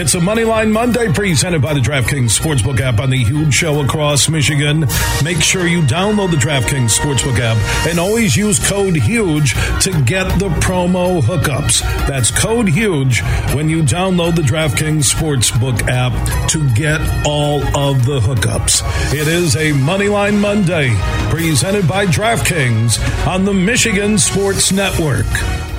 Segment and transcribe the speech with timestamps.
[0.00, 4.28] It's a Moneyline Monday presented by the DraftKings Sportsbook app on the huge show across
[4.28, 4.86] Michigan.
[5.24, 10.38] Make sure you download the DraftKings Sportsbook app and always use code HUGE to get
[10.38, 11.80] the promo hookups.
[12.06, 13.22] That's code HUGE
[13.56, 18.84] when you download the DraftKings Sportsbook app to get all of the hookups.
[19.12, 20.94] It is a Moneyline Monday
[21.28, 25.26] presented by DraftKings on the Michigan Sports Network.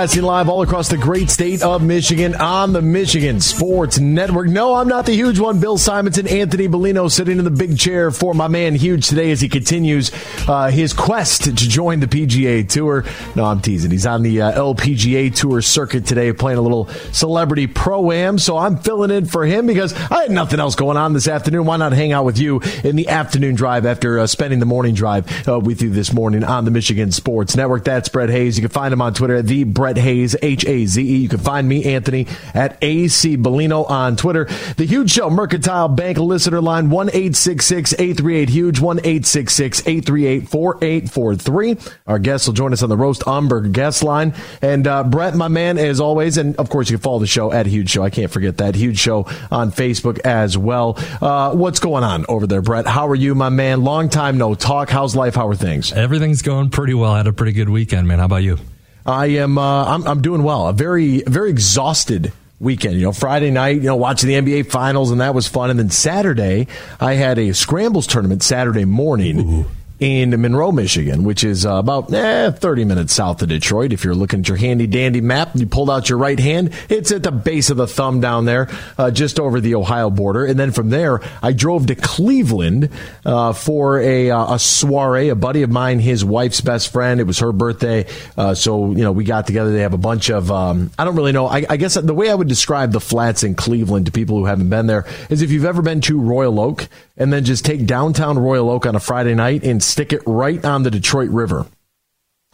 [0.00, 4.48] broadcasting live all across the great state of Michigan on the Michigan Sports Network.
[4.48, 5.60] No, I'm not the huge one.
[5.60, 9.42] Bill Simonson, Anthony Bellino sitting in the big chair for my man Huge today as
[9.42, 10.10] he continues
[10.48, 13.04] uh, his quest to join the PGA Tour.
[13.36, 13.90] No, I'm teasing.
[13.90, 18.38] He's on the uh, LPGA Tour circuit today playing a little celebrity pro am.
[18.38, 21.66] So I'm filling in for him because I had nothing else going on this afternoon.
[21.66, 24.94] Why not hang out with you in the afternoon drive after uh, spending the morning
[24.94, 27.84] drive uh, with you this morning on the Michigan Sports Network?
[27.84, 28.56] That's Brett Hayes.
[28.56, 31.16] You can find him on Twitter at the Brett Hayes, H A Z E.
[31.16, 34.44] You can find me, Anthony, at AC Bellino on Twitter.
[34.76, 41.76] The Huge Show Mercantile Bank listener line, 1 838 Huge, 1 838 4843.
[42.06, 44.34] Our guests will join us on the Roast Umber guest line.
[44.62, 47.52] And uh, Brett, my man, as always, and of course, you can follow the show
[47.52, 48.02] at Huge Show.
[48.02, 48.74] I can't forget that.
[48.74, 50.98] Huge Show on Facebook as well.
[51.20, 52.86] Uh, what's going on over there, Brett?
[52.86, 53.82] How are you, my man?
[53.82, 54.90] Long time no talk.
[54.90, 55.34] How's life?
[55.34, 55.92] How are things?
[55.92, 57.12] Everything's going pretty well.
[57.12, 58.18] I had a pretty good weekend, man.
[58.18, 58.58] How about you?
[59.04, 59.58] I am.
[59.58, 60.68] Uh, I'm, I'm doing well.
[60.68, 62.96] A very, very exhausted weekend.
[62.96, 65.70] You know, Friday night, you know, watching the NBA finals, and that was fun.
[65.70, 66.68] And then Saturday,
[67.00, 69.40] I had a scrambles tournament Saturday morning.
[69.40, 69.66] Ooh
[70.00, 73.92] in Monroe, Michigan, which is uh, about eh, 30 minutes south of Detroit.
[73.92, 76.72] If you're looking at your handy dandy map, and you pulled out your right hand,
[76.88, 80.46] it's at the base of the thumb down there, uh, just over the Ohio border.
[80.46, 82.88] And then from there, I drove to Cleveland
[83.26, 85.28] uh, for a, uh, a soiree.
[85.28, 88.06] A buddy of mine, his wife's best friend, it was her birthday.
[88.38, 89.70] Uh, so, you know, we got together.
[89.70, 91.46] They have a bunch of, um, I don't really know.
[91.46, 94.46] I, I guess the way I would describe the flats in Cleveland to people who
[94.46, 96.88] haven't been there is if you've ever been to Royal Oak
[97.20, 100.64] and then just take downtown Royal Oak on a Friday night and stick it right
[100.64, 101.66] on the Detroit River.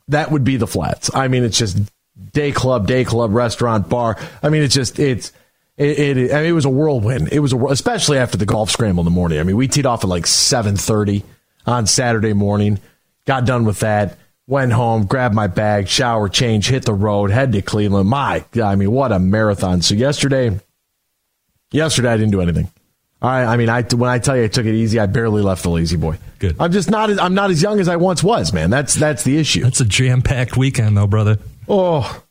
[0.08, 1.10] That would be the flats.
[1.14, 1.78] I mean, it's just
[2.32, 4.16] day club, day club, restaurant, bar.
[4.42, 5.32] I mean, it's just it's
[5.76, 5.98] it.
[5.98, 7.32] it I mean, it was a whirlwind.
[7.32, 9.38] It was a especially after the golf scramble in the morning.
[9.38, 11.24] I mean, we teed off at like seven thirty
[11.66, 12.80] on Saturday morning.
[13.26, 14.16] Got done with that.
[14.48, 18.08] Went home, grabbed my bag, shower, change, hit the road, head to Cleveland.
[18.08, 19.82] My, I mean, what a marathon!
[19.82, 20.60] So yesterday,
[21.72, 22.70] yesterday I didn't do anything.
[23.26, 25.62] I, I mean, I when I tell you I took it easy, I barely left
[25.62, 26.18] the lazy boy.
[26.38, 26.56] Good.
[26.60, 27.10] I'm just not.
[27.10, 28.70] As, I'm not as young as I once was, man.
[28.70, 29.62] That's that's the issue.
[29.62, 31.38] That's a jam packed weekend, though, brother.
[31.68, 32.22] Oh,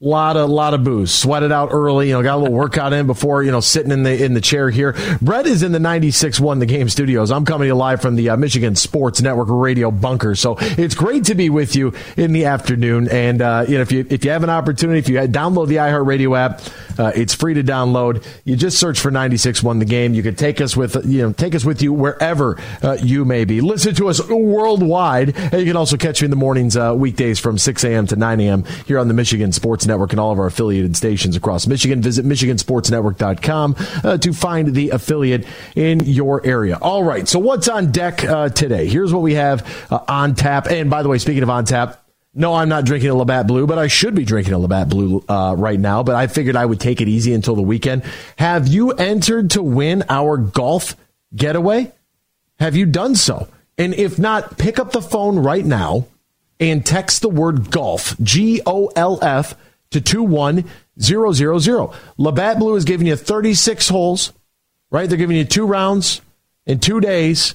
[0.00, 1.12] lot of lot of booze.
[1.12, 2.08] Sweated out early.
[2.08, 4.40] You know, got a little workout in before you know sitting in the in the
[4.40, 4.94] chair here.
[5.20, 7.32] Brett is in the 96.1 The Game studios.
[7.32, 10.36] I'm coming to you live from the uh, Michigan Sports Network radio bunker.
[10.36, 13.08] So it's great to be with you in the afternoon.
[13.08, 15.76] And uh, you know, if you if you have an opportunity, if you download the
[15.76, 16.60] iHeartRadio app,
[16.98, 18.24] uh, it's free to download.
[18.44, 20.14] You just search for 96.1 The Game.
[20.14, 23.44] You can take us with you know take us with you wherever uh, you may
[23.44, 23.60] be.
[23.60, 27.40] Listen to us worldwide, and you can also catch you in the mornings uh, weekdays
[27.40, 28.06] from 6 a.m.
[28.06, 28.64] to 9 a.m.
[28.86, 32.00] here on the Michigan Sports Network and all of our affiliated stations across Michigan.
[32.00, 36.78] Visit MichiganSportsNetwork.com uh, to find the affiliate in your area.
[36.80, 38.86] All right, so what's on deck uh, today?
[38.86, 40.68] Here's what we have uh, on tap.
[40.70, 42.04] And by the way, speaking of on tap,
[42.34, 45.24] no, I'm not drinking a Labatt Blue, but I should be drinking a Labatt Blue
[45.28, 46.02] uh, right now.
[46.02, 48.04] But I figured I would take it easy until the weekend.
[48.36, 50.94] Have you entered to win our golf
[51.34, 51.90] getaway?
[52.60, 53.48] Have you done so?
[53.76, 56.06] And if not, pick up the phone right now
[56.60, 59.54] and text the word golf, G O L F,
[59.90, 61.90] to 21000.
[62.18, 64.32] Labatt Blue is giving you 36 holes,
[64.90, 65.08] right?
[65.08, 66.20] They're giving you two rounds
[66.66, 67.54] in two days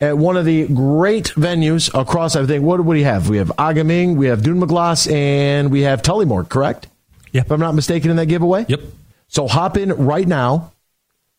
[0.00, 3.28] at one of the great venues across, I think, what, do you have?
[3.28, 6.88] We have A-Ga-Ming, we have Dunmaglas, and we have Tullymore, correct?
[7.32, 7.42] Yeah.
[7.42, 8.64] If I'm not mistaken in that giveaway?
[8.68, 8.80] Yep.
[9.28, 10.72] So hop in right now,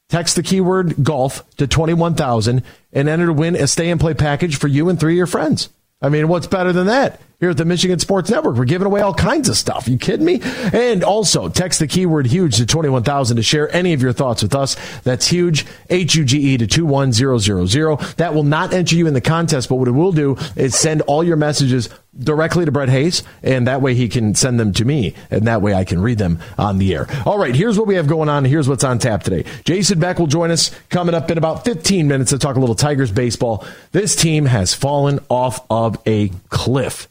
[0.09, 2.63] text the keyword golf to 21,000
[2.93, 5.27] and enter to win a stay and play package for you and three of your
[5.27, 5.69] friends.
[6.01, 7.19] I mean, what's better than that?
[7.39, 8.55] Here at the Michigan Sports Network.
[8.55, 9.87] We're giving away all kinds of stuff.
[9.87, 10.41] You kidding me?
[10.73, 14.55] And also text the keyword huge to 21,000 to share any of your thoughts with
[14.55, 14.75] us.
[15.03, 18.15] That's huge, H-U-G-E to 21000.
[18.17, 21.01] That will not enter you in the contest, but what it will do is send
[21.01, 24.85] all your messages directly to Brett Hayes, and that way he can send them to
[24.85, 27.07] me, and that way I can read them on the air.
[27.25, 28.45] All right, here's what we have going on.
[28.45, 29.43] Here's what's on tap today.
[29.65, 32.75] Jason Beck will join us coming up in about 15 minutes to talk a little
[32.75, 33.65] Tigers baseball.
[33.91, 37.09] This team has fallen off of a cliff.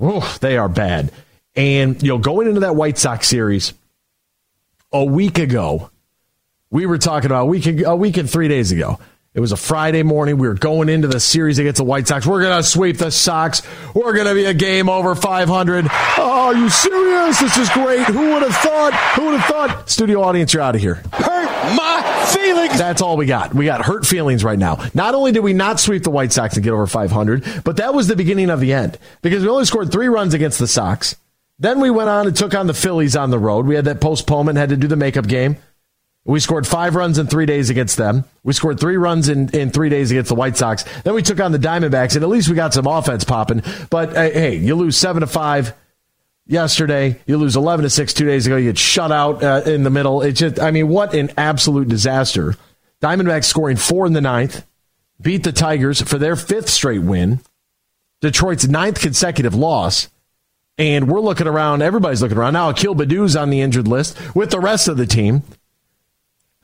[0.00, 1.12] Oh, they are bad.
[1.56, 3.72] And, you know, going into that White Sox series
[4.92, 5.90] a week ago,
[6.70, 8.98] we were talking about a week, a week and three days ago.
[9.34, 10.38] It was a Friday morning.
[10.38, 12.24] We were going into the series against the White Sox.
[12.24, 13.62] We're going to sweep the Sox.
[13.92, 15.86] We're going to be a game over 500.
[15.90, 17.40] Oh, are you serious?
[17.40, 18.04] This is great.
[18.06, 18.94] Who would have thought?
[19.16, 19.90] Who would have thought?
[19.90, 21.02] Studio audience, you're out of here.
[22.26, 22.78] Feelings.
[22.78, 23.54] That's all we got.
[23.54, 24.84] We got hurt feelings right now.
[24.94, 27.94] Not only did we not sweep the White Sox and get over 500, but that
[27.94, 31.16] was the beginning of the end because we only scored three runs against the Sox.
[31.58, 33.66] Then we went on and took on the Phillies on the road.
[33.66, 35.56] We had that postponement, had to do the makeup game.
[36.26, 38.24] We scored five runs in three days against them.
[38.42, 40.84] We scored three runs in, in three days against the White Sox.
[41.02, 43.62] Then we took on the Diamondbacks, and at least we got some offense popping.
[43.90, 45.74] But uh, hey, you lose seven to five
[46.46, 47.20] yesterday.
[47.26, 48.56] You lose eleven to six two days ago.
[48.56, 50.22] You get shut out uh, in the middle.
[50.22, 52.56] It just, I mean, what an absolute disaster.
[53.00, 54.64] Diamondbacks scoring four in the ninth,
[55.20, 57.40] beat the Tigers for their fifth straight win.
[58.20, 60.08] Detroit's ninth consecutive loss.
[60.76, 61.82] And we're looking around.
[61.82, 62.70] Everybody's looking around now.
[62.70, 65.44] Akil Baddoo's on the injured list with the rest of the team.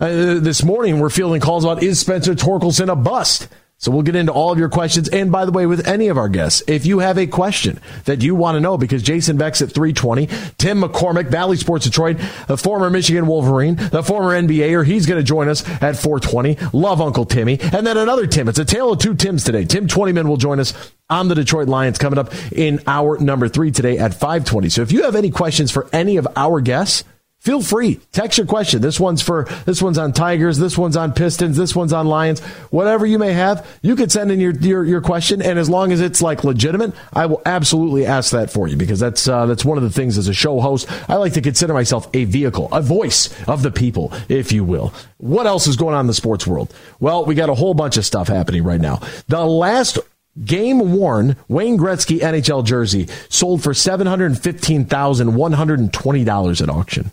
[0.01, 3.47] Uh, this morning, we're fielding calls about is Spencer Torkelson a bust?
[3.81, 5.09] So we'll get into all of your questions.
[5.09, 8.23] And by the way, with any of our guests, if you have a question that
[8.23, 10.27] you want to know, because Jason Beck's at 320,
[10.59, 15.25] Tim McCormick, Bally Sports Detroit, the former Michigan Wolverine, the former NBAer, he's going to
[15.25, 16.59] join us at 420.
[16.75, 17.59] Love Uncle Timmy.
[17.59, 18.49] And then another Tim.
[18.49, 19.65] It's a tale of two Tims today.
[19.65, 23.71] Tim Twentyman will join us on the Detroit Lions coming up in hour number three
[23.71, 24.69] today at 520.
[24.69, 27.03] So if you have any questions for any of our guests,
[27.41, 27.99] Feel free.
[28.13, 28.83] Text your question.
[28.83, 32.41] This one's for this one's on Tigers, this one's on Pistons, this one's on Lions.
[32.69, 35.91] Whatever you may have, you could send in your your, your question, and as long
[35.91, 39.65] as it's like legitimate, I will absolutely ask that for you because that's uh, that's
[39.65, 40.87] one of the things as a show host.
[41.09, 44.93] I like to consider myself a vehicle, a voice of the people, if you will.
[45.17, 46.75] What else is going on in the sports world?
[47.01, 49.01] Well, we got a whole bunch of stuff happening right now.
[49.29, 49.99] The last
[50.45, 55.91] game worn Wayne Gretzky NHL jersey sold for seven hundred fifteen thousand one hundred and
[55.91, 57.11] twenty dollars at auction.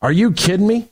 [0.00, 0.88] Are you kidding me?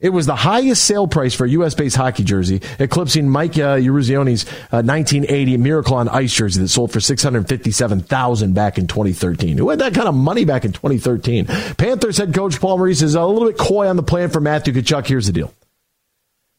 [0.00, 1.74] It was the highest sale price for a U.S.
[1.74, 6.92] based hockey jersey, eclipsing Mike uh, Eruzione's uh, 1980 Miracle on Ice jersey that sold
[6.92, 9.58] for 657000 back in 2013.
[9.58, 11.46] Who had that kind of money back in 2013?
[11.46, 14.72] Panthers head coach Paul Maurice is a little bit coy on the plan for Matthew
[14.72, 15.08] Tkachuk.
[15.08, 15.52] Here's the deal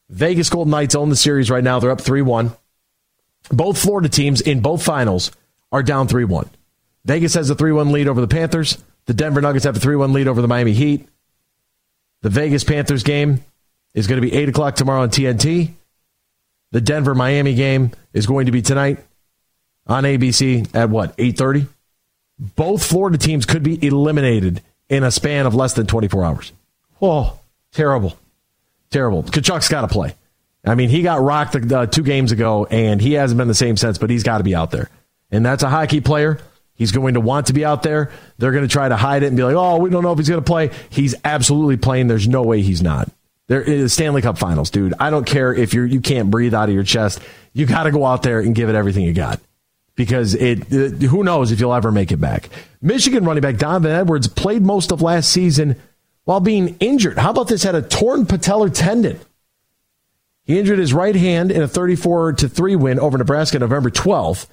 [0.09, 1.79] Vegas Golden Knights own the series right now.
[1.79, 2.51] They're up 3 1.
[3.51, 5.31] Both Florida teams in both finals
[5.71, 6.49] are down 3 1.
[7.05, 8.83] Vegas has a 3 1 lead over the Panthers.
[9.05, 11.07] The Denver Nuggets have a 3 1 lead over the Miami Heat.
[12.21, 13.43] The Vegas Panthers game
[13.93, 15.71] is going to be 8 o'clock tomorrow on TNT.
[16.71, 18.99] The Denver Miami game is going to be tonight
[19.87, 21.67] on ABC at what, 8.30?
[22.37, 26.51] Both Florida teams could be eliminated in a span of less than 24 hours.
[27.01, 27.39] Oh,
[27.71, 28.17] terrible.
[28.91, 29.23] Terrible.
[29.23, 30.15] Tkachuk's got to play.
[30.65, 33.77] I mean, he got rocked uh, two games ago, and he hasn't been the same
[33.77, 34.89] since, but he's got to be out there.
[35.31, 36.39] And that's a hockey player.
[36.79, 38.09] He's going to want to be out there.
[38.37, 40.17] They're going to try to hide it and be like, oh, we don't know if
[40.17, 40.71] he's going to play.
[40.89, 42.07] He's absolutely playing.
[42.07, 43.11] There's no way he's not.
[43.47, 44.93] There is Stanley Cup Finals, dude.
[44.97, 47.19] I don't care if you're you can't breathe out of your chest.
[47.51, 49.41] You got to go out there and give it everything you got
[49.95, 52.47] because it, it, who knows if you'll ever make it back.
[52.81, 55.75] Michigan running back Donovan Edwards played most of last season
[56.23, 57.17] while being injured.
[57.17, 57.63] How about this?
[57.63, 59.19] Had a torn patellar tendon.
[60.45, 64.47] He injured his right hand in a 34 to 3 win over Nebraska November 12th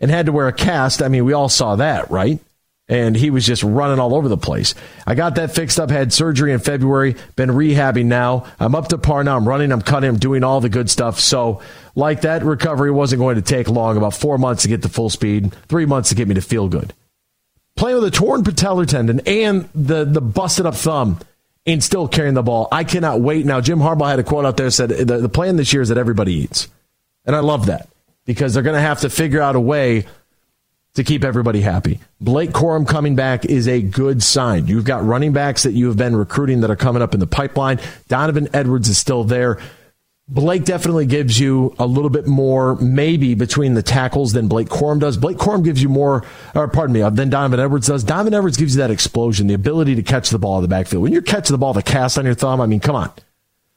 [0.00, 1.02] and had to wear a cast.
[1.02, 2.38] I mean, we all saw that, right?
[2.86, 4.74] And he was just running all over the place.
[5.06, 8.46] I got that fixed up, had surgery in February, been rehabbing now.
[8.60, 9.36] I'm up to par now.
[9.36, 11.18] I'm running, I'm cutting, I'm doing all the good stuff.
[11.18, 11.62] So,
[11.94, 15.08] like that recovery wasn't going to take long, about four months to get to full
[15.08, 16.92] speed, three months to get me to feel good.
[17.76, 21.20] Playing with a torn patellar tendon and the, the busted up thumb
[21.66, 22.68] and still carrying the ball.
[22.70, 23.46] I cannot wait.
[23.46, 25.88] Now, Jim Harbaugh had a quote out there said the, the plan this year is
[25.88, 26.68] that everybody eats.
[27.24, 27.88] And I love that
[28.24, 30.06] because they're going to have to figure out a way
[30.94, 32.00] to keep everybody happy.
[32.20, 34.66] Blake Corum coming back is a good sign.
[34.68, 37.26] You've got running backs that you have been recruiting that are coming up in the
[37.26, 37.80] pipeline.
[38.08, 39.58] Donovan Edwards is still there.
[40.26, 44.98] Blake definitely gives you a little bit more, maybe between the tackles than Blake Corum
[44.98, 45.18] does.
[45.18, 48.02] Blake Corum gives you more, or pardon me, uh, than Donovan Edwards does.
[48.04, 51.02] Donovan Edwards gives you that explosion, the ability to catch the ball in the backfield.
[51.02, 53.12] When you're catching the ball, the cast on your thumb, I mean, come on.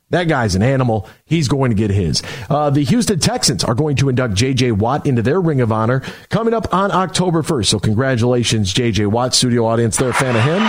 [0.10, 1.08] That guy's an animal.
[1.26, 2.24] He's going to get his.
[2.50, 4.72] Uh, the Houston Texans are going to induct J.J.
[4.72, 7.66] Watt into their Ring of Honor coming up on October 1st.
[7.66, 9.08] So congratulations, J.J.
[9.08, 9.98] Watt, studio audience.
[9.98, 10.62] They're a fan of him.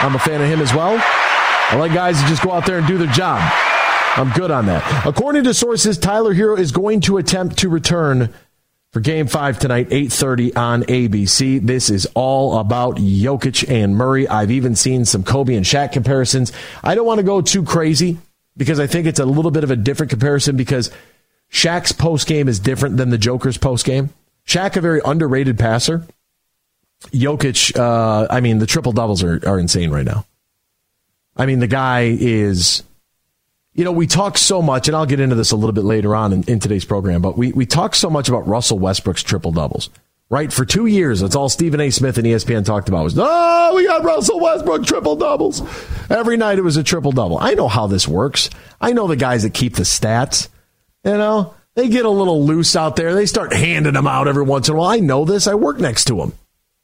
[0.00, 1.00] I'm a fan of him as well.
[1.00, 3.40] I like guys to just go out there and do their job.
[4.16, 5.06] I'm good on that.
[5.06, 8.34] According to sources, Tyler Herro is going to attempt to return
[8.92, 11.66] for game five tonight, 8.30 on ABC.
[11.66, 14.28] This is all about Jokic and Murray.
[14.28, 16.52] I've even seen some Kobe and Shaq comparisons.
[16.82, 18.18] I don't want to go too crazy
[18.56, 20.90] because I think it's a little bit of a different comparison because
[21.50, 24.10] Shaq's post game is different than the Joker's post game.
[24.46, 26.06] Shaq, a very underrated passer.
[27.12, 30.26] Jokic, uh, I mean, the triple doubles are, are insane right now.
[31.36, 32.82] I mean, the guy is
[33.74, 36.14] you know, we talk so much, and I'll get into this a little bit later
[36.14, 39.50] on in, in today's program, but we, we talk so much about Russell Westbrook's triple
[39.50, 39.90] doubles,
[40.34, 40.52] right?
[40.52, 41.90] For two years, that's all Stephen A.
[41.90, 45.62] Smith and ESPN talked about was, oh, we got Russell Westbrook triple doubles.
[46.10, 47.38] Every night it was a triple double.
[47.38, 48.50] I know how this works.
[48.80, 50.48] I know the guys that keep the stats.
[51.04, 53.14] You know, they get a little loose out there.
[53.14, 54.90] They start handing them out every once in a while.
[54.90, 55.46] I know this.
[55.46, 56.32] I work next to them.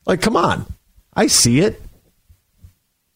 [0.07, 0.65] Like, come on.
[1.13, 1.83] I see it.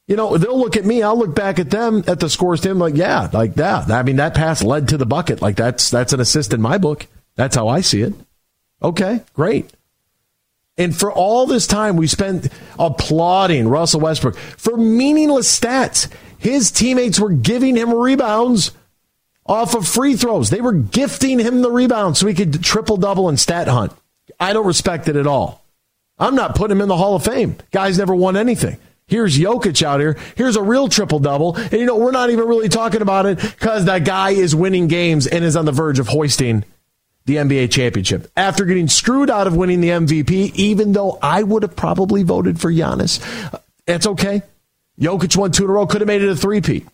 [0.09, 1.05] You know, they'll look at me.
[1.05, 3.89] I'll look back at them at the scores to him like, yeah, like that.
[3.89, 5.41] I mean, that pass led to the bucket.
[5.41, 7.07] Like that's that's an assist in my book.
[7.37, 8.15] That's how I see it.
[8.83, 9.71] Okay, great.
[10.77, 16.11] And for all this time we spent applauding Russell Westbrook for meaningless stats.
[16.39, 18.73] His teammates were giving him rebounds
[19.47, 20.51] off of free throws.
[20.51, 23.93] They were gifting him the rebounds so he could triple double and stat hunt.
[24.41, 25.65] I don't respect it at all.
[26.19, 27.57] I'm not putting him in the Hall of Fame.
[27.71, 28.79] Guy's never won anything.
[29.07, 30.17] Here's Jokic out here.
[30.35, 31.57] Here's a real triple double.
[31.57, 34.89] And you know, we're not even really talking about it because that guy is winning
[34.89, 36.65] games and is on the verge of hoisting
[37.27, 41.63] the NBA championship after getting screwed out of winning the MVP, even though I would
[41.63, 43.21] have probably voted for Giannis.
[43.53, 44.43] Uh, it's okay.
[45.01, 46.87] Jokic won two in a row, could have made it a three-peat.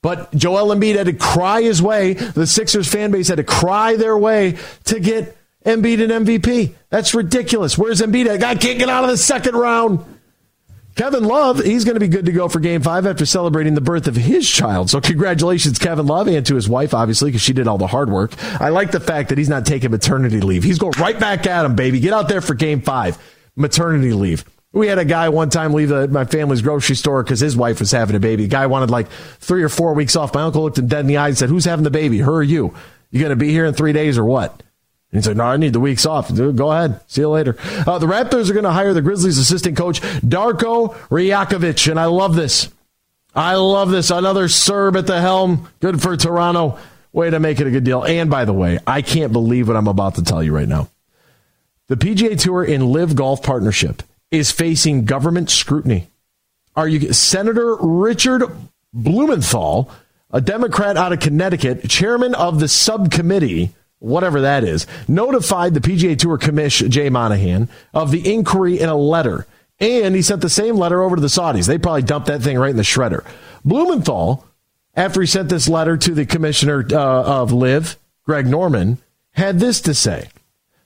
[0.00, 2.12] But Joel Embiid had to cry his way.
[2.12, 6.74] The Sixers fan base had to cry their way to get Embiid an MVP.
[6.90, 7.78] That's ridiculous.
[7.78, 8.26] Where's Embiid?
[8.26, 10.04] That guy can't get out of the second round.
[10.94, 13.80] Kevin Love, he's going to be good to go for game five after celebrating the
[13.80, 14.90] birth of his child.
[14.90, 18.10] So congratulations, Kevin Love, and to his wife, obviously, because she did all the hard
[18.10, 18.32] work.
[18.60, 20.62] I like the fact that he's not taking maternity leave.
[20.62, 21.98] He's going right back at him, baby.
[21.98, 23.18] Get out there for game five.
[23.56, 24.44] Maternity leave.
[24.72, 27.80] We had a guy one time leave the, my family's grocery store because his wife
[27.80, 28.44] was having a baby.
[28.44, 29.08] The guy wanted like
[29.40, 30.34] three or four weeks off.
[30.34, 32.18] My uncle looked him dead in the eye and said, Who's having the baby?
[32.18, 32.74] Her or you?
[33.10, 34.63] You going to be here in three days or what?
[35.14, 36.34] And he's like, no, I need the weeks off.
[36.34, 37.00] Dude, go ahead.
[37.06, 37.56] See you later.
[37.86, 41.88] Uh, the Raptors are going to hire the Grizzlies assistant coach, Darko Rajakovic.
[41.88, 42.68] And I love this.
[43.32, 44.10] I love this.
[44.10, 45.68] Another Serb at the helm.
[45.78, 46.80] Good for Toronto.
[47.12, 48.02] Way to make it a good deal.
[48.02, 50.88] And by the way, I can't believe what I'm about to tell you right now.
[51.86, 54.02] The PGA Tour in LIV Golf Partnership
[54.32, 56.08] is facing government scrutiny.
[56.74, 58.42] Are you Senator Richard
[58.92, 59.92] Blumenthal,
[60.32, 63.70] a Democrat out of Connecticut, chairman of the subcommittee
[64.04, 68.96] whatever that is, notified the PGA Tour commission, Jay Monahan, of the inquiry in a
[68.96, 69.46] letter.
[69.80, 71.66] And he sent the same letter over to the Saudis.
[71.66, 73.24] They probably dumped that thing right in the shredder.
[73.64, 74.46] Blumenthal,
[74.94, 78.98] after he sent this letter to the commissioner uh, of LIV, Greg Norman,
[79.32, 80.28] had this to say.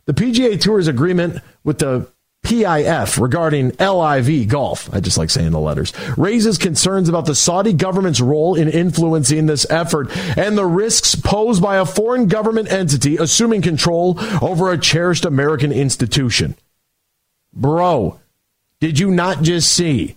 [0.06, 2.08] The PGA Tour's agreement with the
[2.48, 7.74] PIF regarding LIV golf, I just like saying the letters, raises concerns about the Saudi
[7.74, 13.18] government's role in influencing this effort and the risks posed by a foreign government entity
[13.18, 16.56] assuming control over a cherished American institution.
[17.52, 18.18] Bro,
[18.80, 20.16] did you not just see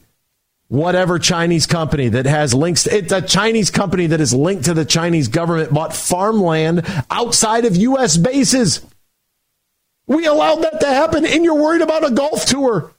[0.70, 2.84] whatever Chinese company that has links?
[2.84, 7.66] To, It's a Chinese company that is linked to the Chinese government bought farmland outside
[7.66, 8.16] of U.S.
[8.16, 8.80] bases.
[10.12, 12.92] We allowed that to happen, and you're worried about a golf tour.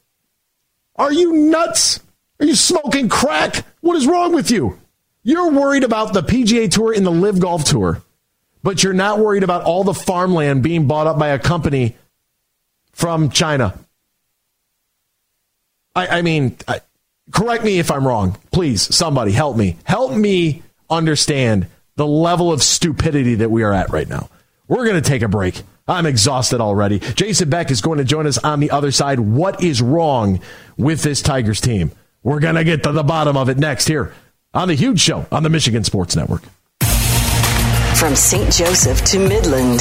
[0.96, 2.00] Are you nuts?
[2.40, 3.66] Are you smoking crack?
[3.82, 4.78] What is wrong with you?
[5.22, 8.00] You're worried about the PGA Tour and the LIV Golf Tour,
[8.62, 11.96] but you're not worried about all the farmland being bought up by a company
[12.92, 13.78] from China.
[15.94, 16.80] I, I mean, I,
[17.30, 18.38] correct me if I'm wrong.
[18.52, 19.76] Please, somebody help me.
[19.84, 21.66] Help me understand
[21.96, 24.30] the level of stupidity that we are at right now.
[24.66, 25.62] We're going to take a break.
[25.86, 27.00] I'm exhausted already.
[27.00, 29.20] Jason Beck is going to join us on the other side.
[29.20, 30.40] What is wrong
[30.76, 31.90] with this Tigers team?
[32.22, 34.12] We're going to get to the bottom of it next here
[34.54, 36.42] on the Huge Show on the Michigan Sports Network.
[37.96, 38.52] From St.
[38.52, 39.80] Joseph to Midland,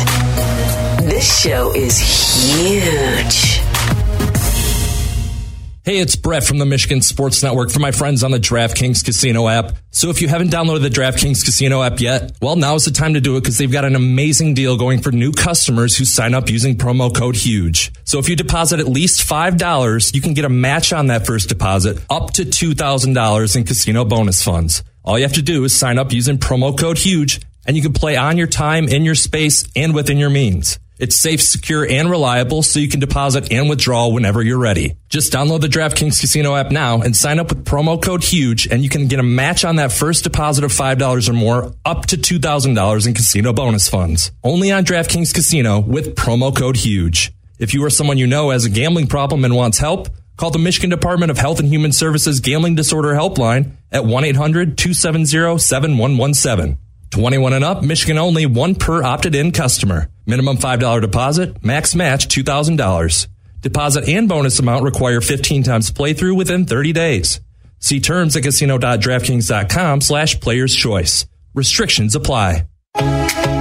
[1.10, 3.61] this show is huge.
[5.84, 9.48] Hey, it's Brett from the Michigan Sports Network for my friends on the DraftKings Casino
[9.48, 9.76] app.
[9.90, 13.16] So if you haven't downloaded the DraftKings Casino app yet, well, now is the time
[13.16, 16.36] to do it because they've got an amazing deal going for new customers who sign
[16.36, 17.92] up using promo code HUGE.
[18.04, 21.50] So if you deposit at least $5, you can get a match on that first
[21.50, 24.84] deposit up to $2,000 in casino bonus funds.
[25.04, 27.94] All you have to do is sign up using promo code HUGE, and you can
[27.94, 30.78] play on your time, in your space, and within your means.
[31.02, 34.98] It's safe, secure, and reliable, so you can deposit and withdraw whenever you're ready.
[35.10, 38.84] Just download the DraftKings Casino app now and sign up with promo code HUGE, and
[38.84, 42.18] you can get a match on that first deposit of $5 or more, up to
[42.18, 44.32] $2,000 in casino bonus funds.
[44.44, 47.34] Only on DraftKings Casino with promo code HUGE.
[47.58, 50.58] If you or someone you know has a gambling problem and wants help, Call the
[50.58, 56.80] Michigan Department of Health and Human Services Gambling Disorder Helpline at 1 800 270 7117.
[57.12, 60.10] 21 and up, Michigan only, one per opted in customer.
[60.26, 63.28] Minimum $5 deposit, max match $2,000.
[63.62, 67.42] Deposit and bonus amount require 15 times playthrough within 30 days.
[67.80, 71.28] See terms at casino.draftkings.com slash players choice.
[71.54, 72.66] Restrictions apply.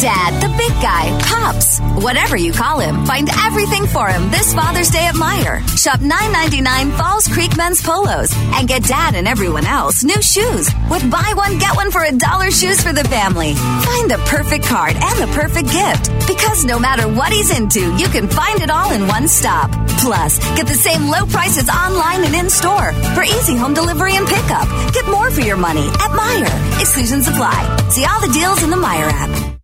[0.00, 4.90] Dad, the big guy, Pops, whatever you call him, find everything for him this Father's
[4.90, 5.58] Day at Meijer.
[5.76, 11.10] Shop $9.99 Falls Creek men's polos and get Dad and everyone else new shoes with
[11.10, 13.54] buy one, get one for a dollar shoes for the family.
[13.54, 18.06] Find the perfect card and the perfect gift because no matter what he's into, you
[18.08, 19.70] can find it all in one stop.
[19.98, 24.28] Plus, get the same low prices online and in store for easy home delivery and
[24.28, 24.68] pickup.
[24.94, 26.80] Get more for your money at Meijer.
[26.80, 27.88] Exclusions apply.
[27.90, 29.47] See all the deals in the Meijer app.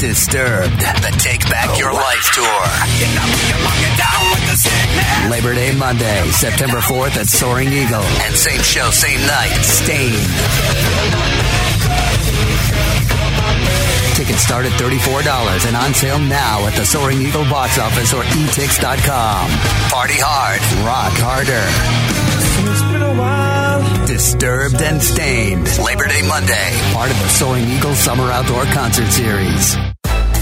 [0.00, 2.46] Disturbed, the Take Back Your Life Tour.
[5.30, 8.00] Labor Day Monday, September 4th at Soaring Eagle.
[8.24, 10.16] And same show, same night, Staind.
[14.16, 18.22] Tickets start at $34 and on sale now at the Soaring Eagle box office or
[18.22, 19.50] etix.com.
[19.90, 21.60] Party hard, rock harder.
[24.10, 25.78] Disturbed and Staind.
[25.78, 29.76] Labor Day Monday, part of the Soaring Eagle Summer Outdoor Concert Series.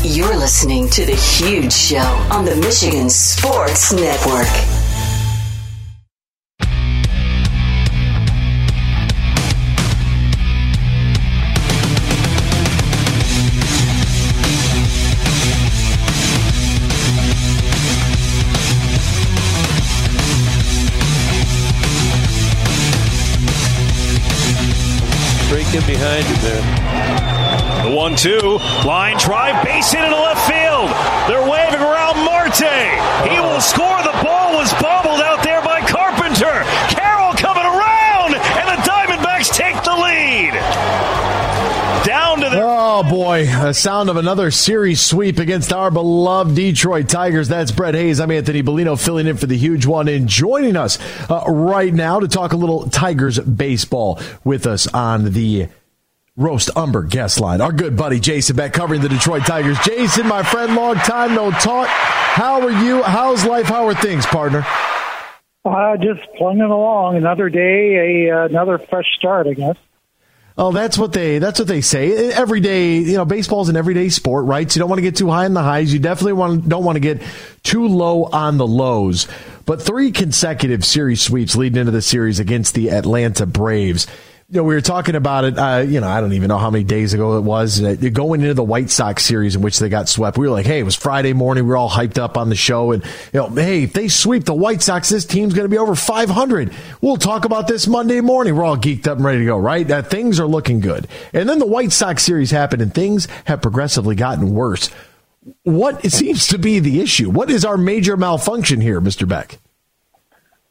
[0.03, 1.99] You're listening to The Huge Show
[2.33, 4.78] on the Michigan Sports Network.
[25.89, 27.89] Behind you there.
[27.89, 30.93] The one two line drive, base hit into left field.
[31.27, 32.69] They're waving around Marte.
[33.25, 33.97] He will score.
[34.05, 36.63] The ball was bobbled out there by Carpenter.
[36.93, 40.53] Carroll coming around, and the Diamondbacks take the lead.
[42.05, 42.61] Down to the.
[42.61, 47.49] Oh boy, the sound of another series sweep against our beloved Detroit Tigers.
[47.49, 48.21] That's Brett Hayes.
[48.21, 50.99] I'm Anthony Bellino filling in for the huge one and joining us
[51.31, 55.69] uh, right now to talk a little Tigers baseball with us on the
[56.39, 57.61] Roast Umber guest line.
[57.61, 59.77] Our good buddy Jason Beck covering the Detroit Tigers.
[59.81, 61.89] Jason, my friend, long time no talk.
[61.89, 63.03] How are you?
[63.03, 63.67] How's life?
[63.67, 64.65] How are things, partner?
[65.65, 67.17] Uh, just plugging along.
[67.17, 69.75] Another day, a uh, another fresh start, I guess.
[70.57, 72.31] Oh, that's what they that's what they say.
[72.31, 74.71] Every day, you know, baseball's an everyday sport, right?
[74.71, 75.93] So you don't want to get too high on the highs.
[75.93, 77.21] You definitely want don't want to get
[77.65, 79.27] too low on the lows.
[79.67, 84.07] But three consecutive series sweeps leading into the series against the Atlanta Braves
[84.51, 85.59] you know, we were talking about it.
[85.59, 87.83] Uh, you know, I don't even know how many days ago it was.
[87.83, 90.65] Uh, going into the White Sox series in which they got swept, we were like,
[90.65, 91.65] "Hey, it was Friday morning.
[91.65, 94.45] We were all hyped up on the show, and you know, hey, if they sweep
[94.45, 96.73] the White Sox, this team's going to be over 500.
[97.03, 98.57] We'll talk about this Monday morning.
[98.57, 99.89] We're all geeked up and ready to go, right?
[99.91, 101.09] Uh, things are looking good.
[101.35, 104.89] And then the White Sox series happened, and things have progressively gotten worse.
[105.65, 107.29] What seems to be the issue?
[107.29, 109.59] What is our major malfunction here, Mister Beck?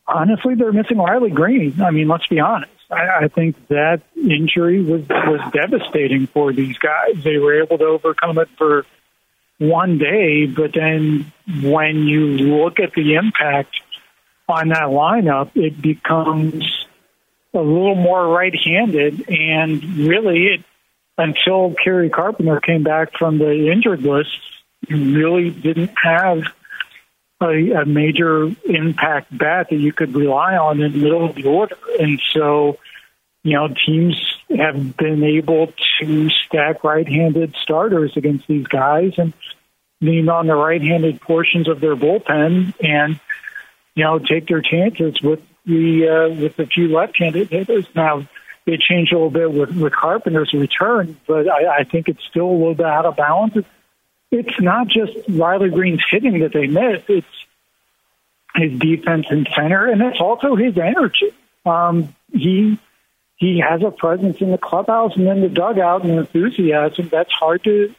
[0.08, 1.80] Honestly, they're missing Riley Greene.
[1.80, 2.72] I mean, let's be honest.
[2.90, 7.24] I, I think that injury was was devastating for these guys.
[7.24, 8.86] They were able to overcome it for
[9.58, 13.82] one day, but then when you look at the impact
[14.48, 16.86] on that lineup, it becomes
[17.54, 20.64] a little more right-handed, and really, it
[21.18, 24.38] until Kerry Carpenter came back from the injured list,
[24.88, 26.44] you really didn't have
[27.42, 31.46] a, a major impact bat that you could rely on in the middle of the
[31.46, 31.78] order.
[32.00, 32.78] And so
[33.48, 34.22] you know, teams
[34.58, 35.72] have been able
[36.02, 39.32] to stack right-handed starters against these guys and
[40.02, 43.20] lean on the right-handed portions of their bullpen and
[43.96, 47.86] you know take their chances with the uh, with the few left-handed hitters.
[47.96, 48.28] Now
[48.66, 52.50] it changed a little bit with with Carpenter's return, but I, I think it's still
[52.50, 53.56] a little bit out of balance.
[54.32, 57.28] It's not just Riley Greene's hitting that they miss; it's
[58.56, 61.34] his defense and center, and it's also his energy.
[61.66, 62.78] Um, he
[63.38, 67.64] he has a presence in the clubhouse and in the dugout and enthusiasm that's hard
[67.64, 67.94] to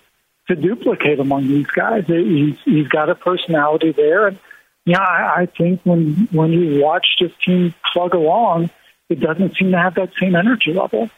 [0.48, 2.04] to duplicate among these guys.
[2.06, 4.38] He's he's got a personality there, and
[4.84, 8.70] yeah, I, I think when when you watch this team plug along,
[9.08, 11.10] it doesn't seem to have that same energy level.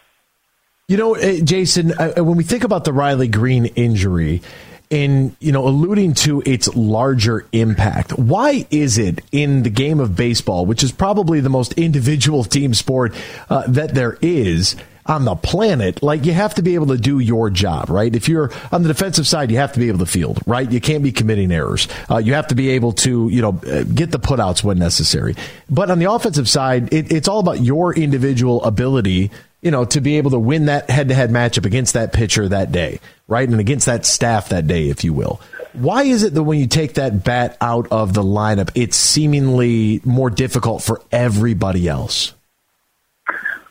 [0.88, 4.42] You know, eh, Jason, when we think about the Riley Greene injury,
[4.90, 10.16] in you know alluding to its larger impact why is it in the game of
[10.16, 13.14] baseball which is probably the most individual team sport
[13.48, 14.76] uh, that there is
[15.10, 18.14] on the planet, like you have to be able to do your job, right?
[18.14, 20.70] If you're on the defensive side, you have to be able to field, right?
[20.70, 21.88] You can't be committing errors.
[22.08, 25.34] Uh, you have to be able to, you know, uh, get the putouts when necessary.
[25.68, 30.00] But on the offensive side, it, it's all about your individual ability, you know, to
[30.00, 33.48] be able to win that head to head matchup against that pitcher that day, right?
[33.48, 35.40] And against that staff that day, if you will.
[35.72, 40.00] Why is it that when you take that bat out of the lineup, it's seemingly
[40.04, 42.32] more difficult for everybody else?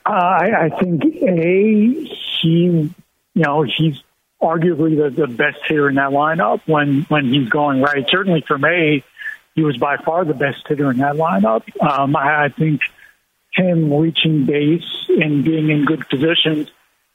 [0.06, 2.94] Uh, I, I think a he, you
[3.36, 4.02] know, he's
[4.42, 8.06] arguably the, the best hitter in that lineup when when he's going right.
[8.10, 9.04] Certainly for me,
[9.56, 11.64] he was by far the best hitter in that lineup.
[11.82, 12.82] Um, I, I think
[13.52, 16.70] him reaching base and being in good positions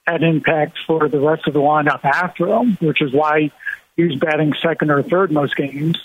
[0.06, 3.50] had impact for the rest of the lineup after him, which is why
[3.96, 5.98] he was batting second or third most games.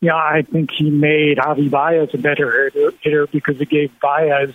[0.00, 4.50] Yeah, I think he made Javi Baez a better hitter, hitter because it gave Baez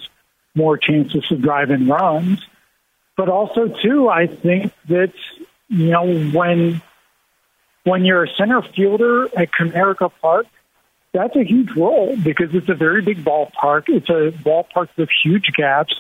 [0.53, 2.45] more chances to drive in runs.
[3.17, 5.13] But also, too, I think that
[5.67, 6.81] you know when
[7.83, 10.45] when you're a center fielder at Comerica Park,
[11.13, 13.86] that's a huge role because it's a very big ballpark.
[13.88, 15.93] It's a ballpark with huge gaps,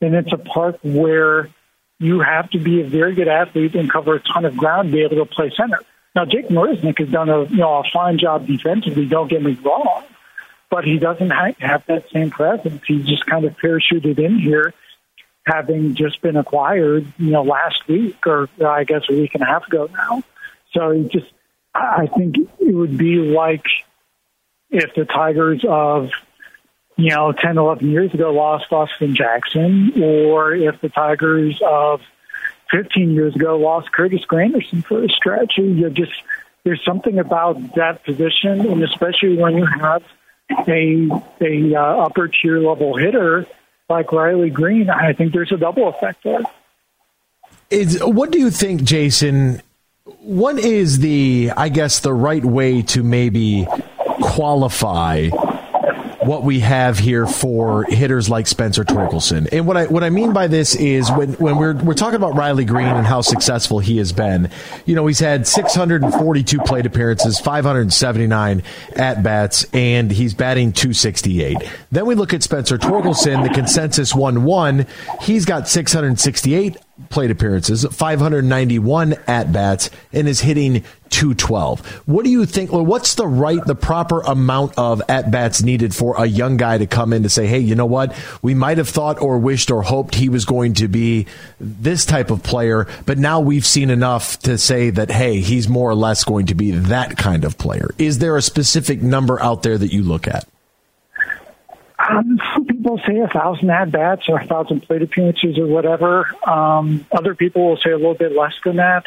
[0.00, 1.50] and it's a park where
[1.98, 4.96] you have to be a very good athlete and cover a ton of ground to
[4.96, 5.80] be able to play center.
[6.14, 9.06] Now, Jake Marisnick has done a you know a fine job defensively.
[9.06, 10.04] Don't get me wrong,
[10.70, 12.82] but he doesn't have that same presence.
[12.86, 14.72] He's just kind of parachuted in here,
[15.44, 19.46] having just been acquired, you know, last week or I guess a week and a
[19.46, 20.22] half ago now.
[20.72, 21.30] So he just,
[21.74, 23.64] I think it would be like
[24.70, 26.10] if the Tigers of,
[26.96, 32.00] you know, 10, 11 years ago lost Austin Jackson, or if the Tigers of
[32.70, 35.54] 15 years ago lost Curtis Granderson for a stretch.
[35.56, 36.12] You just,
[36.64, 40.02] there's something about that position, and especially when you have
[40.68, 41.08] a
[41.40, 43.46] a uh, upper tier level hitter
[43.88, 46.40] like Riley Greene, I think there's a double effect there.
[47.70, 49.62] Is what do you think, Jason?
[50.20, 53.66] What is the I guess the right way to maybe
[54.20, 55.28] qualify
[56.26, 59.48] what we have here for hitters like Spencer Torkelson.
[59.52, 62.34] And what I what I mean by this is when when we're we're talking about
[62.34, 64.50] Riley Greene and how successful he has been.
[64.84, 68.62] You know, he's had 642 plate appearances, 579
[68.96, 71.58] at bats, and he's batting 268.
[71.92, 74.88] Then we look at Spencer Torkelson, the consensus 1-1.
[75.22, 76.76] He's got 668
[77.10, 81.86] plate appearances, 591 at bats, and is hitting 212.
[82.06, 82.72] What do you think?
[82.72, 86.86] What's the right, the proper amount of at bats needed for a young guy to
[86.86, 88.14] come in to say, hey, you know what?
[88.42, 91.26] We might have thought or wished or hoped he was going to be
[91.60, 95.90] this type of player, but now we've seen enough to say that, hey, he's more
[95.90, 97.90] or less going to be that kind of player.
[97.98, 100.46] Is there a specific number out there that you look at?
[102.08, 106.30] Um, some people say a thousand at bats or a thousand plate appearances or whatever.
[106.46, 109.04] Um, other people will say a little bit less than that.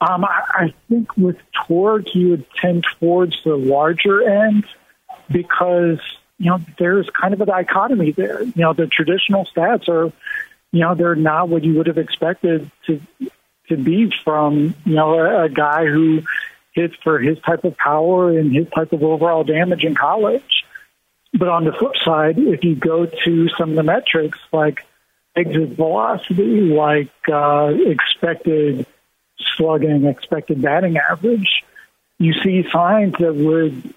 [0.00, 4.64] Um, I, I think with Torg, he would tend towards the larger end
[5.30, 5.98] because
[6.38, 8.42] you know there's kind of a dichotomy there.
[8.42, 10.12] You know, the traditional stats are,
[10.72, 13.00] you know, they're not what you would have expected to
[13.68, 16.22] to be from you know a, a guy who
[16.72, 20.64] hits for his type of power and his type of overall damage in college.
[21.36, 24.84] But on the flip side, if you go to some of the metrics like
[25.36, 28.86] exit velocity, like uh, expected
[29.56, 31.64] slugging, expected batting average,
[32.18, 33.94] you see signs that would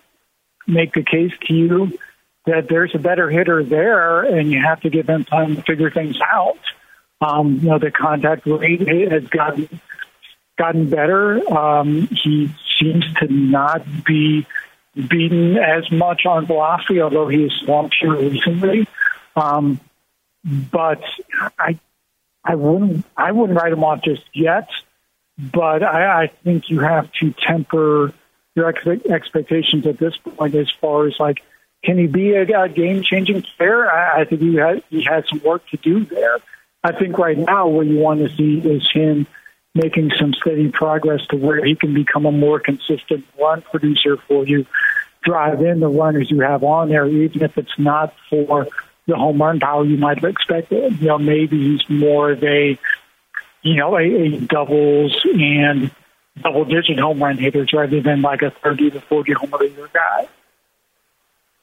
[0.66, 2.00] make the case to you
[2.48, 5.92] that there's a better hitter there, and you have to give him time to figure
[5.92, 6.58] things out.
[7.22, 9.70] Um, you know, the contact rate has gotten
[10.58, 11.48] gotten better.
[11.54, 14.48] Um, he seems to not be
[15.10, 18.88] beaten as much on velocity, although he has slumped here recently.
[19.36, 19.80] Um,
[20.44, 21.04] but
[21.60, 21.80] I
[22.44, 24.70] I wouldn't I wouldn't write him off just yet,
[25.38, 28.14] but I, I think you have to temper
[28.56, 31.44] your ex- expectations at this point as far as like
[31.84, 33.90] can he be a, a game changing player?
[33.90, 36.38] I, I think he has he has some work to do there.
[36.84, 39.28] I think right now what you want to see is him
[39.78, 44.46] making some steady progress to where he can become a more consistent run producer for
[44.46, 44.66] you,
[45.24, 48.68] drive in the runners you have on there, even if it's not for
[49.08, 51.00] the home run power you might have expected.
[51.00, 52.78] You know, maybe he's more of a,
[53.62, 55.92] you know, a, a doubles and
[56.44, 60.28] double digit home run hitters rather than like a 30 to 40 home run guy.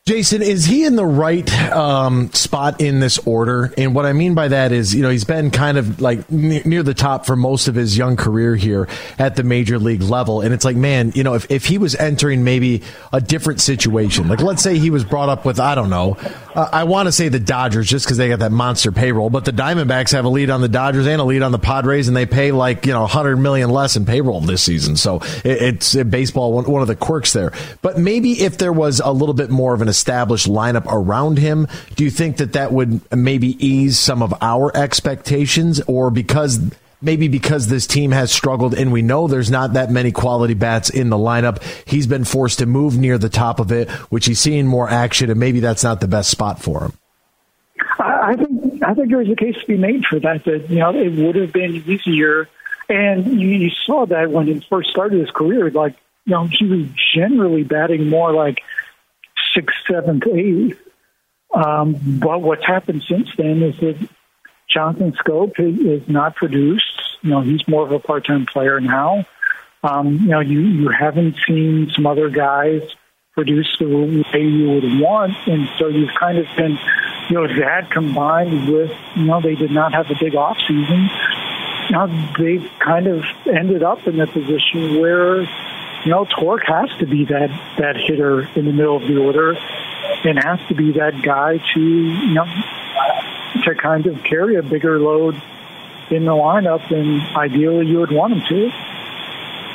[0.06, 3.72] Jason, is he in the right um, spot in this order?
[3.78, 6.82] And what I mean by that is, you know, he's been kind of like near
[6.82, 8.86] the top for most of his young career here
[9.18, 10.42] at the major league level.
[10.42, 12.82] And it's like, man, you know, if, if he was entering maybe
[13.14, 16.18] a different situation, like let's say he was brought up with, I don't know,
[16.54, 19.46] uh, I want to say the Dodgers just because they got that monster payroll, but
[19.46, 22.16] the Diamondbacks have a lead on the Dodgers and a lead on the Padres, and
[22.16, 24.96] they pay like, you know, 100 million less in payroll this season.
[24.96, 27.52] So it, it's baseball, one, one of the quirks there.
[27.80, 31.68] But maybe if there was a little bit more of an established lineup around him,
[31.94, 36.60] do you think that that would maybe ease some of our expectations or because
[37.00, 40.90] maybe because this team has struggled and we know there's not that many quality bats
[40.90, 44.40] in the lineup, he's been forced to move near the top of it, which he's
[44.40, 46.92] seeing more action and maybe that's not the best spot for him.
[47.98, 50.44] I think I think there's a case to be made for that.
[50.44, 52.48] That you know it would have been easier,
[52.88, 55.70] and you, you saw that when he first started his career.
[55.70, 58.62] Like you know he was generally batting more like
[59.54, 60.78] sixth, seventh, eighth.
[61.54, 64.08] Um, but what's happened since then is that
[64.68, 67.18] Jonathan Schoop is not produced.
[67.22, 69.24] You know, he's more of a part-time player now.
[69.82, 72.82] Um, you know, you, you haven't seen some other guys
[73.34, 76.78] produce the way you would want, and so you've kind of been,
[77.28, 81.10] you know, that combined with, you know, they did not have a big off season.
[81.90, 82.06] Now
[82.38, 85.46] they've kind of ended up in a position where
[86.04, 89.52] you know, Tork has to be that that hitter in the middle of the order,
[90.24, 92.46] and has to be that guy to you know
[93.64, 95.40] to kind of carry a bigger load
[96.10, 98.70] in the lineup than ideally you would want him to.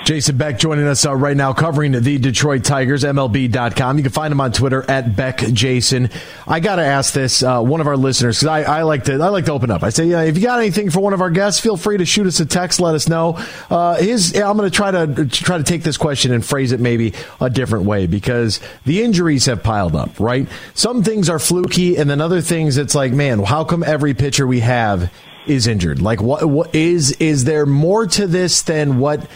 [0.10, 3.98] Jason Beck joining us uh, right now, covering the Detroit Tigers, MLB.com.
[3.98, 6.10] You can find him on Twitter at Beck Jason.
[6.48, 9.14] I got to ask this uh, one of our listeners because I, I, like to
[9.14, 9.84] I like to open up.
[9.84, 12.08] I say, yeah, if you got anything for one of our guests, feel free to
[12.08, 12.80] shoot us a text.
[12.80, 13.38] Let us know.
[13.70, 16.80] Uh, his, I'm going to try to try to take this question and phrase it
[16.80, 20.20] maybe a different way because the injuries have piled up.
[20.20, 24.16] Right, some things are fluky, and then other things it's like, man, how come every
[24.16, 25.14] pitcher we have
[25.46, 26.02] is injured?
[26.02, 29.30] Like, what what is is there more to this than what?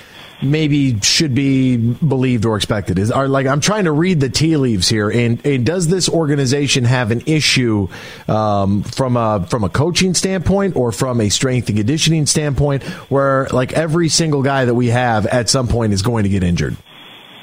[0.43, 2.99] Maybe should be believed or expected?
[2.99, 6.09] Is are like I'm trying to read the tea leaves here, and, and does this
[6.09, 7.87] organization have an issue
[8.27, 13.47] um, from a from a coaching standpoint or from a strength and conditioning standpoint, where
[13.51, 16.75] like every single guy that we have at some point is going to get injured?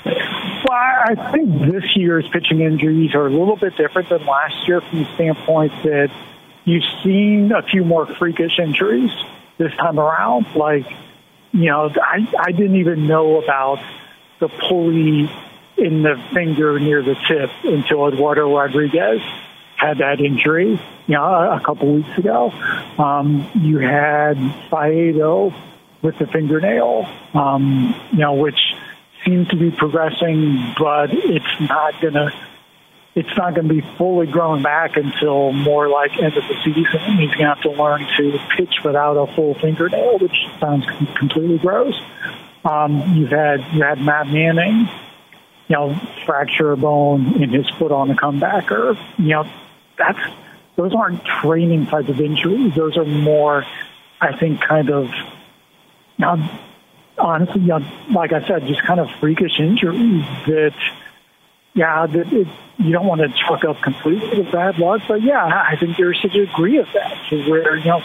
[0.04, 4.80] Well, I think this year's pitching injuries are a little bit different than last year
[4.80, 6.10] from the standpoint that
[6.64, 9.10] you've seen a few more freakish injuries
[9.58, 10.86] this time around, like
[11.52, 13.82] you know, I, I didn't even know about
[14.38, 15.30] the pulley
[15.76, 19.20] in the finger near the tip until Eduardo Rodriguez
[19.76, 22.50] had that injury, you know, a, a couple weeks ago.
[22.98, 24.36] Um, you had
[24.70, 25.54] Faedo
[26.02, 28.58] with the fingernail, um, you know, which
[29.24, 32.32] seems to be progressing, but it's not going to
[33.14, 36.84] it's not going to be fully grown back until more like end of the season.
[37.18, 41.58] He's going to have to learn to pitch without a full fingernail, which sounds completely
[41.58, 42.00] gross.
[42.64, 44.88] Um, you've had you had Matt Manning,
[45.68, 45.94] you know,
[46.26, 48.96] fracture a bone in his foot on the comebacker.
[49.18, 49.50] You know,
[49.96, 50.20] that's
[50.76, 52.74] those aren't training type of injuries.
[52.74, 53.64] Those are more,
[54.20, 55.10] I think, kind of.
[56.18, 56.60] Now,
[57.18, 60.74] honestly, you know, like I said, just kind of freakish injuries that
[61.74, 65.76] yeah, it, you don't want to chalk up completely to bad luck, but yeah, I
[65.76, 68.02] think there's a degree of that to where, you know,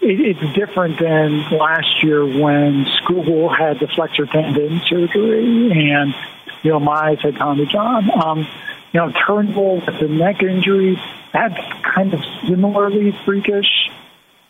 [0.00, 6.14] it, it's different than last year when Skubal had the flexor tendon surgery and,
[6.62, 8.10] you know, Mize had Tommy John.
[8.10, 8.46] Um,
[8.92, 10.98] you know, Turnbull with the neck injury,
[11.32, 13.90] that's kind of similarly freakish.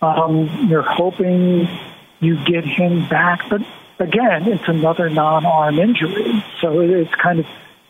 [0.01, 1.69] Um, you're hoping
[2.21, 3.63] you get him back, but
[3.99, 7.47] again, it's another non-arm injury, so it's kind of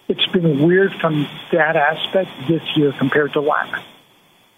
[0.08, 3.84] it's been weird from that aspect this year compared to last.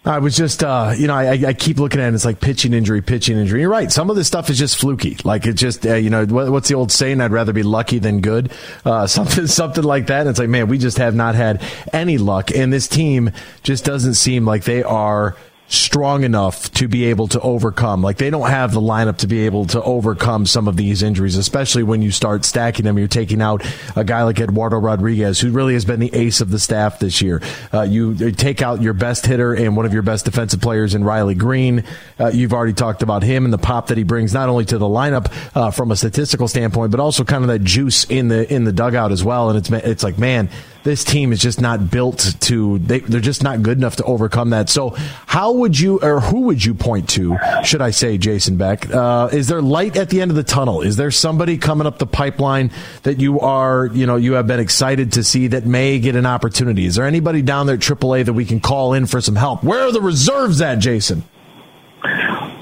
[0.03, 2.15] I was just, uh, you know, I, I, keep looking at it.
[2.15, 3.61] It's like pitching injury, pitching injury.
[3.61, 3.93] You're right.
[3.93, 5.19] Some of this stuff is just fluky.
[5.25, 7.21] Like it just, uh, you know, what, what's the old saying?
[7.21, 8.51] I'd rather be lucky than good.
[8.83, 10.21] Uh, something, something like that.
[10.21, 13.31] And it's like, man, we just have not had any luck, and this team
[13.63, 15.37] just doesn't seem like they are
[15.71, 18.03] strong enough to be able to overcome.
[18.03, 21.37] Like they don't have the lineup to be able to overcome some of these injuries,
[21.37, 22.99] especially when you start stacking them.
[22.99, 26.51] You're taking out a guy like Eduardo Rodriguez, who really has been the ace of
[26.51, 27.41] the staff this year.
[27.73, 31.05] Uh, you take out your best hitter and one of your best defensive players in
[31.05, 31.85] Riley Greene.
[32.19, 34.79] Uh, you've already talked about him and the pop that he brings not only to
[34.79, 38.53] the lineup uh, from a statistical standpoint, but also kind of that juice in the
[38.53, 39.51] in the dugout as well.
[39.51, 40.51] And it's it's like man
[40.83, 44.51] this team is just not built to they, they're just not good enough to overcome
[44.51, 44.69] that.
[44.69, 44.91] So
[45.27, 48.93] how would you or who would you point to should i say jason beck?
[48.93, 50.83] Uh, is there light at the end of the tunnel?
[50.83, 52.71] Is there somebody coming up the pipeline
[53.03, 56.27] that you are you know you have been excited to see that may get an
[56.27, 56.87] opportunity?
[56.87, 59.63] Is there anybody down there at aaa that we can call in for some help?
[59.63, 61.25] Where are the reserves at jason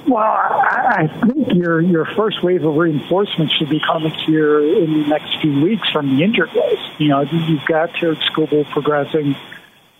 [0.09, 5.03] well, I, I think your your first wave of reinforcement should be coming here in
[5.03, 6.83] the next few weeks from the injured list.
[6.99, 9.37] You know, you've got Tarik Skubal progressing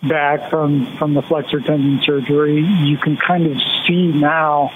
[0.03, 2.61] back from from the flexor tendon surgery.
[2.61, 4.73] You can kind of see now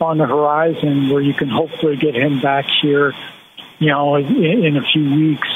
[0.00, 3.14] on the horizon where you can hopefully get him back here.
[3.78, 5.48] You know, in, in a few weeks.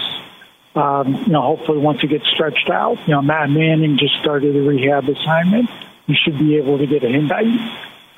[0.75, 2.99] Um, you know, hopefully once he gets stretched out.
[3.09, 5.69] You know, Matt Manning just started a rehab assignment.
[6.07, 7.45] You should be able to get him back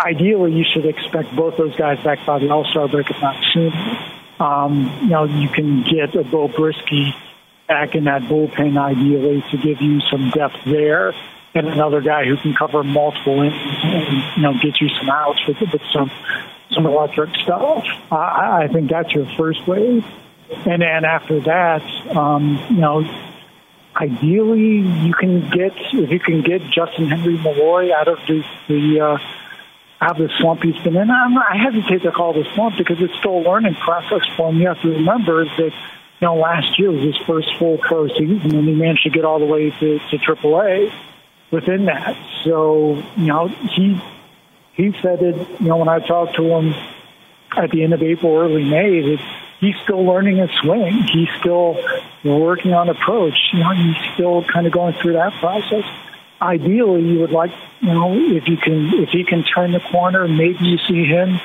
[0.04, 3.36] ideally, you should expect both those guys back by the All Star break, if not
[3.52, 3.98] sooner.
[4.38, 7.14] Um, you know, you can get a Beau Brieske
[7.68, 11.14] back in that bullpen ideally to give you some depth there,
[11.54, 15.46] and another guy who can cover multiple innings and you know get you some outs
[15.46, 16.10] with, with some
[16.72, 17.84] some electric stuff.
[18.10, 20.04] I, I think that's your first wave,
[20.66, 21.82] and then after that,
[22.16, 23.04] um, you know
[23.96, 29.18] ideally you can get if you can get Justyn-Henry Malloy out of the, the uh,
[30.00, 31.10] how the slump he's been in.
[31.10, 34.48] I'm, I hesitate to call it a slump because it's still a learning process for
[34.48, 34.58] him.
[34.58, 35.72] You have to remember that
[36.20, 39.24] you know last year was his first full pro season, and he managed to get
[39.24, 40.92] all the way to, to AAA
[41.50, 42.16] within that.
[42.44, 44.00] So you know he
[44.72, 45.60] he said it.
[45.60, 46.74] You know when I talked to him
[47.56, 49.20] at the end of April, early May, that
[49.60, 50.94] he's still learning his swing.
[51.12, 51.76] He's still
[52.24, 53.36] working on approach.
[53.52, 55.84] You know he's still kind of going through that process
[56.42, 57.50] ideally you would like
[57.81, 61.40] you know if you can if he can turn the corner maybe you see him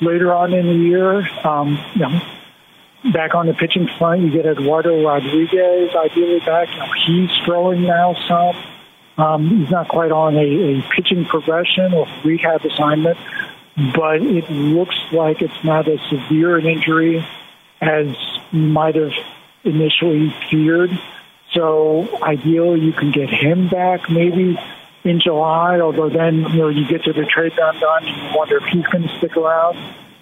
[0.00, 2.20] later on in the year um you know
[3.12, 6.68] back on the pitching front you get eduardo rodriguez ideally back.
[6.72, 8.56] You know, he's throwing now some.
[9.24, 13.18] Um he's not quite on a, a pitching progression or rehab assignment
[13.94, 17.24] but it looks like it's not as severe an injury
[17.80, 18.06] as
[18.50, 19.12] you might have
[19.62, 20.90] initially feared
[21.58, 24.56] so ideally, you can get him back maybe
[25.02, 25.80] in July.
[25.80, 28.86] Although then you know you get to the trade done, and you wonder if he's
[28.86, 29.76] going to stick around.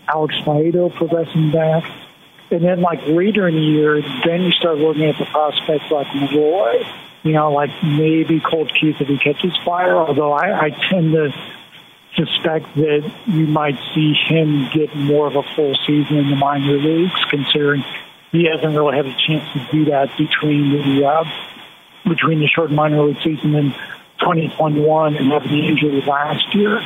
[0.09, 1.85] Alex Faedo progressing back,
[2.51, 6.07] and then like later in the year, then you start looking at the prospects like
[6.15, 6.87] Malloy.
[7.23, 9.97] You know, like maybe Colt Keith if he catches fire.
[9.97, 11.35] Although I, I tend to
[12.15, 16.79] suspect that you might see him get more of a full season in the minor
[16.79, 17.85] leagues, considering
[18.37, 21.25] he hasn't really had a chance to do that between the uh,
[22.09, 23.73] between the short minor league season in
[24.21, 26.81] 2021 and having the injury last year.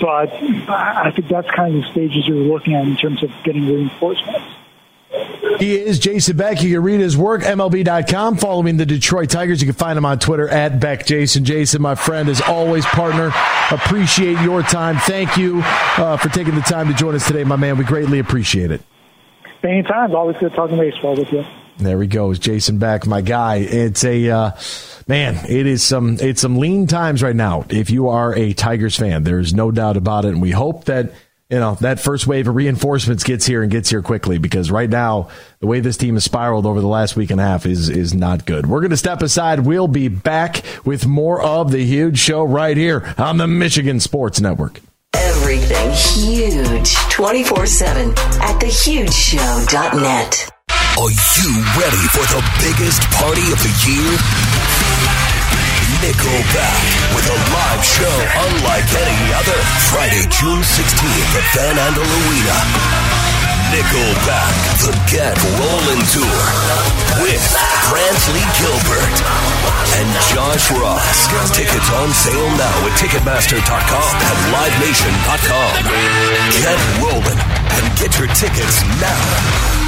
[0.00, 0.32] But
[0.68, 4.44] I think that's kind of the stages you're looking at in terms of getting reinforcements.
[5.58, 6.62] He is Jason Beck.
[6.62, 9.62] You can read his work, MLB.com, following the Detroit Tigers.
[9.62, 11.44] You can find him on Twitter at Beck Jason.
[11.44, 13.32] Jason, my friend, as always, partner,
[13.70, 14.98] appreciate your time.
[14.98, 17.78] Thank you uh, for taking the time to join us today, my man.
[17.78, 18.82] We greatly appreciate it.
[19.62, 20.14] Anytime.
[20.14, 21.44] Always good talking baseball with you.
[21.78, 23.56] There he goes, Jason Beck, my guy.
[23.56, 24.50] It's a uh,
[25.06, 25.36] man.
[25.48, 27.66] It is some it's some lean times right now.
[27.68, 31.12] If you are a Tigers fan, there's no doubt about it, and we hope that
[31.48, 34.90] you know that first wave of reinforcements gets here and gets here quickly because right
[34.90, 35.28] now
[35.60, 38.12] the way this team has spiraled over the last week and a half is is
[38.12, 38.66] not good.
[38.66, 39.60] We're going to step aside.
[39.60, 44.40] We'll be back with more of the huge show right here on the Michigan Sports
[44.40, 44.80] Network.
[45.14, 50.50] Everything huge 24 7 at thehugeshow.net.
[51.00, 54.18] Are you ready for the biggest party of the year?
[56.04, 59.58] Nickelback with a live show unlike any other.
[59.88, 63.27] Friday, June 16th at Van Andel Arena.
[63.68, 66.40] Nickelback, the Get Rollin' Tour
[67.20, 67.44] with
[67.90, 69.16] Brantley Gilbert
[69.98, 71.28] and Josh Ross.
[71.54, 75.72] Tickets on sale now at Ticketmaster.com and LiveNation.com.
[76.56, 77.40] Get rolling
[77.76, 79.87] and get your tickets now.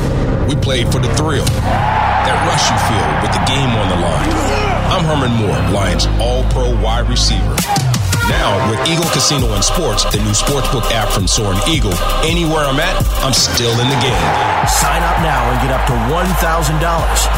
[0.47, 4.29] We played for the thrill, that rush you feel with the game on the line.
[4.91, 7.90] I'm Herman Moore, Lions All Pro wide receiver.
[8.29, 11.93] Now, with Eagle Casino and Sports, the new sportsbook app from Soaring Eagle,
[12.23, 12.95] anywhere I'm at,
[13.25, 14.27] I'm still in the game.
[14.69, 16.79] Sign up now and get up to $1,000.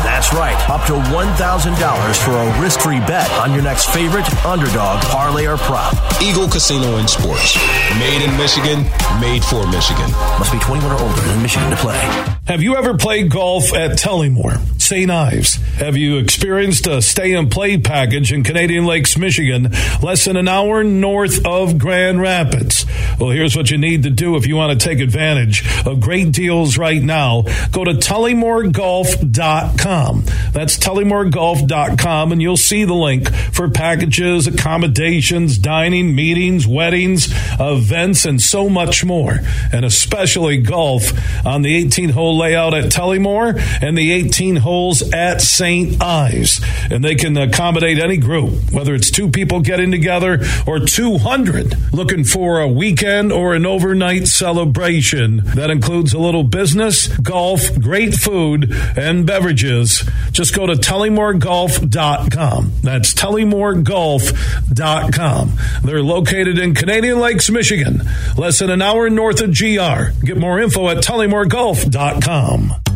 [0.03, 5.01] That's right, up to $1,000 for a risk free bet on your next favorite underdog,
[5.03, 5.95] parlay, or prop.
[6.21, 7.55] Eagle Casino and Sports.
[7.99, 8.83] Made in Michigan,
[9.21, 10.11] made for Michigan.
[10.39, 11.99] Must be 21 or older in Michigan to play.
[12.47, 15.09] Have you ever played golf at Tullymore, St.
[15.09, 15.55] Ives?
[15.77, 19.71] Have you experienced a stay and play package in Canadian Lakes, Michigan,
[20.01, 22.85] less than an hour north of Grand Rapids?
[23.19, 26.31] Well, here's what you need to do if you want to take advantage of great
[26.31, 27.43] deals right now.
[27.71, 30.23] Go to tullymoregolf.com.
[30.53, 37.27] That's tullymoregolf.com, and you'll see the link for packages, accommodations, dining, meetings, weddings,
[37.59, 39.39] events, and so much more.
[39.71, 41.11] And especially golf
[41.45, 46.01] on the 18 hole layout at Tullymore and the 18 holes at St.
[46.01, 46.61] Ives.
[46.89, 52.23] And they can accommodate any group, whether it's two people getting together or 200 looking
[52.23, 55.37] for a weekend or an overnight celebration.
[55.55, 60.03] That includes a little business, golf, great food, and beverages.
[60.31, 62.71] Just go to tullymoregolf.com.
[62.81, 65.51] That's tullymoregolf.com.
[65.83, 68.01] They're located in Canadian Lakes, Michigan,
[68.37, 70.11] less than an hour north of GR.
[70.25, 72.82] Get more info at tullymoregolf.com.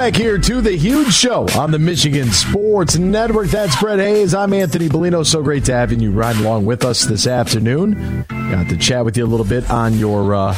[0.00, 3.48] Back here to the huge show on the Michigan Sports Network.
[3.48, 4.32] That's Brett Hayes.
[4.32, 5.26] I'm Anthony Bellino.
[5.26, 8.24] So great to have you ride along with us this afternoon.
[8.30, 10.54] Got to chat with you a little bit on your uh,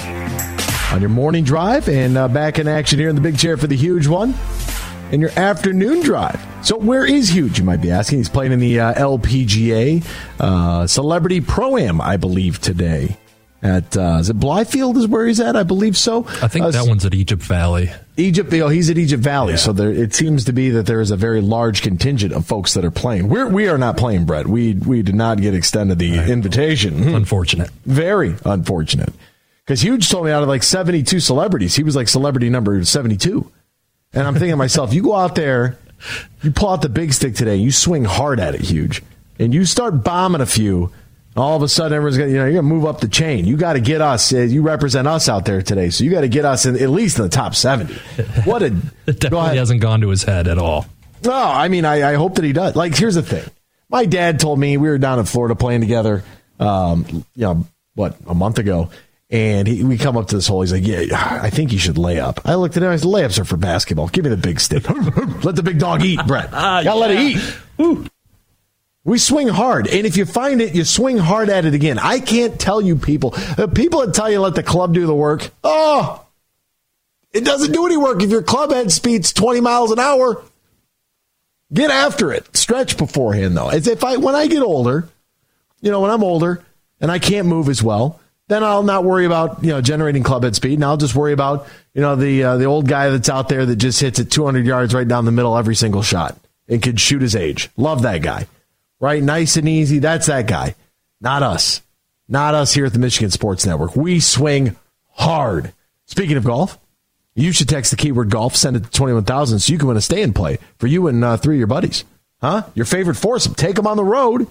[0.93, 3.67] on your morning drive and uh, back in action here in the big chair for
[3.67, 4.33] the huge one
[5.11, 6.41] in your afternoon drive.
[6.63, 7.59] So where is Huge?
[7.59, 8.19] You might be asking.
[8.19, 10.07] He's playing in the uh, LPGA
[10.39, 13.17] uh, Celebrity Pro Am, I believe, today.
[13.61, 15.57] At uh, is it Blythefield is where he's at?
[15.57, 16.27] I believe so.
[16.41, 17.91] I think Uh, that one's at Egypt Valley.
[18.17, 21.01] Egypt, you know, he's at Egypt Valley, so there, it seems to be that there
[21.01, 23.29] is a very large contingent of folks that are playing.
[23.29, 24.47] We're we are not playing, Brett.
[24.47, 27.03] We we did not get extended the invitation.
[27.05, 27.15] Hmm.
[27.15, 27.71] Unfortunate.
[27.87, 29.15] Very unfortunate.
[29.65, 32.85] Because Huge told me out of like seventy two celebrities, he was like celebrity number
[32.85, 33.51] seventy two,
[34.13, 35.79] and I'm thinking to myself, you go out there,
[36.43, 39.03] you pull out the big stick today, you swing hard at it, Huge,
[39.39, 40.93] and you start bombing a few.
[41.35, 43.47] All of a sudden, everyone's gonna, you know, you're gonna move up the chain.
[43.47, 44.33] You got to get us.
[44.35, 46.91] Uh, you represent us out there today, so you got to get us in, at
[46.91, 47.95] least in the top seventy.
[48.45, 48.67] What a
[49.07, 50.85] It definitely hasn't gone to his head at all.
[51.25, 52.77] no, I mean, I, I hope that he does.
[52.77, 53.45] Like, here's the thing.
[53.89, 56.23] My dad told me we were down in Florida playing together,
[56.61, 58.91] um, you know, what, a month ago.
[59.31, 60.61] And he, we come up to this hole.
[60.61, 62.41] He's like, yeah, I think you should lay up.
[62.45, 62.91] I looked at him.
[62.91, 64.09] I said, layups are for basketball.
[64.09, 64.89] Give me the big stick.
[65.45, 66.51] let the big dog eat, Brett.
[66.51, 68.11] Gotta let it eat.
[69.05, 69.89] We swing hard.
[69.89, 71.99] And if you find it, you swing hard at it again.
[71.99, 75.15] I can't tell you people, the people that tell you let the club do the
[75.15, 75.51] work.
[75.65, 76.25] Oh,
[77.33, 80.43] it doesn't do any work if your club head speed's 20 miles an hour.
[81.73, 82.57] Get after it.
[82.57, 83.71] Stretch beforehand, though.
[83.71, 85.09] As if I, when I get older,
[85.81, 86.65] you know, when I'm older
[87.01, 90.45] and I can't move as well, then I'll not worry about you know generating club
[90.45, 93.29] head speed, and I'll just worry about you know the uh, the old guy that's
[93.29, 96.39] out there that just hits it 200 yards right down the middle every single shot
[96.69, 97.71] and can shoot his age.
[97.77, 98.47] Love that guy,
[99.03, 99.23] right?
[99.23, 99.99] Nice and easy.
[99.99, 100.77] That's that guy.
[101.21, 101.83] Not us.
[102.29, 103.95] Not us here at the Michigan Sports Network.
[103.95, 104.77] We swing
[105.11, 105.75] hard.
[106.07, 106.79] Speaking of golf,
[107.35, 110.01] you should text the keyword golf, send it to 21,000 so you can win a
[110.01, 112.05] stay and play for you and uh, three of your buddies.
[112.41, 112.63] Huh?
[112.75, 113.55] Your favorite foursome.
[113.55, 114.47] Take them on the road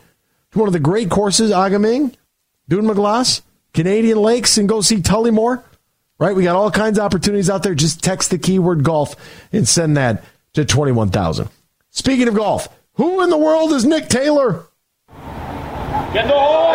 [0.52, 2.16] to one of the great courses, A-Ga-Ming,
[2.70, 3.42] Dunmaglas,
[3.74, 5.64] Canadian Lakes, and go see Tullymore.
[6.20, 6.36] Right?
[6.36, 7.74] We got all kinds of opportunities out there.
[7.74, 9.16] Just text the keyword golf
[9.52, 10.24] and send that
[10.54, 11.50] to 21,000.
[11.90, 12.68] Speaking of golf,
[13.02, 14.68] who in the world is Nick Taylor?
[16.14, 16.72] Get the hole!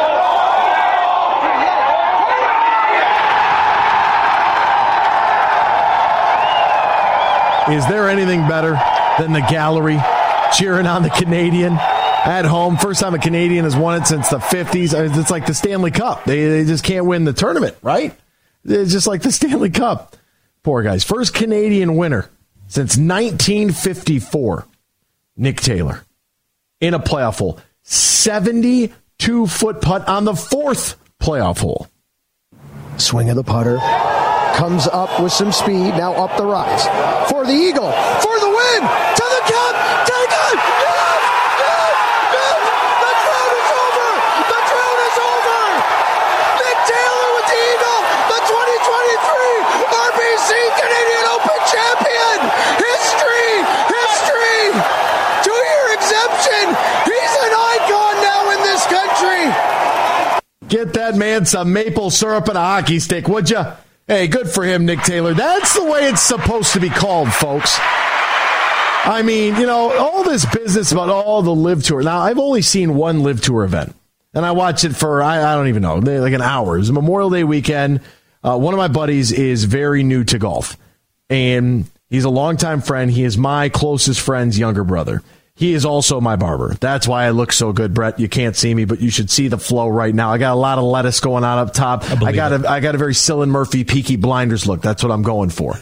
[7.72, 8.72] Is there anything better
[9.20, 10.00] than the gallery
[10.52, 12.76] cheering on the Canadian at home?
[12.76, 14.94] First time a Canadian has won it since the 50s.
[14.94, 16.24] Uh, it's like the Stanley Cup.
[16.24, 18.18] They, they just can't win the tournament, right?
[18.64, 20.16] It's just like the Stanley Cup.
[20.64, 21.04] Poor guys.
[21.04, 22.28] First Canadian winner
[22.66, 24.66] since 1954.
[25.36, 26.02] Nick Taylor
[26.80, 27.58] in a playoff hole.
[27.84, 31.88] 72 foot putt on the fourth playoff hole.
[32.98, 33.78] Swing of the putter
[34.56, 35.92] comes up with some speed.
[36.00, 36.84] Now up the rise
[37.30, 37.92] for the Eagle
[38.24, 39.74] for the win to the cup.
[40.08, 40.56] Take it.
[40.56, 41.20] Yes,
[41.60, 41.94] yes,
[42.32, 42.56] yes.
[43.04, 44.08] The drought is over.
[44.48, 45.60] The drought is over.
[46.56, 48.00] Nick Taylor with the Eagle,
[48.32, 50.50] the 2023 RBC
[50.80, 52.36] Canadian Open champion.
[52.80, 53.52] History,
[53.92, 54.62] history.
[55.44, 56.64] Two-year exemption.
[57.04, 59.52] He's an icon now in this country.
[60.68, 63.64] Get that man some maple syrup and a hockey stick, would you?
[64.08, 65.32] Hey, good for him, Nick Taylor.
[65.32, 67.76] That's the way it's supposed to be called, folks.
[67.80, 72.02] I mean, you know, all this business about all the LIV tour.
[72.02, 73.94] Now, I've only seen one LIV tour event,
[74.34, 76.74] and I watched it for, I, I don't even know, like an hour.
[76.76, 78.00] It was Memorial Day weekend.
[78.42, 80.76] Uh, one of my buddies is very new to golf,
[81.30, 83.08] and he's a longtime friend.
[83.08, 85.22] He is my closest friend's younger brother.
[85.56, 86.74] He is also my barber.
[86.80, 88.20] That's why I look so good, Brett.
[88.20, 90.30] You can't see me, but you should see the flow right now.
[90.30, 92.04] I got a lot of lettuce going on up top.
[92.04, 94.82] I, I got a I got a very Cillian Murphy Peaky Blinders look.
[94.82, 95.78] That's what I'm going for.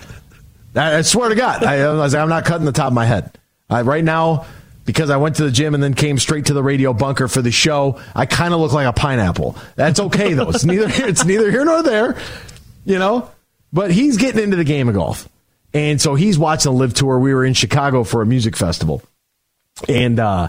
[0.77, 3.37] I, I swear to God, I, I I'm not cutting the top of my head.
[3.69, 4.47] I, right now,
[4.85, 7.43] because I went to the gym and then came straight to the radio bunker for
[7.43, 9.57] the show, I kind of look like a pineapple.
[9.75, 10.51] That's okay though.
[10.51, 12.17] It's neither here, it's neither here nor there,
[12.85, 13.29] you know.
[13.73, 15.29] But he's getting into the game of golf,
[15.73, 17.19] and so he's watching the LIV tour.
[17.19, 19.03] We were in Chicago for a music festival
[19.89, 20.49] and uh,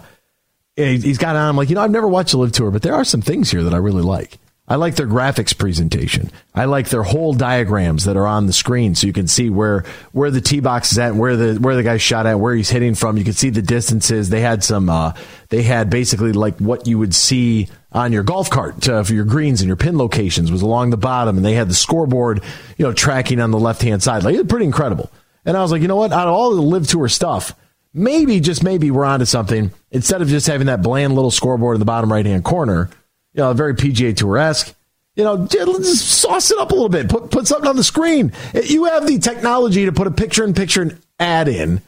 [0.75, 1.49] he's got on.
[1.49, 3.51] I'm like, you know, I've never watched a LIV tour, but there are some things
[3.51, 4.37] here that I really like.
[4.67, 6.31] I like their graphics presentation.
[6.55, 9.85] I like their whole diagrams that are on the screen, so you can see where
[10.11, 12.69] where the tee box is at, where the where the guy shot at, where he's
[12.71, 13.17] hitting from.
[13.17, 14.29] You can see the distances.
[14.29, 14.89] They had some.
[14.89, 15.13] Uh,
[15.49, 19.25] they had basically like what you would see on your golf cart uh, for your
[19.25, 22.41] greens and your pin locations was along the bottom, and they had the scoreboard,
[22.77, 24.23] you know, tracking on the left hand side.
[24.23, 25.11] Like it's pretty incredible.
[25.45, 26.11] And I was like, you know what?
[26.11, 27.53] Out of all the LIV tour stuff,
[27.95, 29.71] maybe just maybe we're onto something.
[29.89, 32.89] Instead of just having that bland little scoreboard in the bottom right hand corner,
[33.33, 34.75] you know, very PGA Tour esque.
[35.15, 37.07] You know, just sauce it up a little bit.
[37.07, 38.33] Put put something on the screen.
[38.53, 41.81] You have the technology to put a picture in picture and add in,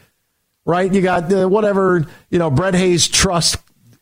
[0.66, 0.91] right?
[0.91, 3.58] You got uh, whatever you know, Brett Hayes Trust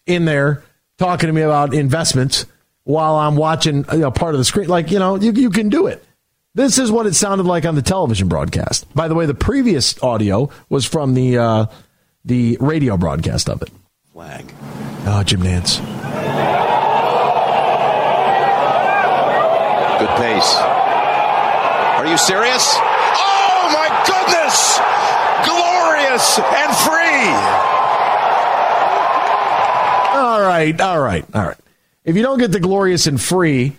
[0.06, 0.64] in there
[1.00, 2.46] talking to me about investments
[2.84, 4.68] while I'm watching you know, part of the screen.
[4.68, 6.06] Like you know, you you can do it.
[6.54, 8.94] This is what it sounded like on the television broadcast.
[8.94, 11.66] By the way, the previous audio was from the uh,
[12.26, 13.70] the radio broadcast of it.
[14.12, 14.52] Flag.
[15.06, 15.80] Oh, Jim Nantz.
[20.00, 20.56] Good pace.
[21.96, 22.76] Are you serious?
[22.78, 24.80] Oh my goodness!
[25.46, 27.32] Glorious and free.
[30.20, 31.58] All right, all right, all right.
[32.04, 33.76] If you don't get the glorious and free,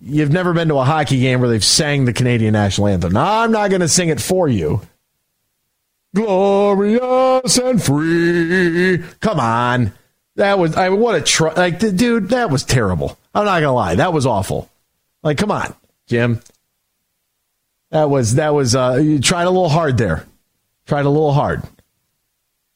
[0.00, 3.12] you've never been to a hockey game where they've sang the Canadian national anthem.
[3.12, 4.80] Now, I'm not going to sing it for you.
[6.14, 9.02] Glorious and free.
[9.20, 9.92] Come on.
[10.36, 13.18] That was, I what a, tr- like, dude, that was terrible.
[13.34, 13.96] I'm not to lie.
[13.96, 14.70] That was awful.
[15.22, 15.74] Like, come on,
[16.06, 16.40] Jim.
[17.90, 20.24] That was, that was, uh, you tried a little hard there.
[20.86, 21.62] Tried a little hard.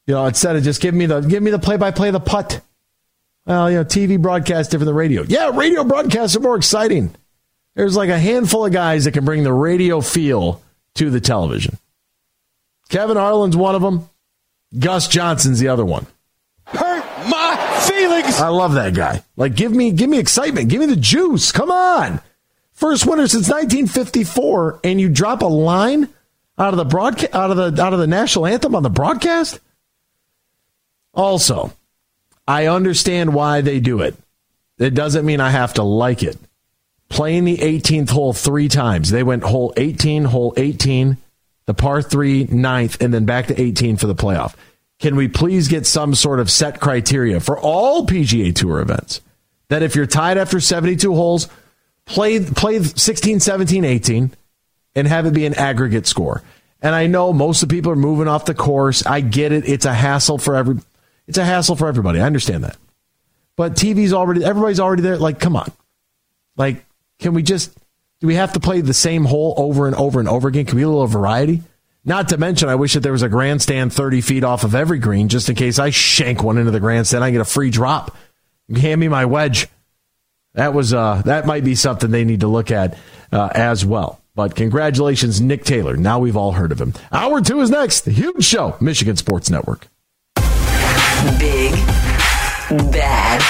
[0.06, 2.20] You know, instead of just give me the, give me the play by play, the
[2.20, 2.60] putt.
[3.46, 5.22] Well, you know, TV broadcast different than radio.
[5.22, 7.14] Yeah, radio broadcasts are more exciting.
[7.74, 10.60] There's like a handful of guys that can bring the radio feel
[10.96, 11.78] to the television.
[12.92, 14.08] Kevin Harlan's one of them.
[14.78, 16.06] Gus Johnson's the other one.
[16.66, 18.38] Hurt my feelings.
[18.38, 19.24] I love that guy.
[19.34, 20.68] Like, give me, give me excitement.
[20.68, 21.52] Give me the juice.
[21.52, 22.20] Come on.
[22.72, 26.10] First winner since 1954, and you drop a line
[26.58, 29.58] out of the broadcast, out of the out of the national anthem on the broadcast.
[31.14, 31.72] Also,
[32.46, 34.16] I understand why they do it.
[34.78, 36.36] It doesn't mean I have to like it.
[37.08, 39.10] Playing the 18th hole three times.
[39.10, 41.16] They went hole 18, hole 18,
[41.66, 44.54] the par three, ninth, and then back to 18 for the playoff.
[44.98, 49.20] Can we please get some sort of set criteria for all PGA Tour events?
[49.68, 51.48] That if you're tied after 72 holes,
[52.04, 54.30] play, play 16, 17, 18,
[54.94, 56.42] and have it be an aggregate score.
[56.80, 59.06] And I know most of the people are moving off the course.
[59.06, 59.68] I get it.
[59.68, 60.78] It's a hassle for every
[61.26, 62.20] It's a hassle for everybody.
[62.20, 62.76] I understand that.
[63.56, 65.16] But TV's already, everybody's already there.
[65.16, 65.70] Like, come on.
[66.56, 66.84] Like,
[67.18, 67.76] can we just,
[68.22, 70.64] do we have to play the same hole over and over and over again?
[70.64, 71.60] Can we a little variety?
[72.04, 75.00] Not to mention, I wish that there was a grandstand 30 feet off of every
[75.00, 77.24] green just in case I shank one into the grandstand.
[77.24, 78.16] I get a free drop.
[78.72, 79.66] Hand me my wedge.
[80.54, 82.96] That was uh, that might be something they need to look at
[83.32, 84.20] uh, as well.
[84.36, 85.96] But congratulations, Nick Taylor.
[85.96, 86.94] Now we've all heard of him.
[87.10, 88.02] Hour two is next.
[88.02, 89.88] The huge show, Michigan Sports Network.
[91.40, 91.72] Big,
[92.92, 93.42] bad,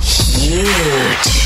[0.00, 1.45] huge.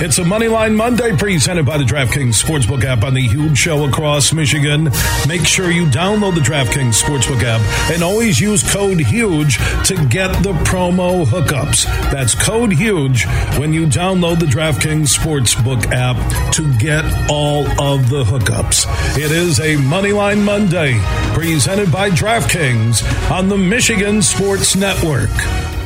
[0.00, 4.32] It's a Moneyline Monday presented by the DraftKings Sportsbook app on the huge show across
[4.32, 4.90] Michigan.
[5.26, 10.28] Make sure you download the DraftKings Sportsbook app and always use code HUGE to get
[10.44, 11.86] the promo hookups.
[12.12, 13.24] That's code HUGE
[13.58, 18.86] when you download the DraftKings Sportsbook app to get all of the hookups.
[19.18, 21.00] It is a Moneyline Monday
[21.34, 25.30] presented by DraftKings on the Michigan Sports Network.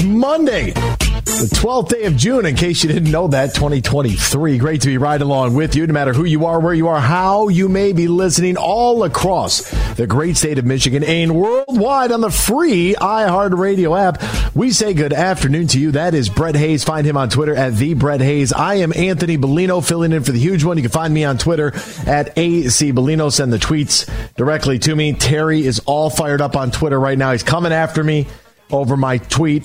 [0.00, 4.58] Monday, the 12th day of June, in case you didn't know that, 2023.
[4.58, 7.00] Great to be right along with you, no matter who you are, where you are,
[7.00, 12.20] how you may be listening all across the great state of Michigan and worldwide on
[12.20, 14.54] the free iHeartRadio app.
[14.54, 15.90] We say good afternoon to you.
[15.90, 16.84] That is Brett Hayes.
[16.84, 18.52] Find him on Twitter at the Brett Hayes.
[18.52, 20.76] I am Anthony Bellino, filling in for the huge one.
[20.76, 21.72] You can find me on Twitter
[22.06, 23.32] at AC Bellino.
[23.32, 25.12] Send the tweets directly to me.
[25.12, 27.32] Terry is all fired up on Twitter right now.
[27.32, 28.28] He's coming after me
[28.70, 29.64] over my tweet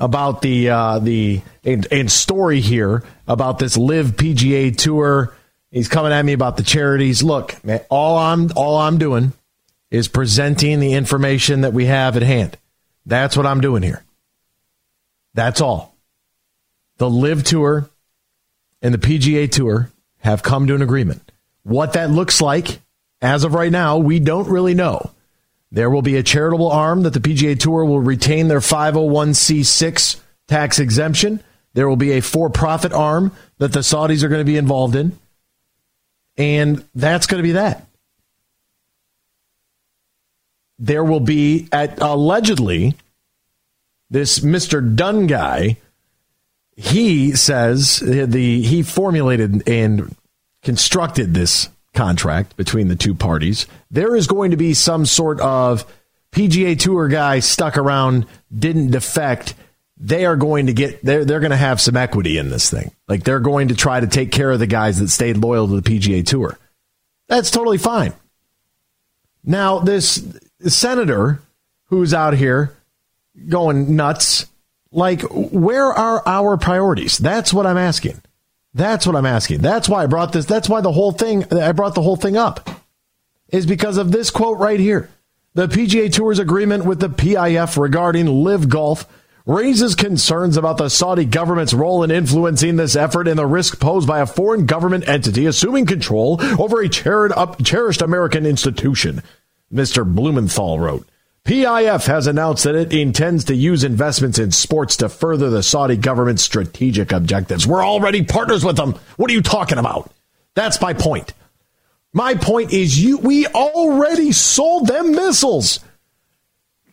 [0.00, 5.34] about the uh, the and, and story here about this LIV PGA Tour.
[5.70, 7.22] He's coming at me about the charities.
[7.22, 9.32] Look, man, all I'm all I'm doing
[9.90, 12.56] is presenting the information that we have at hand.
[13.06, 14.04] That's what I'm doing here.
[15.34, 15.94] That's all.
[16.98, 17.90] The LIV Tour
[18.82, 21.30] and the PGA Tour have come to an agreement.
[21.62, 22.80] What that looks like
[23.20, 25.10] as of right now, we don't really know.
[25.70, 30.78] There will be a charitable arm that the PGA Tour will retain their 501c6 tax
[30.78, 31.42] exemption.
[31.74, 34.96] There will be a for profit arm that the Saudis are going to be involved
[34.96, 35.18] in.
[36.36, 37.86] And that's going to be that.
[40.78, 42.94] There will be, at, allegedly,
[44.10, 44.96] this Mr.
[44.96, 45.76] Dunne guy.
[46.76, 50.14] He says the he formulated and
[50.62, 55.84] constructed this contract between the two parties, there is going to be some sort of
[56.30, 58.24] PGA Tour guy stuck around,
[58.56, 59.54] didn't defect.
[59.96, 62.92] They are going to get they're they're going to have some equity in this thing.
[63.08, 65.80] Like they're going to try to take care of the guys that stayed loyal to
[65.80, 66.56] the PGA Tour.
[67.26, 68.12] That's totally fine.
[69.42, 70.24] Now this
[70.60, 71.40] senator
[71.86, 72.76] who's out here
[73.48, 74.46] going nuts,
[74.92, 77.18] like where are our priorities?
[77.18, 78.22] That's what I'm asking.
[78.78, 79.60] That's what I'm asking.
[79.60, 80.46] That's why I brought this.
[80.46, 82.70] That's why the whole thing, I brought the whole thing up,
[83.48, 85.10] is because of this quote right here.
[85.54, 89.06] The PGA Tour's agreement with the PIF regarding LIV Golf
[89.46, 94.06] raises concerns about the Saudi government's role in influencing this effort and the risk posed
[94.06, 99.24] by a foreign government entity assuming control over a cherished American institution,
[99.72, 100.06] Mr.
[100.06, 101.04] Blumenthal wrote.
[101.48, 105.96] PIF has announced that it intends to use investments in sports to further the Saudi
[105.96, 107.66] government's strategic objectives.
[107.66, 108.96] We're already partners with them.
[109.16, 110.12] What are you talking about?
[110.54, 111.32] That's my point.
[112.12, 115.80] My point is you we already sold them missiles.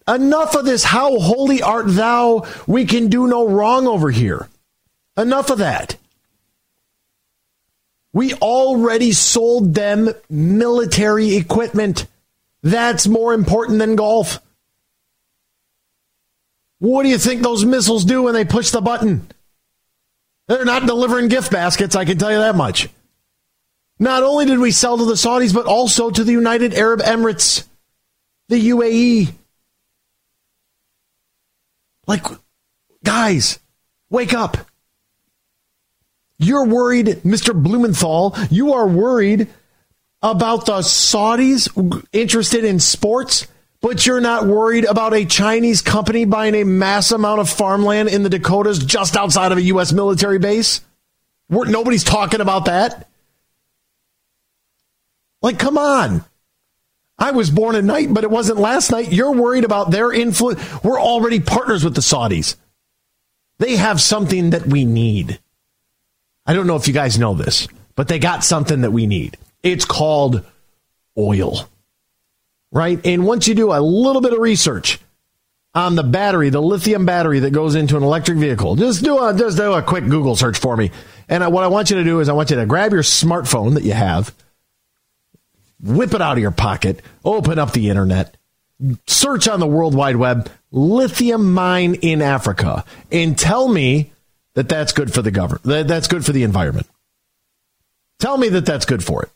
[0.08, 4.48] Enough of this how holy art thou we can do no wrong over here.
[5.18, 5.98] Enough of that.
[8.14, 12.08] We already sold them military equipment.
[12.64, 14.40] That's more important than golf.
[16.80, 19.28] What do you think those missiles do when they push the button?
[20.48, 22.90] They're not delivering gift baskets, I can tell you that much.
[23.98, 27.66] Not only did we sell to the Saudis, but also to the United Arab Emirates,
[28.50, 29.32] the UAE.
[32.06, 32.26] Like,
[33.04, 33.60] guys,
[34.10, 34.58] wake up.
[36.38, 37.54] You're worried, Mr.
[37.54, 39.48] Blumenthal, you are worried
[40.22, 43.48] about the Saudis interested in sports,
[43.82, 48.24] but you're not worried about a Chinese company buying a mass amount of farmland in
[48.24, 49.94] the Dakotas just outside of a U.S.
[49.94, 50.82] military base?
[51.50, 53.08] We're, nobody's talking about that.
[55.42, 56.26] Like, come on.
[57.18, 59.12] I was born at night, but it wasn't last night.
[59.12, 60.60] You're worried about their influence.
[60.84, 62.56] We're already partners with the Saudis.
[63.60, 65.40] They have something that we need.
[66.46, 69.38] I don't know if you guys know this, but they got something that we need.
[69.64, 70.44] It's called
[71.18, 71.70] oil.
[72.72, 73.00] Right?
[73.06, 75.00] And once you do a little bit of research
[75.74, 79.34] on the battery, the lithium battery that goes into an electric vehicle, just do a
[79.34, 80.92] just do a quick Google search for me.
[81.30, 83.04] And uh, what I want you to do is I want you to grab your
[83.04, 84.34] smartphone that you have
[85.82, 88.38] whip it out of your pocket, open up the internet,
[89.08, 94.12] search on the World Wide Web, lithium mine in Africa, and tell me
[94.54, 96.88] that that's good for the government, that that's good for the environment.
[98.20, 99.30] Tell me that that's good for it.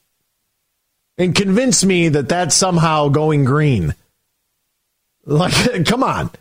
[1.19, 3.93] And convince me that that's somehow going green.
[5.25, 6.31] Like, come on.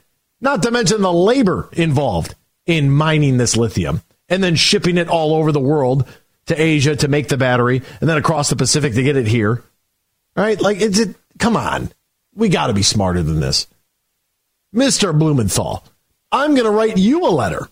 [0.40, 5.34] Not to mention the labor involved in mining this lithium and then shipping it all
[5.34, 6.06] over the world
[6.46, 9.62] to Asia to make the battery and then across the Pacific to get it here.
[10.36, 10.60] Right?
[10.60, 11.16] Like, it's it.
[11.38, 11.90] Come on,
[12.34, 13.66] we got to be smarter than this,
[14.72, 15.84] Mister Blumenthal.
[16.30, 17.68] I'm going to write you a letter.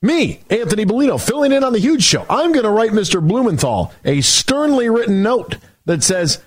[0.00, 2.24] Me, Anthony Bellino, filling in on the huge show.
[2.30, 3.26] I'm going to write Mr.
[3.26, 5.56] Blumenthal a sternly written note
[5.88, 6.38] that says,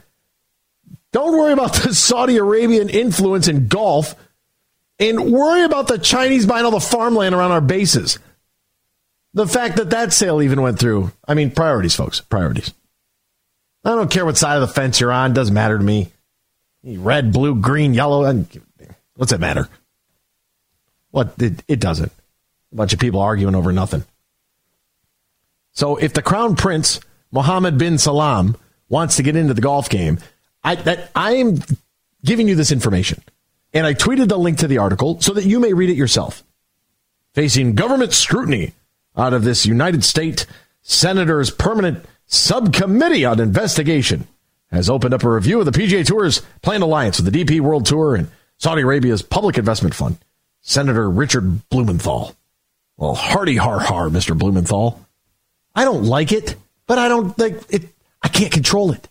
[1.11, 4.15] don't worry about the Saudi Arabian influence in Gulf
[4.99, 8.19] and worry about the Chinese buying all the farmland around our bases.
[9.33, 11.11] The fact that that sale even went through.
[11.27, 12.71] I mean, priorities, folks, priorities.
[13.83, 15.33] I don't care what side of the fence you're on.
[15.33, 16.11] Doesn't matter to me.
[16.83, 18.45] Red, blue, green, yellow.
[19.15, 19.67] What's it matter?
[21.09, 21.33] What?
[21.41, 22.11] It, it doesn't.
[22.71, 24.03] A bunch of people arguing over nothing.
[25.71, 26.99] So if the crown prince,
[27.31, 28.55] Mohammed bin Salman,
[28.91, 30.19] wants to get into the golf game,
[30.63, 31.59] I, that, I am
[32.23, 33.23] giving you this information.
[33.73, 36.43] And I tweeted the link to the article so that you may read it yourself.
[37.33, 38.73] Facing government scrutiny
[39.17, 40.45] out of this United States
[40.81, 44.27] Senator's permanent subcommittee on investigation
[44.71, 47.85] has opened up a review of the PGA Tour's planned alliance with the DP World
[47.85, 50.17] Tour and Saudi Arabia's public investment fund.
[50.61, 52.35] Senator Richard Blumenthal.
[52.97, 54.37] Well, hearty har har, Mr.
[54.37, 54.99] Blumenthal.
[55.73, 56.55] I don't like it,
[56.87, 57.83] but I don't think it.
[58.21, 59.07] I can't control it.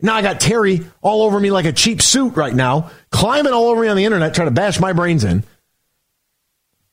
[0.00, 3.68] Now I got Terry all over me like a cheap suit right now, climbing all
[3.68, 5.44] over me on the internet, trying to bash my brains in.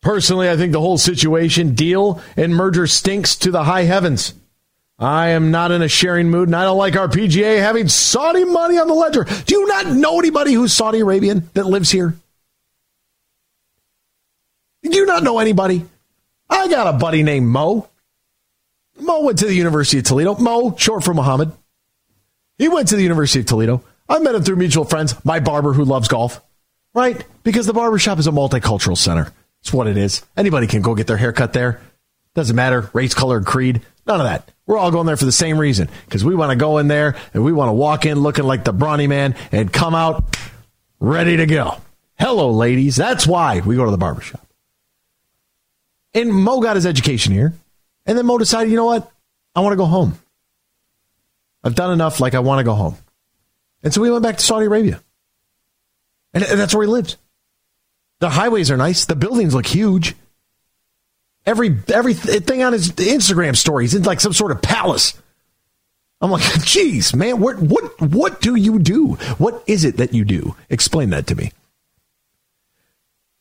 [0.02, 4.34] Personally, I think the whole situation, deal, and merger stinks to the high heavens.
[4.98, 8.46] I am not in a sharing mood, and I don't like our PGA having Saudi
[8.46, 9.24] money on the ledger.
[9.24, 12.16] Do you not know anybody who's Saudi Arabian that lives here?
[14.84, 15.86] Do you not know anybody?
[16.50, 17.88] I got a buddy named Mo.
[19.02, 20.36] Mo went to the University of Toledo.
[20.36, 21.52] Mo, short for Muhammad.
[22.58, 23.84] He went to the University of Toledo.
[24.08, 26.42] I met him through mutual friends, my barber who loves golf.
[26.94, 27.26] Right?
[27.44, 29.32] Because the barbershop is a multicultural center.
[29.62, 30.24] It's what it is.
[30.38, 31.82] Anybody can go get their haircut there.
[32.36, 33.82] Doesn't matter, race, color, creed.
[34.06, 34.50] None of that.
[34.66, 37.16] We're all going there for the same reason because we want to go in there
[37.34, 40.38] and we want to walk in looking like the brawny man and come out
[41.00, 41.78] ready to go.
[42.18, 42.96] Hello, ladies.
[42.96, 44.46] That's why we go to the barbershop.
[46.14, 47.54] And Mo got his education here.
[48.06, 49.12] And then Mo decided, you know what?
[49.56, 50.18] I want to go home.
[51.64, 52.98] I've done enough, like I want to go home.
[53.84, 55.02] And so we went back to Saudi Arabia.
[56.34, 57.18] And that's where he lives.
[58.20, 59.06] The highways are nice.
[59.06, 60.16] The buildings look huge.
[61.46, 65.20] Every everything on his Instagram stories in like some sort of palace.
[66.22, 69.14] I'm like, geez, man, what what what do you do?
[69.40, 70.56] What is it that you do?
[70.70, 71.52] Explain that to me.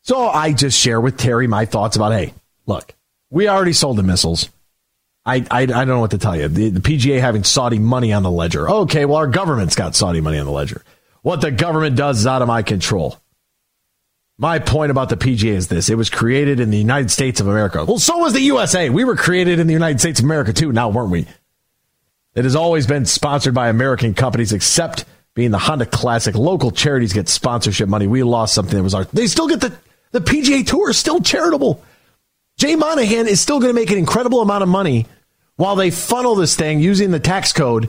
[0.02, 2.32] So I just share with Terry my thoughts about, hey,
[2.66, 2.94] look,
[3.30, 4.48] we already sold the missiles.
[5.24, 6.48] I, I, I don't know what to tell you.
[6.48, 8.68] The, the PGA having Saudi money on the ledger.
[8.68, 10.82] Okay, well, our government's got Saudi money on the ledger.
[11.22, 13.18] What the government does is out of my control.
[14.38, 17.46] My point about the PGA is this it was created in the United States of
[17.46, 17.84] America.
[17.84, 18.88] Well, so was the USA.
[18.88, 21.26] We were created in the United States of America too, now weren't we?
[22.34, 25.04] It has always been sponsored by American companies, except
[25.34, 26.34] being the Honda Classic.
[26.34, 28.06] Local charities get sponsorship money.
[28.06, 29.08] We lost something that was ours.
[29.12, 29.76] They still get the,
[30.12, 31.84] the PGA Tour is still charitable.
[32.60, 35.06] Jay Monahan is still going to make an incredible amount of money
[35.56, 37.88] while they funnel this thing using the tax code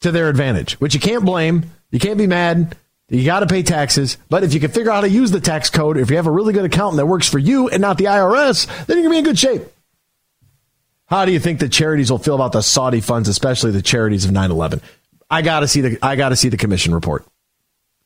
[0.00, 1.70] to their advantage, which you can't blame.
[1.90, 2.74] You can't be mad.
[3.10, 4.16] You got to pay taxes.
[4.30, 6.26] But if you can figure out how to use the tax code, if you have
[6.26, 9.04] a really good accountant that works for you and not the IRS, then you're going
[9.04, 9.62] to be in good shape.
[11.04, 14.24] How do you think the charities will feel about the Saudi funds, especially the charities
[14.24, 14.80] of 9/11?
[15.28, 17.26] I got to see the I got to see the commission report.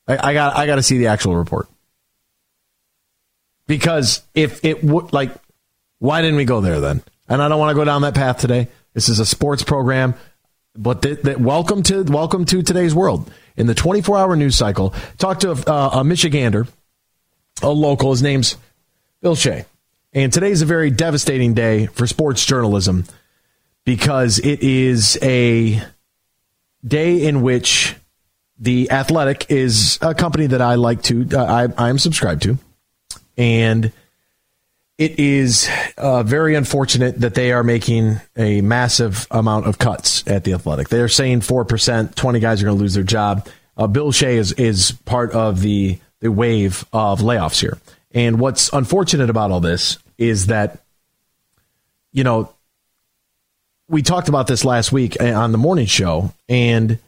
[0.08, 1.68] I, I got I got to see the actual report
[3.68, 5.32] because if it would like,
[6.00, 7.02] why didn't we go there then?
[7.28, 8.68] And I don't want to go down that path today.
[8.94, 10.14] This is a sports program.
[10.76, 13.30] But th- th- welcome to welcome to today's world.
[13.56, 16.68] In the 24 hour news cycle, talk to uh, a Michigander,
[17.62, 18.12] a local.
[18.12, 18.56] His name's
[19.20, 19.64] Bill Shea,
[20.12, 23.04] and today's a very devastating day for sports journalism
[23.84, 25.82] because it is a
[26.86, 27.96] day in which
[28.58, 32.58] the Athletic is a company that I like to uh, I I am subscribed to,
[33.36, 33.92] and
[35.00, 40.44] it is uh, very unfortunate that they are making a massive amount of cuts at
[40.44, 40.90] the Athletic.
[40.90, 43.48] They're saying four percent, twenty guys are going to lose their job.
[43.78, 47.78] Uh, Bill Shea is is part of the the wave of layoffs here.
[48.12, 50.80] And what's unfortunate about all this is that,
[52.12, 52.52] you know,
[53.88, 56.98] we talked about this last week on the morning show, and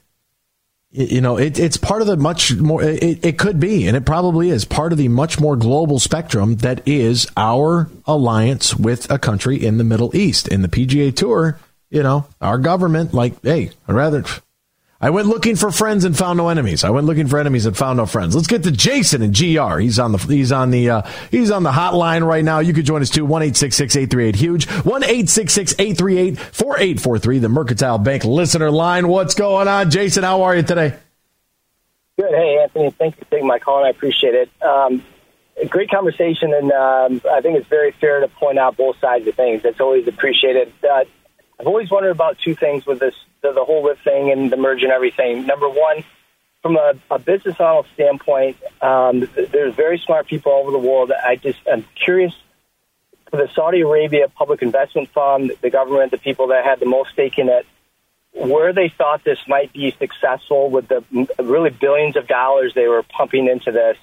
[0.93, 4.05] you know, it, it's part of the much more, it, it could be, and it
[4.05, 9.18] probably is part of the much more global spectrum that is our alliance with a
[9.18, 10.49] country in the Middle East.
[10.49, 11.59] In the PGA Tour,
[11.90, 14.24] you know, our government, like, hey, I'd rather,
[15.05, 16.84] I went looking for friends and found no enemies.
[16.84, 18.36] I went looking for enemies and found no friends.
[18.36, 19.78] Let's get to Jason and GR.
[19.78, 22.61] He's on the he's on the uh, he's on the hotline right now.
[22.61, 23.24] You could join us too.
[23.24, 24.70] One eight six six eight three eight huge.
[24.84, 27.40] One eight six six eight three eight four eight four three.
[27.40, 29.09] The Mercantile Bank listener line.
[29.09, 30.22] What's going on, Jason?
[30.22, 30.94] How are you today?
[32.16, 32.30] Good.
[32.30, 32.90] Hey, Anthony.
[32.92, 34.50] Thanks for taking my call, and I appreciate it.
[34.62, 35.03] Um,
[35.68, 39.34] great conversation, and um, I think it's very fair to point out both sides of
[39.34, 39.62] things.
[39.64, 40.72] It's always appreciated.
[40.88, 41.05] Uh,
[41.63, 44.57] I've always wondered about two things with this the, the whole LIV thing and the
[44.57, 45.47] merge and everything.
[45.47, 46.03] Number one,
[46.61, 51.13] from a, a business model standpoint, um, there's very smart people all over the world.
[51.13, 52.35] I just I'm curious
[53.31, 57.13] for the Saudi Arabia Public Investment Fund, the government, the people that had the most
[57.13, 57.65] stake in it,
[58.33, 61.05] where they thought this might be successful with the
[61.39, 63.97] really billions of dollars they were pumping into this.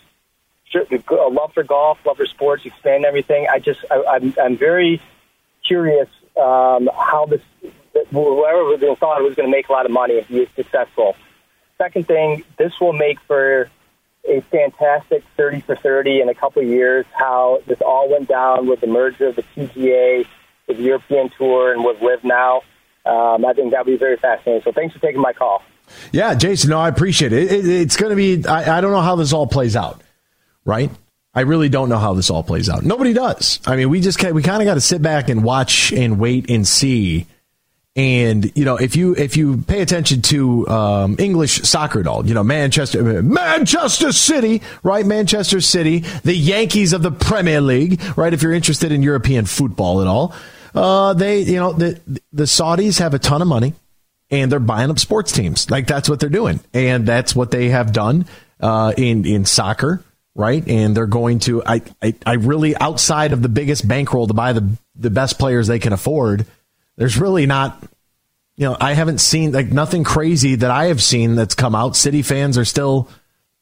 [1.11, 3.47] Love for golf, love for sports, expand everything.
[3.51, 5.01] I just I, I'm I'm very
[5.67, 6.07] curious
[6.37, 7.41] um, how this
[8.11, 11.15] whoever was it was going to make a lot of money if he is successful.
[11.77, 13.69] Second thing, this will make for
[14.27, 18.67] a fantastic 30 for 30 in a couple of years, how this all went down
[18.67, 20.25] with the merger of the PGA,
[20.67, 22.61] the European Tour, and what with LIV now.
[23.05, 24.61] Um, I think that would be very fascinating.
[24.63, 25.63] So thanks for taking my call.
[26.11, 27.51] Yeah, Jason, no, I appreciate it.
[27.51, 30.01] it, it it's going to be, I, I don't know how this all plays out,
[30.65, 30.91] right?
[31.33, 32.83] I really don't know how this all plays out.
[32.83, 33.59] Nobody does.
[33.65, 36.49] I mean, we just we kind of got to sit back and watch and wait
[36.49, 37.27] and see
[37.95, 42.25] and you know, if you if you pay attention to um, English soccer at all,
[42.25, 45.05] you know Manchester Manchester City, right?
[45.05, 48.33] Manchester City, the Yankees of the Premier League, right?
[48.33, 50.33] If you're interested in European football at all,
[50.75, 51.99] uh, they you know the
[52.31, 53.73] the Saudis have a ton of money,
[54.29, 55.69] and they're buying up sports teams.
[55.71, 58.27] Like that's what they're doing, and that's what they have done
[58.59, 60.03] uh, in in soccer,
[60.35, 60.65] right?
[60.67, 64.53] And they're going to I, I I really outside of the biggest bankroll to buy
[64.53, 66.45] the the best players they can afford
[66.99, 67.81] there's really not
[68.55, 71.95] you know i haven't seen like nothing crazy that i have seen that's come out.
[71.95, 73.09] City fans are still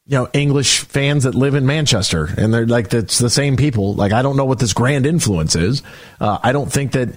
[0.05, 3.93] you know english fans that live in manchester and they're like it's the same people.
[3.93, 5.83] Like i don't know what this grand influence is.
[6.19, 7.09] Uh, i don't think that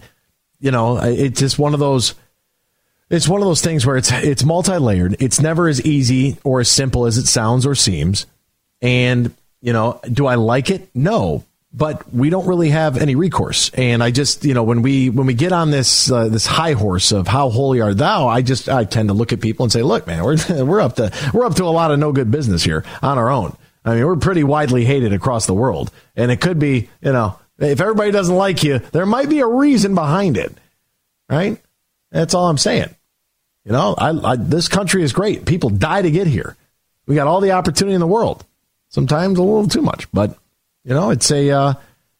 [0.60, 2.14] you know it's just one of those
[3.08, 5.16] it's one of those things where it's it's multi-layered.
[5.18, 8.26] It's never as easy or as simple as it sounds or seems.
[8.82, 10.90] And you know do i like it?
[10.94, 13.70] No but we don't really have any recourse.
[13.74, 16.72] And I just, you know, when we when we get on this uh, this high
[16.72, 19.72] horse of how holy art thou, I just I tend to look at people and
[19.72, 22.30] say, look, man, we're we're up to we're up to a lot of no good
[22.30, 23.56] business here on our own.
[23.84, 27.38] I mean, we're pretty widely hated across the world, and it could be, you know,
[27.58, 30.52] if everybody doesn't like you, there might be a reason behind it,
[31.30, 31.58] right?
[32.10, 32.94] That's all I'm saying.
[33.64, 35.46] You know, I, I this country is great.
[35.46, 36.56] People die to get here.
[37.06, 38.44] We got all the opportunity in the world.
[38.88, 40.36] Sometimes a little too much, but
[40.85, 41.74] you know, it's a uh,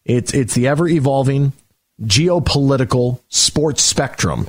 [0.05, 1.53] it's it's the ever evolving
[2.01, 4.47] geopolitical sports spectrum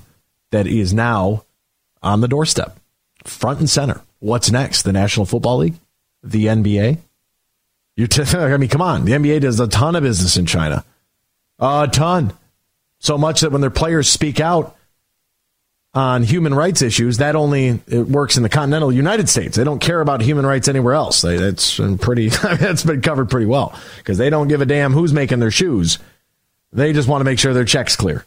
[0.50, 1.44] that is now
[2.02, 2.78] on the doorstep,
[3.24, 4.00] front and center.
[4.20, 4.82] What's next?
[4.82, 5.74] The National Football League,
[6.22, 6.98] the NBA.
[7.96, 9.04] You, t- I mean, come on.
[9.04, 10.84] The NBA does a ton of business in China,
[11.58, 12.32] a ton.
[12.98, 14.76] So much that when their players speak out,
[15.94, 19.56] on human rights issues, that only works in the continental United States.
[19.56, 21.20] They don't care about human rights anywhere else.
[21.20, 21.36] They,
[21.98, 22.28] pretty.
[22.42, 25.98] that's been covered pretty well because they don't give a damn who's making their shoes.
[26.72, 28.24] They just want to make sure their checks clear.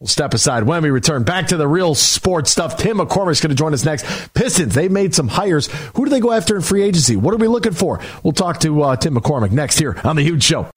[0.00, 1.24] We'll step aside when we return.
[1.24, 2.76] Back to the real sports stuff.
[2.76, 4.04] Tim McCormick's going to join us next.
[4.32, 5.66] Pistons, they made some hires.
[5.94, 7.16] Who do they go after in free agency?
[7.16, 8.00] What are we looking for?
[8.22, 10.70] We'll talk to uh, Tim McCormick next here on The Huge Show.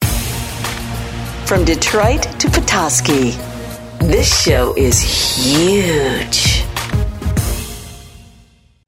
[1.46, 3.61] From Detroit to Petoskey.
[4.02, 6.64] This show is huge.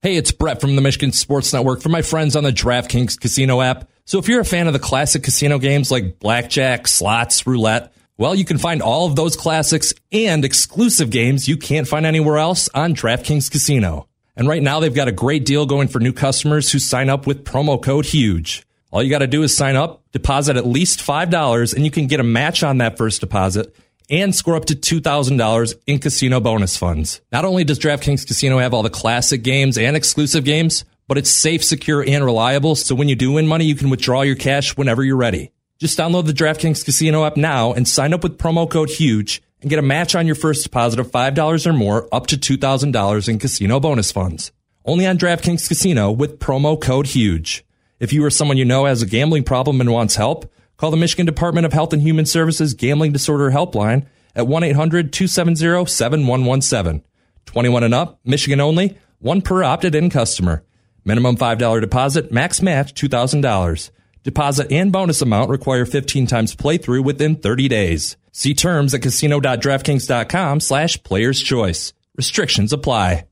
[0.01, 3.61] Hey, it's Brett from the Michigan Sports Network for my friends on the DraftKings Casino
[3.61, 3.87] app.
[4.05, 8.33] So if you're a fan of the classic casino games like blackjack, slots, roulette, Well,
[8.33, 12.67] you can find all of those classics and exclusive games you can't find anywhere else
[12.73, 14.07] on DraftKings Casino.
[14.35, 17.27] And right now, they've got a great deal going for new customers who sign up
[17.27, 18.63] with promo code HUGE.
[18.89, 22.07] All you got to do is sign up, deposit at least $5, and you can
[22.07, 23.75] get a match on that first deposit
[24.09, 27.21] and score up to $2,000 in casino bonus funds.
[27.31, 31.29] Not only does DraftKings Casino have all the classic games and exclusive games, but it's
[31.29, 32.75] safe, secure, and reliable.
[32.75, 35.51] So when you do win money, you can withdraw your cash whenever you're ready.
[35.79, 39.69] Just download the DraftKings Casino app now and sign up with promo code HUGE and
[39.69, 43.39] get a match on your first deposit of $5 or more up to $2,000 in
[43.39, 44.51] casino bonus funds.
[44.85, 47.65] Only on DraftKings Casino with promo code HUGE.
[47.99, 50.51] If you or someone you know has a gambling problem and wants help,
[50.83, 54.05] call the Michigan Department of Health and Human Services Gambling Disorder Helpline
[54.35, 57.01] at 1 800 270 7117.
[57.45, 60.65] 21 and up, Michigan only, one per opted in customer.
[61.05, 63.91] Minimum $5 deposit, max match $2,000.
[64.23, 68.17] Deposit and bonus amount require 15 times playthrough within 30 days.
[68.33, 71.93] See terms at casino.draftkings.com slash players choice.
[72.17, 73.23] Restrictions apply.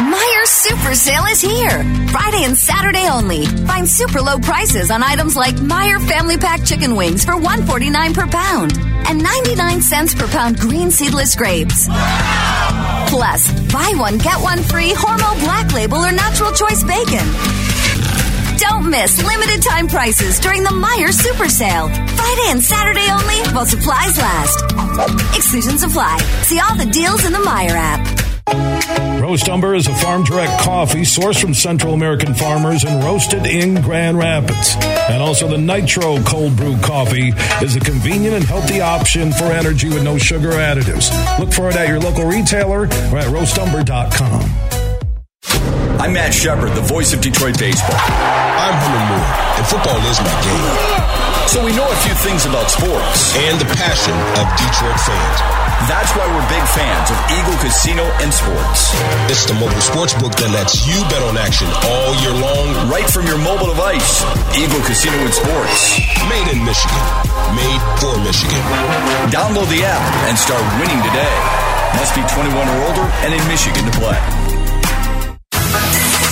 [0.00, 1.84] Meijer Super Sale is here.
[2.08, 3.46] Friday and Saturday only.
[3.68, 8.26] Find super low prices on items like Meijer Family Pack chicken wings for $1.49 per
[8.26, 8.72] pound
[9.08, 11.86] and 99 cents per pound green seedless grapes.
[13.06, 17.26] Plus, buy one, get one free Hormel Black Label or Natural Choice Bacon.
[18.58, 21.86] Don't miss limited time prices during the Meijer Super Sale.
[21.88, 24.64] Friday and Saturday only while supplies last.
[25.36, 26.18] Exclusions apply.
[26.42, 28.29] See all the deals in the Meijer app.
[29.20, 33.80] Roast Umber is a farm direct coffee sourced from Central American farmers and roasted in
[33.80, 34.74] Grand Rapids.
[35.08, 37.32] And also the Nitro Cold Brew Coffee
[37.62, 41.10] is a convenient and healthy option for energy with no sugar additives.
[41.38, 44.70] Look for it at your local retailer or at roastumber.com.
[46.00, 47.94] I'm Matt Shepard, the voice of Detroit baseball.
[47.94, 51.29] I'm Herman Moore, and football is my game.
[51.50, 53.34] So we know a few things about sports.
[53.34, 55.38] And the passion of Detroit fans.
[55.90, 58.94] That's why we're big fans of Eagle Casino and Sports.
[59.26, 62.86] It's the mobile sports book that lets you bet on action all year long.
[62.86, 64.22] Right from your mobile device.
[64.54, 65.98] Eagle Casino and Sports.
[66.30, 67.02] Made in Michigan.
[67.58, 68.62] Made for Michigan.
[69.34, 71.34] Download the app and start winning today.
[71.98, 74.50] Must be 21 or older and in Michigan to play.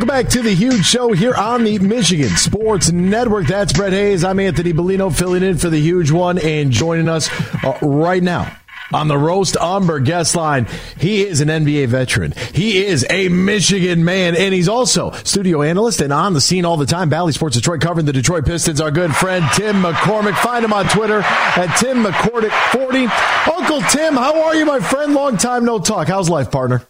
[0.00, 3.46] Welcome back to the huge show here on the Michigan Sports Network.
[3.46, 4.24] That's Brett Hayes.
[4.24, 7.28] I'm Anthony Bellino filling in for the huge one and joining us
[7.62, 8.50] uh, right now
[8.94, 10.66] on the Roast Umber guest line.
[10.98, 12.32] He is an NBA veteran.
[12.54, 16.78] He is a Michigan man, and he's also studio analyst and on the scene all
[16.78, 17.10] the time.
[17.10, 18.80] Bally Sports Detroit covering the Detroit Pistons.
[18.80, 20.34] Our good friend Tim McCormick.
[20.36, 23.52] Find him on Twitter at Tim McCormick40.
[23.54, 25.12] Uncle Tim, how are you, my friend?
[25.12, 26.08] Long time no talk.
[26.08, 26.86] How's life, partner?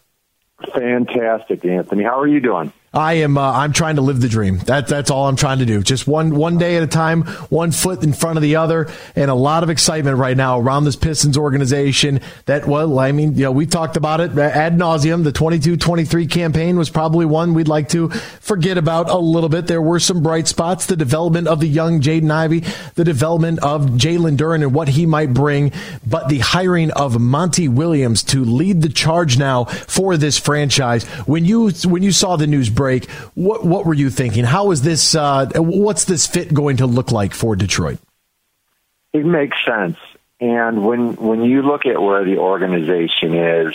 [0.73, 2.05] Fantastic, Anthony.
[2.05, 2.73] How are you doing?
[2.93, 3.39] I am.
[3.39, 4.59] Uh, I'm trying to live the dream.
[4.59, 5.81] That, that's all I'm trying to do.
[5.81, 9.31] Just one one day at a time, one foot in front of the other, and
[9.31, 12.21] a lot of excitement right now around this Pistons organization.
[12.47, 15.23] That well, I mean, you know, we talked about it ad nauseum.
[15.23, 19.69] The 22-23 campaign was probably one we'd like to forget about a little bit.
[19.69, 22.65] There were some bright spots: the development of the young Jaden Ivey,
[22.97, 25.71] the development of Jalen Duren and what he might bring,
[26.05, 31.05] but the hiring of Monty Williams to lead the charge now for this franchise.
[31.29, 34.43] When you when you saw the news break, what what were you thinking?
[34.43, 35.15] How is this?
[35.15, 37.99] Uh, what's this fit going to look like for Detroit?
[39.13, 39.99] It makes sense.
[40.41, 43.75] And when when you look at where the organization is,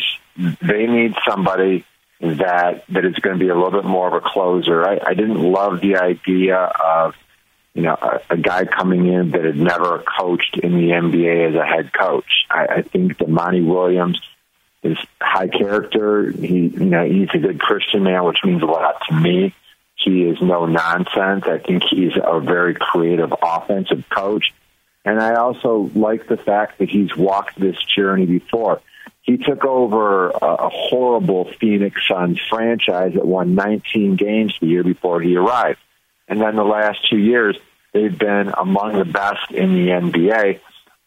[0.59, 1.85] they need somebody
[2.19, 4.83] that that is going to be a little bit more of a closer.
[4.83, 7.13] I, I didn't love the idea of
[7.75, 11.55] you know a, a guy coming in that had never coached in the NBA as
[11.55, 12.47] a head coach.
[12.49, 14.19] I, I think that Monty Williams
[14.85, 16.31] is high character.
[16.31, 19.53] He, you know, he's a good Christian man, which means a lot to me.
[19.95, 21.45] He is no nonsense.
[21.45, 24.53] I think he's a very creative offensive coach.
[25.03, 28.81] And I also like the fact that he's walked this journey before.
[29.21, 34.83] He took over a, a horrible Phoenix Suns franchise that won 19 games the year
[34.83, 35.79] before he arrived.
[36.27, 37.57] And then the last two years,
[37.93, 40.59] they've been among the best in the NBA.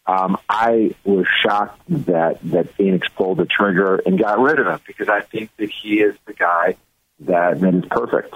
[0.08, 4.80] Um, I was shocked that that Phoenix pulled the trigger and got rid of him
[4.86, 6.76] because I think that he is the guy
[7.20, 8.34] that that is perfect.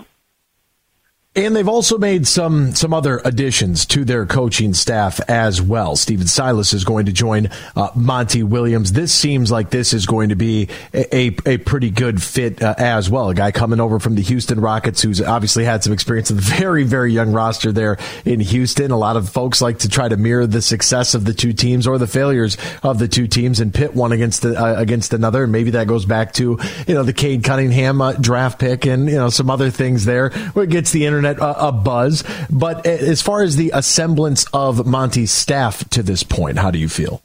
[1.34, 5.96] And they've also made some some other additions to their coaching staff as well.
[5.96, 8.92] Stephen Silas is going to join uh, Monty Williams.
[8.92, 12.74] This seems like this is going to be a, a, a pretty good fit uh,
[12.76, 13.30] as well.
[13.30, 16.42] A guy coming over from the Houston Rockets who's obviously had some experience with a
[16.58, 18.90] very very young roster there in Houston.
[18.90, 21.86] A lot of folks like to try to mirror the success of the two teams
[21.86, 25.44] or the failures of the two teams and pit one against the, uh, against another.
[25.44, 29.08] And maybe that goes back to you know the Cade Cunningham uh, draft pick and
[29.08, 32.24] you know some other things there where it gets the internet internet a, a buzz.
[32.50, 36.88] But as far as the assemblance of Monty's staff to this point, how do you
[36.88, 37.22] feel?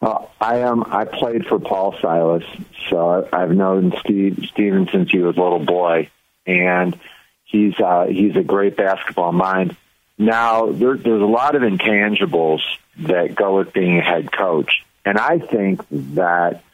[0.00, 0.82] Well, I am.
[0.84, 2.44] I played for Paul Silas,
[2.90, 6.10] so I've known Steve Steven since he was a little boy,
[6.44, 6.98] and
[7.44, 9.76] he's uh, he's a great basketball mind.
[10.18, 12.62] Now there, there's a lot of intangibles
[12.98, 16.64] that go with being a head coach, and I think that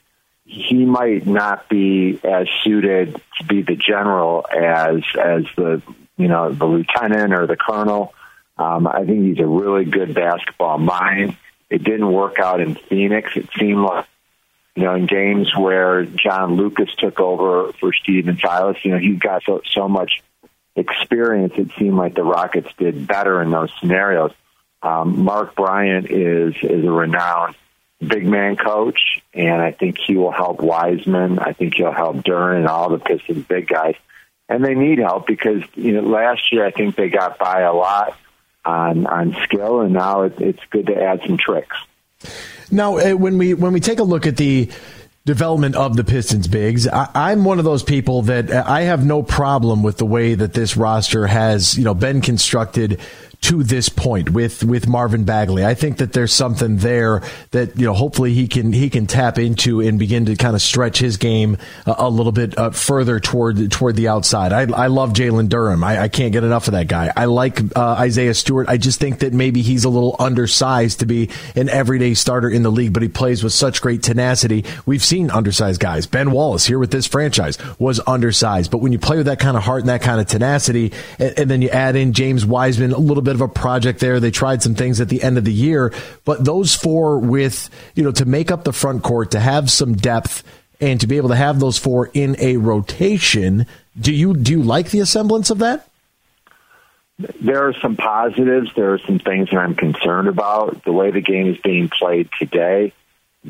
[0.49, 5.83] he might not be as suited to be the general as as the
[6.17, 8.15] you know the lieutenant or the colonel.
[8.57, 11.37] Um, I think he's a really good basketball mind.
[11.69, 13.37] It didn't work out in Phoenix.
[13.37, 14.07] It seemed like
[14.75, 18.79] you know in games where John Lucas took over for Stephen Silas.
[18.83, 20.23] You know he got so so much
[20.75, 21.53] experience.
[21.59, 24.33] It seemed like the Rockets did better in those scenarios.
[24.83, 27.55] Um, Mark Bryant is is a renowned
[28.01, 31.39] big man coach, and I think he will help Wiseman.
[31.39, 33.97] I think he'll help Duren and all the Pistons big guys.
[34.49, 37.73] And they need help because you know last year I think they got by a
[37.73, 38.17] lot
[38.65, 41.77] on on skill, and now it, it's good to add some tricks.
[42.71, 44.71] Now, uh, when we when we take a look at the
[45.29, 46.89] development of the Pistons bigs.
[46.89, 50.35] I, am one of those people that uh, I have no problem with the way
[50.35, 52.99] that this roster has, you know, been constructed
[53.41, 55.65] to this point with with Marvin Bagley.
[55.65, 57.23] I think that there's something there
[57.53, 60.63] that you know hopefully he can he can tap into and begin to kind of
[60.63, 64.53] stretch his game a, a little bit uh, further toward toward the outside.
[64.53, 65.85] I, I love Jalen Duren.
[65.85, 67.13] I, I, can't get enough of that guy.
[67.17, 68.69] I like uh, Isaiah Stewart.
[68.69, 72.63] I just think that maybe he's a little undersized to be an everyday starter in
[72.63, 74.65] the league, but he plays with such great tenacity.
[74.85, 76.07] We've seen undersized guys.
[76.07, 79.57] Ben Wallace here with this franchise was undersized, but when you play with that kind
[79.57, 82.93] of heart and that kind of tenacity, and, and then you add in James Wiseman
[82.93, 84.21] a little bit bit of a project there.
[84.21, 85.93] They tried some things at the end of the year,
[86.25, 89.95] but those four with, you know, to make up the front court, to have some
[89.95, 90.43] depth
[90.81, 93.67] and to be able to have those four in a rotation,
[94.01, 95.87] do you do you like the semblance of that?
[97.19, 98.71] There are some positives.
[98.75, 100.85] There are some things that I'm concerned about.
[100.85, 102.95] The way the game is being played today,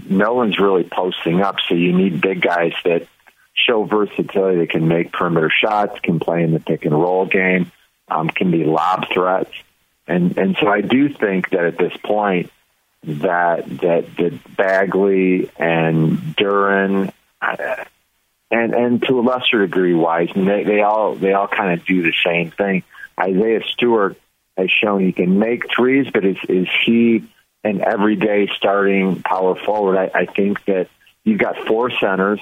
[0.09, 3.07] no one's really posting up, so you need big guys that
[3.55, 4.59] show versatility.
[4.59, 7.70] They can make perimeter shots, can play in the pick and roll game,
[8.09, 9.53] um, can be lob threats.
[10.09, 12.51] And and so I do think that at this point
[13.05, 17.85] that that that Bagley and Duren uh,
[18.51, 22.03] and and to a lesser degree Wiseman they, they all they all kind of do
[22.03, 22.83] the same thing.
[23.21, 24.19] Isaiah Stewart
[24.57, 27.25] has shown he can make threes, but is is he
[27.63, 29.99] an everyday starting power forward?
[29.99, 30.89] I, I think that
[31.23, 32.41] you've got four centers,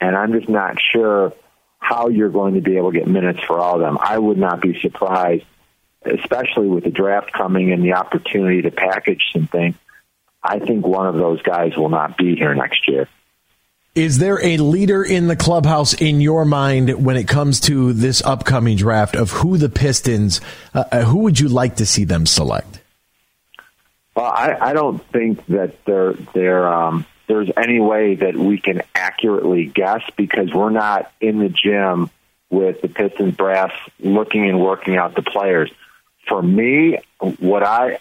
[0.00, 1.34] and I'm just not sure
[1.78, 3.98] how you're going to be able to get minutes for all of them.
[4.00, 5.44] I would not be surprised
[6.04, 9.76] especially with the draft coming and the opportunity to package some things,
[10.42, 13.08] I think one of those guys will not be here next year.
[13.94, 18.22] Is there a leader in the clubhouse in your mind when it comes to this
[18.22, 20.40] upcoming draft of who the Pistons,
[20.72, 22.80] uh, uh who would you like to see them select?
[24.14, 28.82] Well, I, I don't think that there there um, there's any way that we can
[28.94, 32.10] accurately guess because we're not in the gym
[32.50, 35.70] with the Pistons brass looking and working out the players
[36.26, 37.98] for me, what I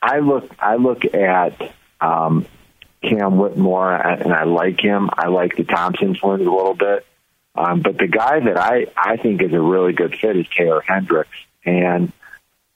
[0.00, 2.46] I look I look at um,
[3.02, 5.10] Cam Whitmore and I like him.
[5.12, 7.06] I like the Thompson twins a little bit,
[7.54, 10.80] um, but the guy that I I think is a really good fit is Taylor
[10.80, 11.30] Hendricks.
[11.64, 12.12] And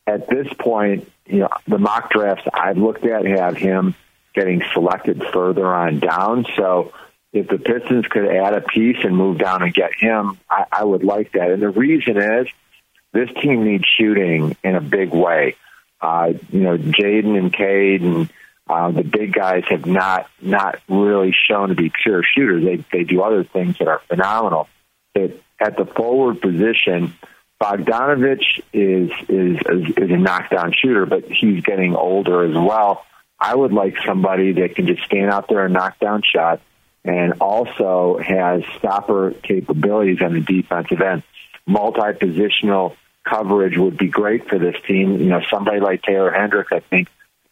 [0.07, 3.95] at this point, you know, the mock drafts I've looked at have him
[4.35, 6.47] getting selected further on down.
[6.57, 6.93] So
[7.33, 10.85] if the Pistons could add a piece and move down and get him, I, I
[10.85, 11.51] would like that.
[11.51, 12.47] And the reason is
[13.17, 15.57] this team needs shooting in a big way.
[16.01, 18.29] Uh, you know, Jaden and Cade and
[18.69, 22.65] uh, the big guys have not not really shown to be pure shooters.
[22.65, 24.69] They they do other things that are phenomenal.
[25.15, 27.15] But at the forward position,
[27.63, 33.05] Bogdanovich is is is, is a knockdown shooter, but he's getting older as well.
[33.39, 36.63] I would like somebody that can just stand out there and knock down shots,
[37.05, 41.23] and also has stopper capabilities on the defensive end,
[41.67, 42.97] multi-positional
[43.29, 45.19] coverage would be great for this team.
[45.19, 47.09] You know, somebody like Taylor Hendricks, I think,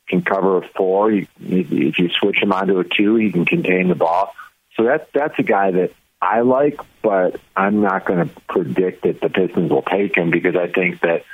[0.08, 1.10] can cover a four.
[1.10, 4.34] If you switch him onto a two, he can contain the ball.
[4.76, 9.20] So that that's a guy that I like, but I'm not going to predict that
[9.20, 11.24] the Pistons will take him because I think that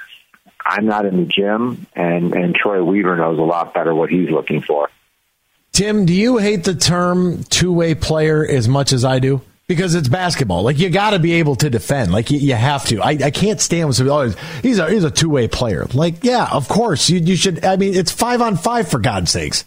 [0.64, 4.30] I'm not in the gym, and and Troy Weaver knows a lot better what he's
[4.30, 4.88] looking for.
[5.72, 9.42] Tim, do you hate the term two way player as much as I do?
[9.70, 10.64] Because it's basketball.
[10.64, 12.10] Like you got to be able to defend.
[12.10, 13.00] Like you, you have to.
[13.00, 14.34] I, I can't stand when somebody.
[14.34, 15.86] Oh, he's a he's a two way player.
[15.94, 17.64] Like yeah, of course you you should.
[17.64, 19.64] I mean, it's five on five for God's sakes.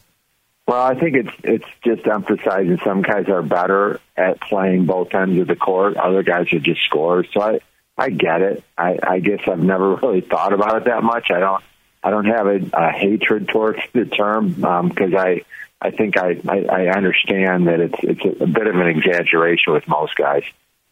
[0.67, 5.39] Well, I think it's it's just emphasizing some guys are better at playing both ends
[5.39, 5.95] of the court.
[5.95, 7.29] Other guys are just scorers.
[7.33, 7.61] So I
[7.97, 8.61] I get it.
[8.77, 11.31] I, I guess I've never really thought about it that much.
[11.31, 11.63] I don't
[12.03, 15.43] I don't have a, a hatred towards the term because um, I
[15.83, 19.87] I think I, I, I understand that it's it's a bit of an exaggeration with
[19.87, 20.43] most guys.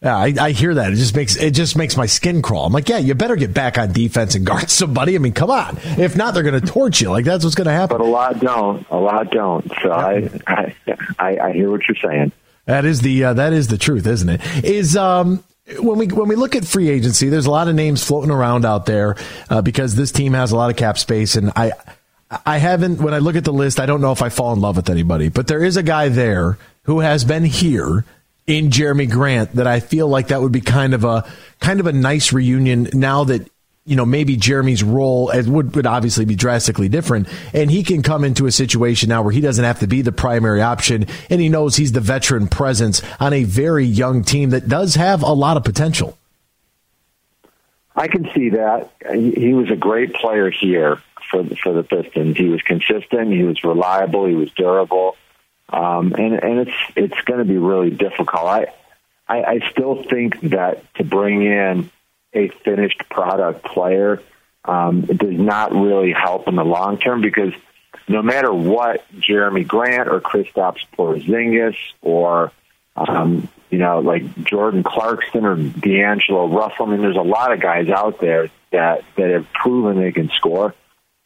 [0.02, 0.92] Yeah, I, I, hear that.
[0.92, 2.66] It just makes it just makes my skin crawl.
[2.66, 5.14] I'm like, yeah, you better get back on defense and guard somebody.
[5.14, 5.78] I mean, come on.
[5.82, 7.10] If not, they're going to torch you.
[7.10, 7.98] Like that's what's going to happen.
[7.98, 8.84] But a lot don't.
[8.90, 9.70] A lot don't.
[9.80, 10.28] So yeah.
[10.46, 10.74] I,
[11.18, 12.32] I I hear what you're saying.
[12.66, 14.64] That is the uh, that is the truth, isn't it?
[14.64, 15.42] Is um
[15.78, 18.64] when we when we look at free agency, there's a lot of names floating around
[18.64, 19.16] out there
[19.50, 21.72] uh, because this team has a lot of cap space, and I
[22.46, 24.60] I haven't, when I look at the list, I don't know if I fall in
[24.60, 28.04] love with anybody, but there is a guy there who has been here
[28.46, 31.30] in Jerami Grant that I feel like that would be kind of a,
[31.60, 33.48] kind of a nice reunion now that,
[33.84, 37.28] you know, maybe Jerami's role would, would obviously be drastically different.
[37.52, 40.12] And he can come into a situation now where he doesn't have to be the
[40.12, 44.68] primary option and he knows he's the veteran presence on a very young team that
[44.68, 46.16] does have a lot of potential.
[47.94, 48.90] I can see that.
[49.12, 50.98] He was a great player here
[51.32, 52.36] for for the Pistons.
[52.36, 53.32] He was consistent.
[53.32, 54.26] He was reliable.
[54.26, 55.16] He was durable.
[55.68, 58.44] Um, and and it's it's going to be really difficult.
[58.44, 58.66] I,
[59.26, 61.90] I I still think that to bring in
[62.34, 64.22] a finished product player
[64.64, 67.52] um, it does not really help in the long term because
[68.08, 72.52] no matter what Jerami Grant or Kristaps Porzingis or
[72.94, 77.60] um, you know like Jordan Clarkson or D'Angelo Russell, I mean, there's a lot of
[77.60, 80.74] guys out there that that have proven they can score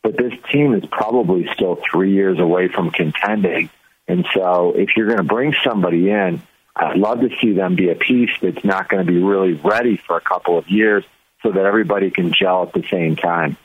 [0.06, 3.68] but this team is probably still three years away from contending.
[4.06, 6.40] And so if you're going to bring somebody in,
[6.76, 9.96] I'd love to see them be a piece that's not going to be really ready
[9.96, 11.04] for a couple of years
[11.42, 13.56] so that everybody can gel at the same time.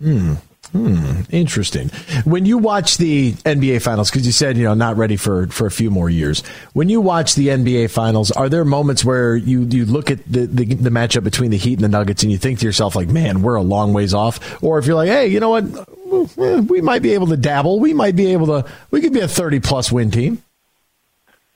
[0.00, 0.36] Hmm.
[0.72, 1.88] Hmm, interesting.
[2.24, 5.66] When you watch the NBA finals, because you said you know not ready for for
[5.66, 6.46] a few more years.
[6.74, 10.46] When you watch the NBA finals, are there moments where you you look at the,
[10.46, 13.08] the, the matchup between the Heat and the Nuggets and you think to yourself like,
[13.08, 14.62] man, we're a long ways off?
[14.62, 17.80] Or if you're like, hey, you know what, we might be able to dabble.
[17.80, 18.70] We might be able to.
[18.92, 20.40] We could be a thirty plus win team.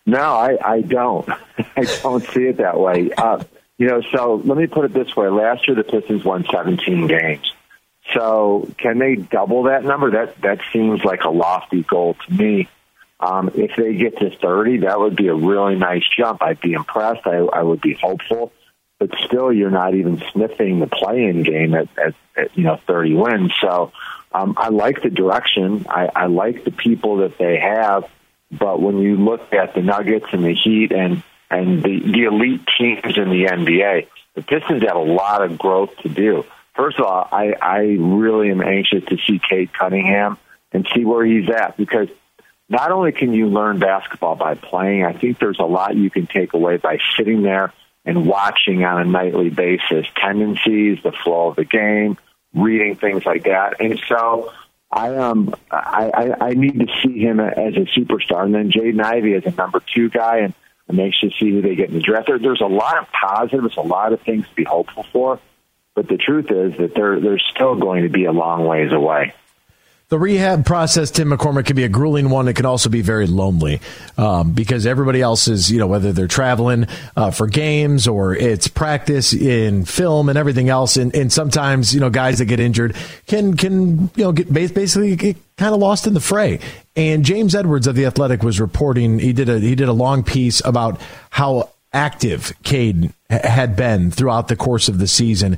[0.06, 1.28] No, I, I don't.
[1.76, 3.10] I don't see it that way.
[3.16, 3.42] Uh,
[3.78, 7.06] you know, so let me put it this way: last year the Pistons won 17
[7.06, 7.52] games.
[8.12, 10.10] So can they double that number?
[10.10, 12.68] That that seems like a lofty goal to me.
[13.18, 16.42] Um, if they get to 30, that would be a really nice jump.
[16.42, 17.26] I'd be impressed.
[17.26, 18.52] I, I would be hopeful.
[18.98, 23.14] But still, you're not even sniffing the play-in game at, at, at you know 30
[23.14, 23.52] wins.
[23.60, 23.92] So
[24.32, 25.86] um, I like the direction.
[25.88, 28.04] I, I like the people that they have.
[28.50, 32.62] But when you look at the Nuggets and the Heat and and the, the elite
[32.78, 36.44] teams in the NBA, the Pistons have a lot of growth to do
[36.74, 40.38] first of all, I, I really am anxious to see Cade Cunningham
[40.72, 42.08] and see where he's at because
[42.68, 46.26] not only can you learn basketball by playing, I think there's a lot you can
[46.26, 47.72] take away by sitting there
[48.04, 52.18] and watching on a nightly basis tendencies, the flow of the game,
[52.54, 53.80] reading things like that.
[53.80, 54.52] And so
[54.90, 58.44] I um I, I, I need to see him as a superstar.
[58.44, 60.54] And then Jaden Ivey as a number two guy and
[60.88, 62.26] I'm anxious to see who they get in the draft.
[62.26, 65.40] There, there's a lot of positives, a lot of things to be hopeful for.
[65.94, 69.32] But the truth is that they're they're still going to be a long ways away.
[70.08, 72.46] The rehab process, Tim McCormick, can be a grueling one.
[72.46, 73.80] It can also be very lonely
[74.18, 78.68] um, because everybody else is, you know, whether they're traveling uh, for games or it's
[78.68, 80.98] practice in film and everything else.
[80.98, 82.94] And, and sometimes, you know, guys that get injured
[83.26, 86.60] can can you know get basically get kind of lost in the fray.
[86.94, 89.18] And James Edwards of the Athletic was reporting.
[89.18, 91.00] He did a he did a long piece about
[91.30, 95.56] how active Cade had been throughout the course of the season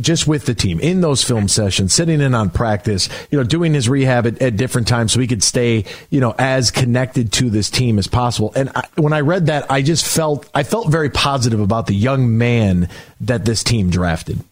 [0.00, 3.74] just with the team in those film sessions, sitting in on practice, you know, doing
[3.74, 7.50] his rehab at, at different times so he could stay, you know, as connected to
[7.50, 8.52] this team as possible.
[8.54, 11.94] And I, when I read that, I just felt, I felt very positive about the
[11.94, 12.88] young man
[13.20, 14.42] that this team drafted.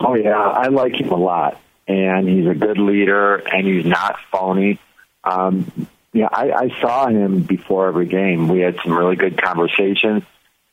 [0.00, 4.18] Oh yeah, I like him a lot, and he's a good leader, and he's not
[4.30, 4.80] phony.
[5.22, 8.48] Um, yeah, I, I saw him before every game.
[8.48, 10.24] We had some really good conversations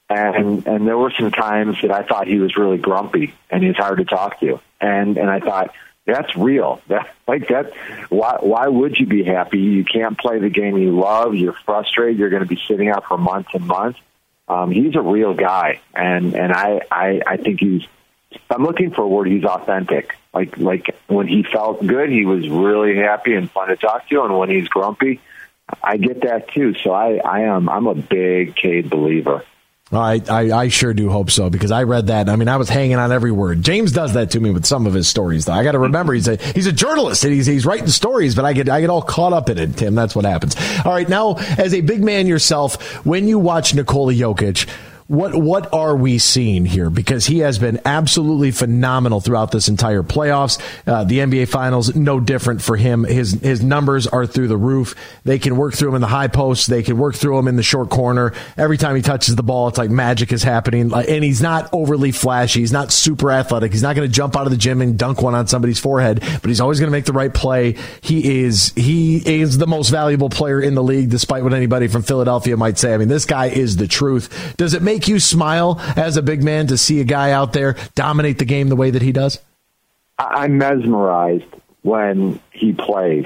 [0.10, 3.76] and and there were some times that I thought he was really grumpy and he's
[3.76, 5.74] hard to talk to, and and I thought
[6.06, 6.82] that's real.
[6.88, 7.74] That like that.
[8.10, 9.60] Why why would you be happy?
[9.60, 11.36] You can't play the game you love.
[11.36, 12.18] You're frustrated.
[12.18, 14.00] You're going to be sitting out for months and months.
[14.48, 17.84] Um, he's a real guy, and and I, I I think he's.
[18.50, 19.28] I'm looking for a word.
[19.28, 20.16] He's authentic.
[20.34, 24.24] Like like when he felt good, he was really happy and fun to talk to,
[24.24, 25.20] and when he's grumpy,
[25.84, 26.74] I get that too.
[26.84, 29.44] So I I am I'm a big Cade believer.
[29.92, 32.30] I, I, I sure do hope so because I read that.
[32.30, 33.64] I mean, I was hanging on every word.
[33.64, 35.54] James does that to me with some of his stories, though.
[35.54, 38.46] I got to remember he's a he's a journalist and he's he's writing stories, but
[38.46, 39.78] I get I get all caught up in it.
[39.78, 40.56] Tim, that's what happens.
[40.86, 44.70] All right, now as a big man yourself, when you watch Nikola Jokic,
[45.10, 46.92] what what are we seeing here?
[46.92, 50.62] Because he has been absolutely phenomenal throughout this entire playoffs.
[50.86, 53.06] Uh, the NBA Finals, no different for him.
[53.06, 54.94] His his numbers are through the roof.
[55.24, 56.70] They can work through him in the high post.
[56.70, 58.34] They can work through him in the short corner.
[58.56, 60.94] Every time he touches the ball, it's like magic is happening.
[60.94, 62.60] And he's not overly flashy.
[62.60, 63.72] He's not super athletic.
[63.72, 66.20] He's not going to jump out of the gym and dunk one on somebody's forehead.
[66.20, 67.78] But he's always going to make the right play.
[68.02, 72.04] He is he is the most valuable player in the league, despite what anybody from
[72.04, 72.94] Philadelphia might say.
[72.94, 74.54] I mean, this guy is the truth.
[74.56, 77.54] Does it make make you smile as a big man to see a guy out
[77.54, 79.40] there dominate the game the way that he does?
[80.18, 81.46] I'm mesmerized
[81.84, 83.26] when he plays.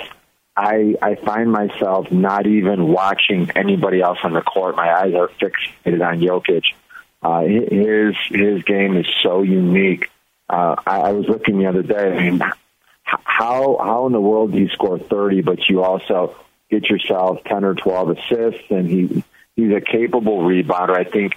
[0.55, 4.75] I I find myself not even watching anybody else on the court.
[4.75, 6.63] My eyes are fixated on Jokic.
[7.23, 10.11] Uh, his his game is so unique.
[10.47, 12.11] Uh, I, I was looking the other day.
[12.11, 12.39] I mean,
[13.03, 16.35] how how in the world do you score thirty, but you also
[16.69, 19.23] get yourself ten or twelve assists, and he
[19.55, 20.95] he's a capable rebounder.
[20.95, 21.33] I think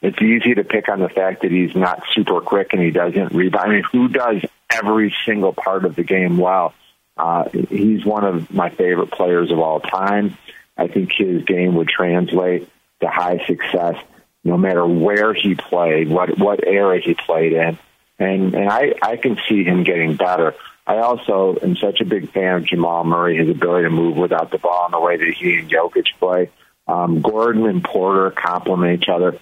[0.00, 3.32] it's easy to pick on the fact that he's not super quick and he doesn't
[3.32, 3.70] rebound.
[3.70, 6.74] I mean, who does every single part of the game well?
[7.16, 10.36] Uh, he's one of my favorite players of all time.
[10.76, 12.68] I think his game would translate
[13.00, 13.96] to high success
[14.44, 17.78] no matter where he played, what what era he played in,
[18.18, 20.54] and and I I can see him getting better.
[20.86, 24.50] I also am such a big fan of Jamal Murray, his ability to move without
[24.50, 26.50] the ball in the way that he and Jokic play.
[26.86, 29.38] Um, Gordon and Porter complement each other.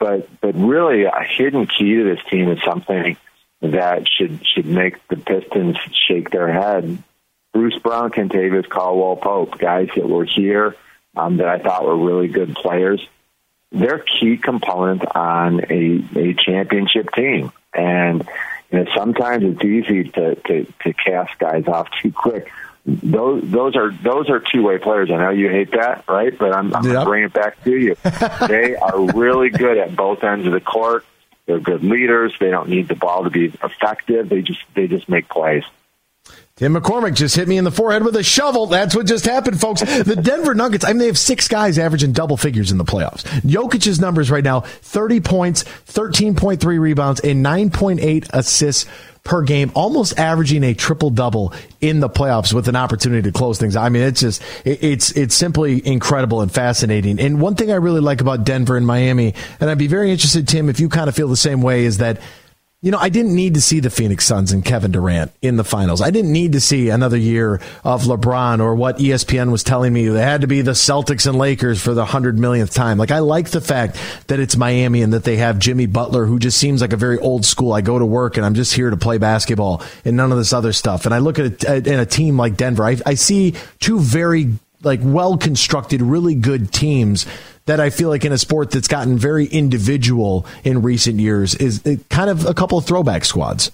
[0.00, 3.16] But but really, a hidden key to this team is something
[3.60, 5.76] that should should make the Pistons
[6.08, 6.98] shake their head.
[7.52, 10.74] Bruce Brown, Kentavious Caldwell Pope, guys that were here
[11.16, 13.06] um, that I thought were really good players.
[13.72, 17.52] They're key components on a, a championship team.
[17.74, 18.26] And
[18.70, 22.50] you know, sometimes it's easy to, to, to cast guys off too quick
[22.86, 25.10] those those are those are two way players.
[25.10, 26.36] I know you hate that, right?
[26.36, 26.92] But I'm, I'm yep.
[26.92, 27.96] going to bring it back to you.
[28.48, 31.04] they are really good at both ends of the court.
[31.46, 32.34] They're good leaders.
[32.40, 34.28] They don't need the ball to be effective.
[34.28, 35.64] They just they just make plays.
[36.56, 38.66] Tim McCormick just hit me in the forehead with a shovel.
[38.66, 39.80] That's what just happened, folks.
[39.80, 43.22] The Denver Nuggets, I mean, they have six guys averaging double figures in the playoffs.
[43.40, 48.84] Jokic's numbers right now 30 points, 13.3 rebounds, and 9.8 assists
[49.24, 53.58] per game, almost averaging a triple double in the playoffs with an opportunity to close
[53.58, 53.76] things.
[53.76, 57.20] I mean, it's just it's it's simply incredible and fascinating.
[57.20, 60.48] And one thing I really like about Denver and Miami, and I'd be very interested,
[60.48, 62.20] Tim, if you kind of feel the same way, is that
[62.82, 65.64] you know, I didn't need to see the Phoenix Suns and Kevin Durant in the
[65.64, 66.00] finals.
[66.00, 70.08] I didn't need to see another year of LeBron or what ESPN was telling me.
[70.08, 72.96] They had to be the Celtics and Lakers for the hundred millionth time.
[72.96, 73.98] Like, I like the fact
[74.28, 77.18] that it's Miami and that they have Jimmy Butler, who just seems like a very
[77.18, 77.74] old school.
[77.74, 80.54] I go to work and I'm just here to play basketball and none of this
[80.54, 81.04] other stuff.
[81.04, 85.00] And I look at in a team like Denver, I, I see two very like
[85.02, 87.26] well constructed, really good teams
[87.70, 91.80] that I feel like in a sport that's gotten very individual in recent years is
[92.08, 93.70] kind of a couple of throwback squads.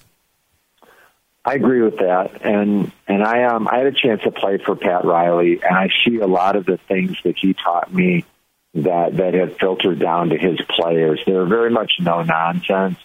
[1.42, 4.76] I agree with that, and and I um I had a chance to play for
[4.76, 8.26] Pat Riley, and I see a lot of the things that he taught me
[8.74, 11.20] that that have filtered down to his players.
[11.24, 12.98] They're very much no nonsense,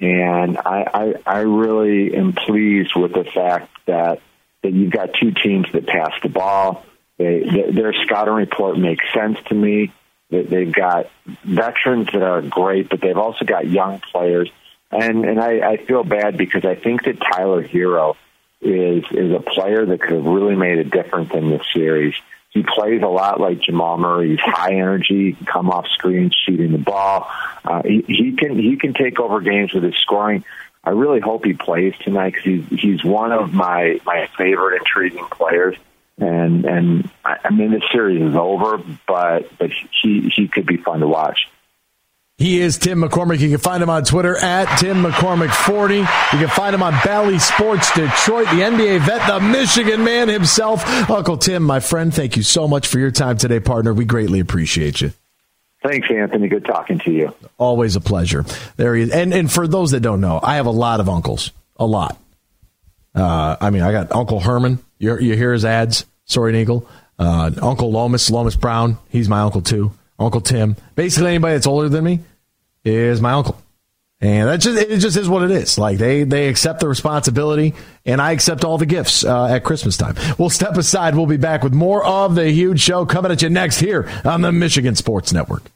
[0.00, 4.22] and I, I I really am pleased with the fact that
[4.62, 6.86] that you've got two teams that pass the ball.
[7.18, 9.92] They, their scouting report makes sense to me.
[10.30, 11.10] They've got
[11.44, 14.50] veterans that are great, but they've also got young players.
[14.92, 18.16] And and I, I feel bad because I think that Tyler Herro
[18.60, 22.14] is is a player that could have really made a difference in this series.
[22.50, 24.30] He plays a lot like Jamal Murray.
[24.30, 27.30] He's high energy, come off screen, shooting the ball.
[27.64, 30.44] Uh, he, he can he can take over games with his scoring.
[30.82, 35.26] I really hope he plays tonight because he's he's one of my my favorite intriguing
[35.26, 35.76] players
[36.20, 39.70] and and I, I mean the series is over, but but
[40.02, 41.48] he he could be fun to watch.
[42.40, 43.40] He is Tim McCormick.
[43.40, 45.98] You can find him on Twitter at Tim McCormick40.
[45.98, 50.82] You can find him on Bally Sports Detroit, the NBA vet, the Michigan man himself.
[51.10, 53.92] Uncle Tim, my friend, thank you so much for your time today, partner.
[53.92, 55.12] We greatly appreciate you.
[55.82, 56.48] Thanks, Anthony.
[56.48, 57.34] Good talking to you.
[57.58, 58.46] Always a pleasure.
[58.76, 59.10] There he is.
[59.10, 61.52] And, and for those that don't know, I have a lot of uncles.
[61.76, 62.18] A lot.
[63.14, 64.78] Uh, I mean, I got Uncle Herman.
[64.98, 66.06] You, you hear his ads.
[66.24, 66.88] Soaring Eagle.
[67.18, 69.92] Uh, uncle Lomas, Lomas Brown, he's my uncle too.
[70.18, 72.20] Uncle Tim, basically anybody that's older than me
[72.82, 73.60] is my uncle.
[74.22, 75.76] And that just it just is what it is.
[75.78, 77.74] Like they they accept the responsibility,
[78.04, 80.14] and I accept all the gifts uh, at Christmas time.
[80.38, 81.14] We'll step aside.
[81.14, 84.42] We'll be back with more of the huge show coming at you next here on
[84.42, 85.70] the Michigan Sports Network.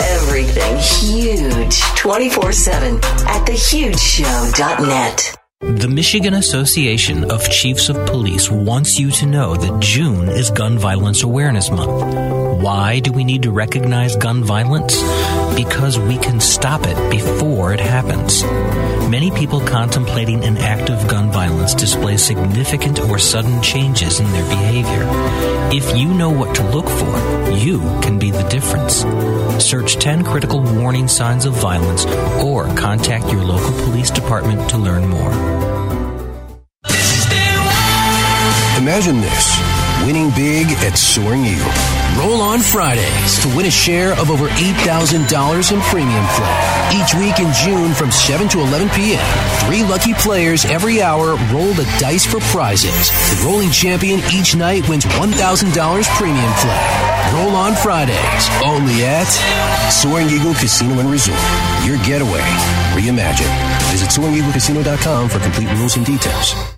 [0.00, 5.36] Everything huge 24 7 at thehugeshow.net.
[5.60, 10.78] The Michigan Association of Chiefs of Police wants you to know that June is Gun
[10.78, 12.62] Violence Awareness Month.
[12.62, 15.02] Why do we need to recognize gun violence?
[15.58, 18.44] Because we can stop it before it happens.
[19.10, 24.48] Many people contemplating an act of gun violence display significant or sudden changes in their
[24.48, 25.02] behavior.
[25.72, 29.04] If you know what to look for, you can be the difference.
[29.60, 32.06] Search 10 critical warning signs of violence
[32.40, 35.32] or contact your local police department to learn more.
[38.78, 39.58] Imagine this
[40.06, 41.97] winning big at Soaring Eagle.
[42.18, 46.98] Roll on Fridays to win a share of over $8,000 in premium play.
[46.98, 49.22] Each week in June from 7 to 11 p.m.,
[49.64, 53.10] three lucky players every hour roll the dice for prizes.
[53.38, 57.18] The rolling champion each night wins $1,000 premium play.
[57.34, 59.30] Roll on Fridays, only at
[59.92, 61.38] Soaring Eagle Casino and Resort.
[61.84, 62.42] Your getaway
[62.98, 63.54] reimagined.
[63.92, 66.77] Visit SoaringEagleCasino.com for complete rules and details.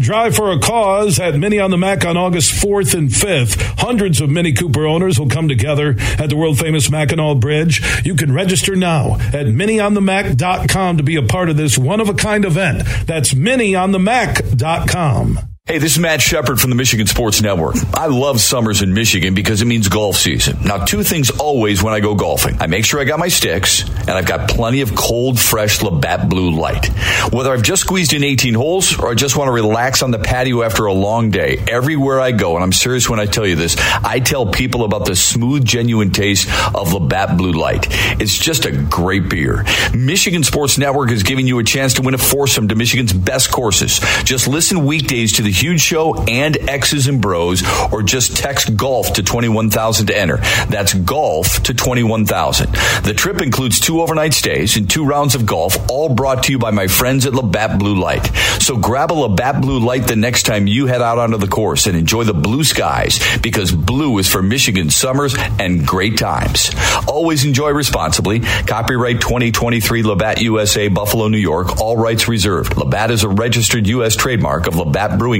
[0.00, 3.60] Drive for a cause at Mini on the Mac on August 4th and 5th.
[3.78, 7.82] Hundreds of Mini Cooper owners will come together at the world famous Mackinac Bridge.
[8.02, 12.14] You can register now at minionthemac.com to be a part of this one of a
[12.14, 12.84] kind event.
[13.06, 15.38] That's minionthemac.com.
[15.66, 17.76] Hey, this is Matt Shepard from the Michigan Sports Network.
[17.94, 20.58] I love summers in Michigan because it means golf season.
[20.64, 22.56] Now, two things always when I go golfing.
[22.60, 26.28] I make sure I got my sticks and I've got plenty of cold, fresh Labatt
[26.28, 26.86] Blue Light.
[27.32, 30.18] Whether I've just squeezed in 18 holes or I just want to relax on the
[30.18, 33.54] patio after a long day, everywhere I go, and I'm serious when I tell you
[33.54, 37.86] this, I tell people about the smooth, genuine taste of Labatt Blue Light.
[38.20, 39.64] It's just a great beer.
[39.94, 43.52] Michigan Sports Network is giving you a chance to win a foursome to Michigan's best
[43.52, 44.00] courses.
[44.24, 47.62] Just listen weekdays to the Huge Show and X's and Bros,
[47.92, 50.38] or just text golf to 21,000 to enter.
[50.68, 52.72] That's golf to 21,000.
[53.04, 56.58] The trip includes two overnight stays and two rounds of golf, all brought to you
[56.58, 58.26] by my friends at Labatt Blue Light.
[58.60, 61.86] So grab a Labatt Blue Light the next time you head out onto the course
[61.86, 66.70] and enjoy the blue skies because blue is for Michigan summers and great times.
[67.06, 68.40] Always enjoy responsibly.
[68.40, 71.80] Copyright 2023 Labatt USA, Buffalo, New York.
[71.80, 72.76] All rights reserved.
[72.76, 74.16] Labatt is a registered U.S.
[74.16, 75.39] trademark of Labatt Brewing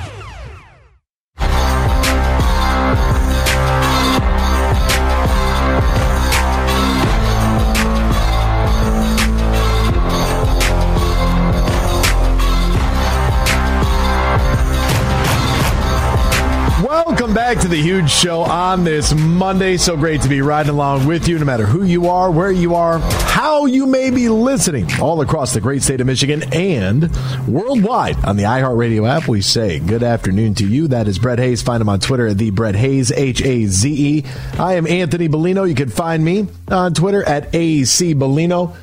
[17.21, 19.77] Welcome back to the huge show on this Monday.
[19.77, 22.73] So great to be riding along with you, no matter who you are, where you
[22.73, 27.15] are, how you may be listening, all across the great state of Michigan and
[27.47, 29.27] worldwide on the iHeartRadio app.
[29.27, 30.87] We say good afternoon to you.
[30.87, 31.61] That is Brett Hayes.
[31.61, 34.25] Find him on Twitter at the Brett Hayes, H A Z E.
[34.57, 35.69] I am Anthony Bellino.
[35.69, 38.75] You can find me on Twitter at AC Bellino.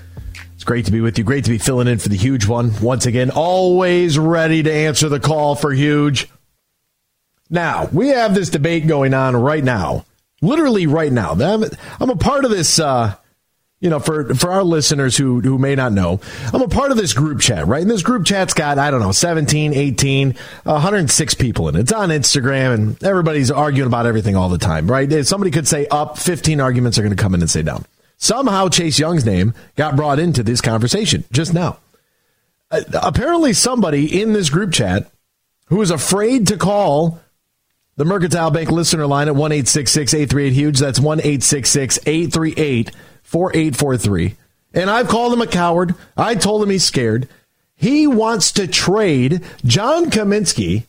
[0.54, 1.24] It's great to be with you.
[1.24, 2.70] Great to be filling in for the huge one.
[2.80, 6.28] Once again, always ready to answer the call for huge.
[7.50, 10.04] Now, we have this debate going on right now,
[10.42, 11.32] literally right now.
[11.32, 13.14] I'm a part of this, uh,
[13.80, 16.20] you know, for, for our listeners who, who may not know,
[16.52, 17.80] I'm a part of this group chat, right?
[17.80, 20.34] And this group chat's got, I don't know, 17, 18,
[20.64, 21.80] 106 people in it.
[21.80, 25.10] It's on Instagram and everybody's arguing about everything all the time, right?
[25.24, 27.84] Somebody could say up, 15 arguments are going to come in and say down.
[28.18, 31.78] Somehow Chase Young's name got brought into this conversation just now.
[32.70, 35.10] Uh, apparently somebody in this group chat
[35.66, 37.20] who is afraid to call
[37.98, 40.78] the Mercantile Bank listener line at 1 838 Huge.
[40.78, 42.90] That's 1 838
[43.24, 44.36] 4843.
[44.72, 45.96] And I've called him a coward.
[46.16, 47.28] I told him he's scared.
[47.74, 50.86] He wants to trade John Cominsky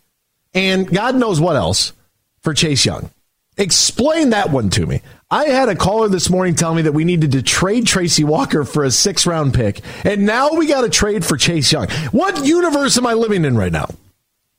[0.54, 1.94] and God knows what else
[2.42, 3.10] for Chase Young.
[3.58, 5.02] Explain that one to me.
[5.32, 8.64] I had a caller this morning tell me that we needed to trade Tracy Walker
[8.64, 11.90] for a six round pick, and now we got to trade for Chase Young.
[12.12, 13.90] What universe am I living in right now?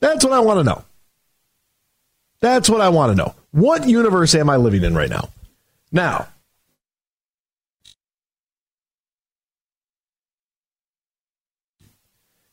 [0.01, 0.85] That's what I want to know.
[2.41, 3.35] That's what I want to know.
[3.51, 5.29] What universe am I living in right now?
[5.93, 6.29] Now,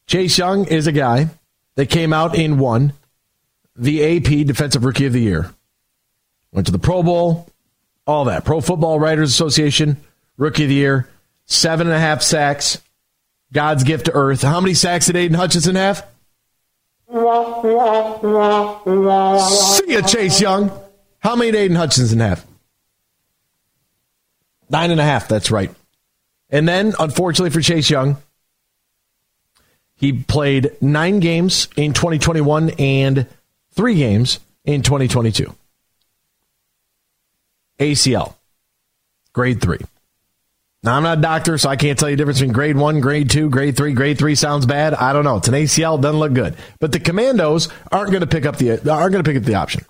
[0.07, 1.27] Chase Young is a guy
[1.75, 2.93] that came out and won
[3.75, 5.51] the AP Defensive Rookie of the Year.
[6.51, 7.47] Went to the Pro Bowl,
[8.07, 8.45] all that.
[8.45, 9.97] Pro Football Writers Association,
[10.37, 11.09] Rookie of the Year,
[11.45, 12.81] seven and a half sacks,
[13.53, 14.41] God's gift to earth.
[14.41, 16.05] How many sacks did Aiden Hutchinson have?
[19.39, 20.71] See ya, Chase Young.
[21.19, 22.45] How many did Aiden Hutchinson have?
[24.69, 25.71] Nine and a half, that's right.
[26.49, 28.17] And then, unfortunately for Chase Young,
[29.95, 33.25] he played nine games in 2021 and
[33.71, 35.53] three games in 2022.
[37.79, 38.35] ACL,
[39.33, 39.79] grade three.
[40.87, 43.01] Now, I'm not a doctor, so I can't tell you the difference between grade one,
[43.01, 43.91] grade two, grade three.
[43.91, 44.93] Grade three sounds bad.
[44.93, 45.35] I don't know.
[45.35, 46.55] It's an ACL, doesn't look good.
[46.79, 49.55] But the Commanders aren't going to pick up the aren't going to pick up the
[49.55, 49.83] option.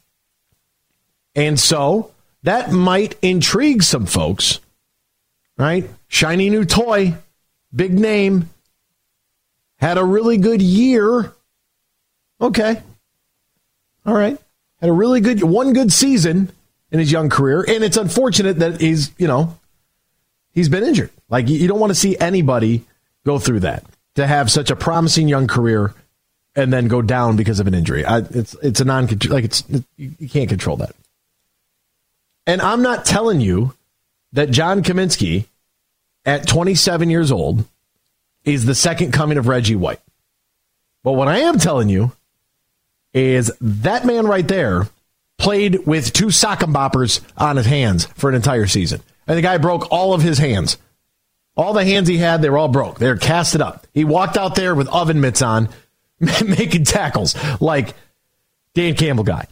[1.36, 2.10] And so
[2.42, 4.60] that might intrigue some folks,
[5.56, 5.88] right?
[6.08, 7.14] Shiny new toy,
[7.76, 8.50] big name,
[9.76, 11.32] had a really good year.
[12.42, 12.82] Okay.
[14.04, 14.40] All right.
[14.82, 16.52] Had a really good one good season
[16.92, 17.64] in his young career.
[17.68, 19.60] And it's unfortunate that he's, you know,
[20.58, 21.12] he's been injured.
[21.30, 22.84] Like you don't want to see anybody
[23.26, 23.86] go through that
[24.16, 25.94] to have such a promising young career
[26.56, 28.04] and then go down because of an injury.
[28.04, 29.64] I, it's it's a non like it's
[29.98, 30.96] you can't control that.
[32.48, 33.76] And I'm not telling you
[34.34, 35.46] that John Cominsky
[36.26, 37.64] at 27 years old
[38.44, 40.02] is the second coming of Reggie White.
[41.04, 42.14] But what I am telling you
[43.14, 44.88] is that man right there
[45.38, 49.02] played with two sock and boppers on his hands for an entire season.
[49.28, 50.78] And the guy broke all of his hands.
[51.56, 53.00] All the hands he had, they were all broke.
[53.00, 53.88] They were casted up.
[53.94, 55.70] He walked out there with oven mitts on,
[56.20, 57.94] making tackles like
[58.74, 59.48] Dan Campbell guy.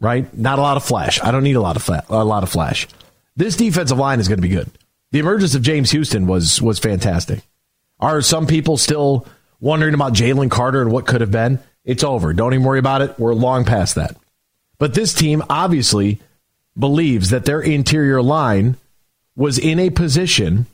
[0.00, 0.32] Right?
[0.36, 1.22] Not a lot of flash.
[1.22, 2.86] I don't need a lot of fla- a lot of flash.
[3.36, 4.70] This defensive line is going to be good.
[5.10, 7.40] The emergence of James Houston was was fantastic.
[8.00, 9.26] Are some people still
[9.60, 11.60] wondering about Jalen Carter and what could have been?
[11.84, 12.32] It's over.
[12.34, 13.18] Don't even worry about it.
[13.18, 14.16] We're long past that.
[14.78, 16.20] But this team obviously
[16.78, 18.76] believes that their interior line
[19.36, 20.66] was in a position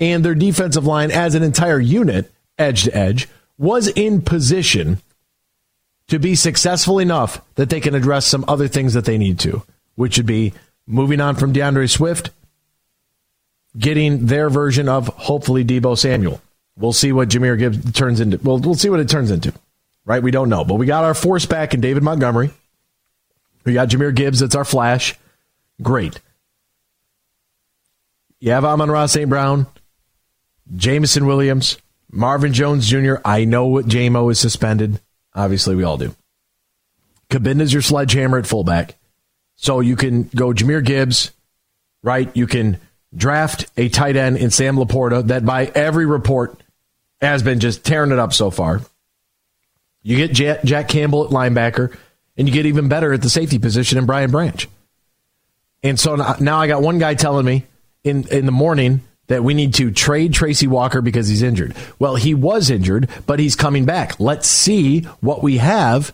[0.00, 3.28] and their defensive line as an entire unit, edge to edge,
[3.58, 5.00] was in position
[6.08, 9.62] to be successful enough that they can address some other things that they need to,
[9.94, 10.52] which would be
[10.86, 12.30] moving on from DeAndre Swift,
[13.78, 16.40] getting their version of hopefully Deebo Samuel.
[16.76, 18.38] We'll see what Jahmyr Gibbs turns into.
[18.38, 19.52] We'll, we'll see what it turns into.
[20.04, 20.22] Right?
[20.22, 20.64] We don't know.
[20.64, 22.50] But we got our force back in David Montgomery.
[23.64, 24.40] We got Jahmyr Gibbs.
[24.40, 25.14] That's our flash.
[25.82, 26.20] Great.
[28.40, 29.28] You have Amon-Ra St.
[29.28, 29.66] Brown,
[30.76, 31.78] Jameson Williams,
[32.10, 33.14] Marvin Jones Jr.
[33.24, 35.00] I know what JMO is suspended.
[35.34, 36.14] Obviously, we all do.
[37.30, 38.96] Cabinda's your sledgehammer at fullback.
[39.56, 41.30] So you can go Jahmyr Gibbs,
[42.02, 42.30] right?
[42.36, 42.78] You can
[43.16, 46.60] draft a tight end in Sam Laporta that by every report
[47.20, 48.80] has been just tearing it up so far.
[50.02, 51.96] You get Jack Campbell at linebacker,
[52.36, 54.68] and you get even better at the safety position in Brian Branch.
[55.84, 57.66] And so now I got one guy telling me
[58.02, 61.76] in, in the morning that we need to trade Tracy Walker because he's injured.
[61.98, 64.18] Well, he was injured, but he's coming back.
[64.18, 66.12] Let's see what we have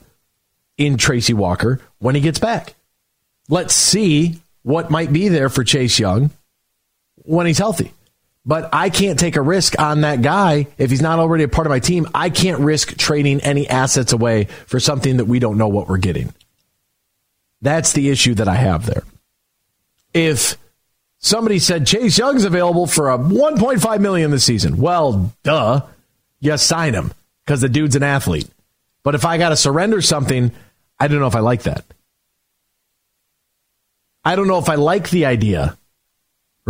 [0.77, 2.75] in Tracy Walker when he gets back.
[3.49, 6.31] Let's see what might be there for Chase Young
[7.23, 7.93] when he's healthy.
[8.45, 11.67] But I can't take a risk on that guy if he's not already a part
[11.67, 12.09] of my team.
[12.15, 15.99] I can't risk trading any assets away for something that we don't know what we're
[15.99, 16.33] getting.
[17.61, 19.03] That's the issue that I have there.
[20.13, 20.57] If
[21.19, 25.83] somebody said Chase Young's available for a 1.5 million this season, well, duh,
[26.41, 27.13] you sign him
[27.45, 28.49] because the dude's an athlete.
[29.03, 30.53] But if I got to surrender something,
[30.99, 31.85] I don't know if I like that.
[34.25, 35.77] I don't know if I like the idea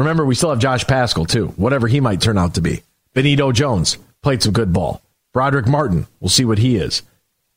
[0.01, 2.83] Remember, we still have Josh Paschal too, whatever he might turn out to be.
[3.13, 5.03] Benito Jones played some good ball.
[5.35, 7.03] Brodric Martin, we'll see what he is.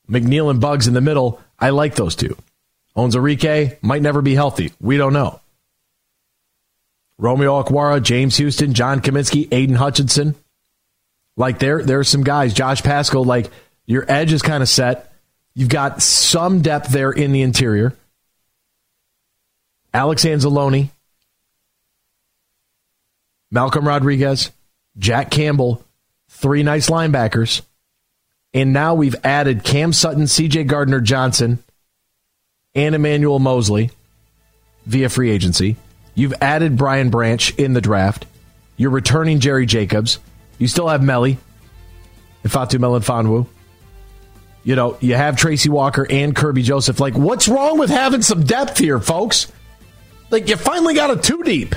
[0.10, 2.36] McNeill and Buggs in the middle, I like those two.
[2.98, 4.74] Onwuzurike might never be healthy.
[4.82, 5.40] We don't know.
[7.18, 10.36] Romeo Okwara, James Houston, John Cominsky, Aiden Hutchinson.
[11.36, 12.54] Like there, there's some guys.
[12.54, 13.50] Josh Paschal, like
[13.86, 15.12] your edge is kind of set.
[15.56, 17.94] You've got some depth there in the interior.
[19.94, 20.90] Alex Anzalone,
[23.52, 24.50] Malcolm Rodriguez,
[24.98, 25.84] Jack Campbell,
[26.30, 27.62] three nice linebackers.
[28.56, 31.64] And now we've added Cam Sutton, CJ Gardner Johnson,
[32.74, 33.92] and Emmanuel Moseley
[34.86, 35.76] via free agency.
[36.16, 38.26] You've added Brian Branch in the draft.
[38.78, 40.20] You're returning Jerry Jacobs.
[40.58, 41.38] You still have Melly,
[42.44, 43.48] Ifeatu Melifonwu.
[44.64, 47.00] You know, you have Tracy Walker and Kerby Joseph.
[47.00, 49.52] Like, what's wrong with having some depth here, folks?
[50.30, 51.76] Like, you finally got a two deep.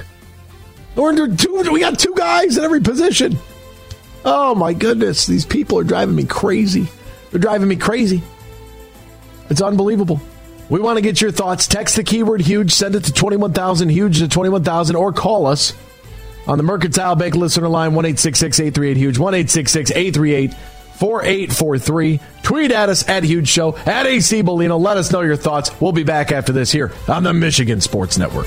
[0.94, 3.36] Two, we got two guys in every position.
[4.24, 6.88] Oh my goodness, these people are driving me crazy.
[7.30, 8.22] They're driving me crazy.
[9.50, 10.20] It's unbelievable.
[10.68, 11.66] We want to get your thoughts.
[11.66, 15.72] Text the keyword huge, send it to 21,000 huge to 21,000 or call us
[16.46, 20.54] on the Mercantile Bank listener line 1 838 huge 1 838
[20.96, 22.20] 4843.
[22.42, 24.80] Tweet at us at Huge Show, at AC Bellino.
[24.80, 25.70] Let us know your thoughts.
[25.80, 28.46] We'll be back after this here on the Michigan Sports Network.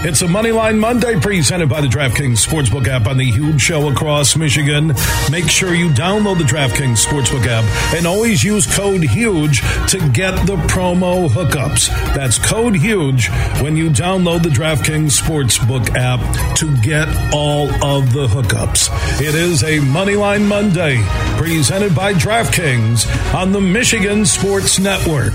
[0.00, 4.36] It's a Moneyline Monday presented by the DraftKings Sportsbook app on the huge show across
[4.36, 4.92] Michigan.
[5.28, 7.64] Make sure you download the DraftKings Sportsbook app
[7.96, 11.88] and always use code HUGE to get the promo hookups.
[12.14, 13.28] That's code HUGE
[13.60, 16.20] when you download the DraftKings Sportsbook app
[16.58, 19.20] to get all of the hookups.
[19.20, 21.02] It is a Moneyline Monday
[21.36, 25.34] presented by DraftKings on the Michigan Sports Network.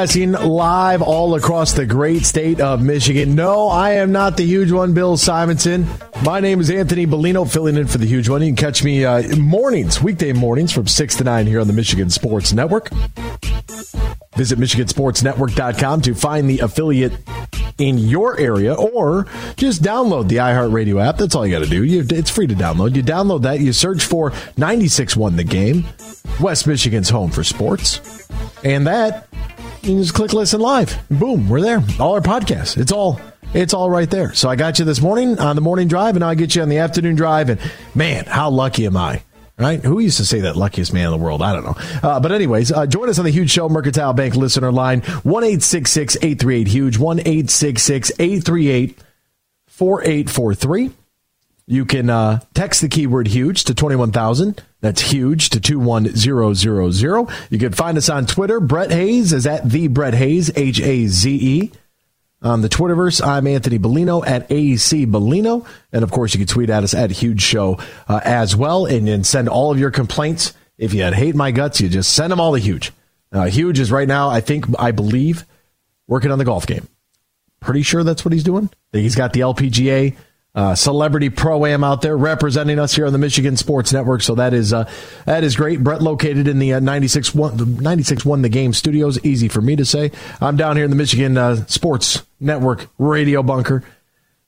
[0.00, 3.34] broadcasting live all across the great state of Michigan.
[3.34, 5.86] No, I am not the huge one, Bill Simonson.
[6.24, 8.40] My name is Anthony Bellino, filling in for the huge one.
[8.40, 11.74] You can catch me uh, mornings, weekday mornings from 6 to 9 here on the
[11.74, 12.88] Michigan Sports Network.
[14.36, 17.12] Visit MichiganSportsNetwork.com to find the affiliate
[17.76, 21.18] in your area or just download the iHeartRadio app.
[21.18, 21.84] That's all you got to do.
[21.84, 22.96] You, it's free to download.
[22.96, 25.84] You download that, you search for 96.1 The Game,
[26.40, 28.26] West Michigan's home for sports.
[28.64, 29.28] And that,
[29.82, 30.96] you just click listen live.
[31.08, 31.82] Boom, we're there.
[31.98, 32.76] All our podcasts.
[32.76, 33.20] It's all
[33.52, 34.32] it's all right there.
[34.34, 36.68] So I got you this morning on the morning drive, and I get you on
[36.68, 37.48] the afternoon drive.
[37.50, 37.60] And
[37.94, 39.22] man, how lucky am I?
[39.58, 39.84] Right?
[39.84, 41.42] Who used to say that luckiest man in the world?
[41.42, 41.76] I don't know.
[42.08, 45.44] Uh, but anyways, uh, join us on the huge show, Mercantile Bank listener line, 1
[45.44, 48.98] 838 huge, 1 838
[49.66, 50.90] 4843.
[51.70, 54.60] You can uh, text the keyword huge to 21,000.
[54.80, 57.28] That's huge to 21000.
[57.48, 58.58] You can find us on Twitter.
[58.58, 61.70] Brett Hayes is at the Brett Hayes, H A Z E.
[62.42, 65.64] On the Twitterverse, I'm Anthony Bellino at AC Bellino.
[65.92, 67.78] And of course, you can tweet at us at Huge Show
[68.08, 68.86] uh, as well.
[68.86, 70.54] And, and send all of your complaints.
[70.76, 72.90] If you hate my guts, you just send them all to Huge.
[73.30, 75.46] Uh, Huge is right now, I think, I believe,
[76.08, 76.88] working on the golf game.
[77.60, 78.70] Pretty sure that's what he's doing.
[78.90, 80.16] He's got the LPGA
[80.54, 84.22] uh, celebrity pro am out there representing us here on the Michigan Sports Network.
[84.22, 84.90] So that is uh,
[85.26, 85.82] that is great.
[85.82, 89.24] Brett located in the uh, 96 one, 96 one the game studios.
[89.24, 90.10] Easy for me to say.
[90.40, 93.84] I'm down here in the Michigan uh, Sports Network radio bunker.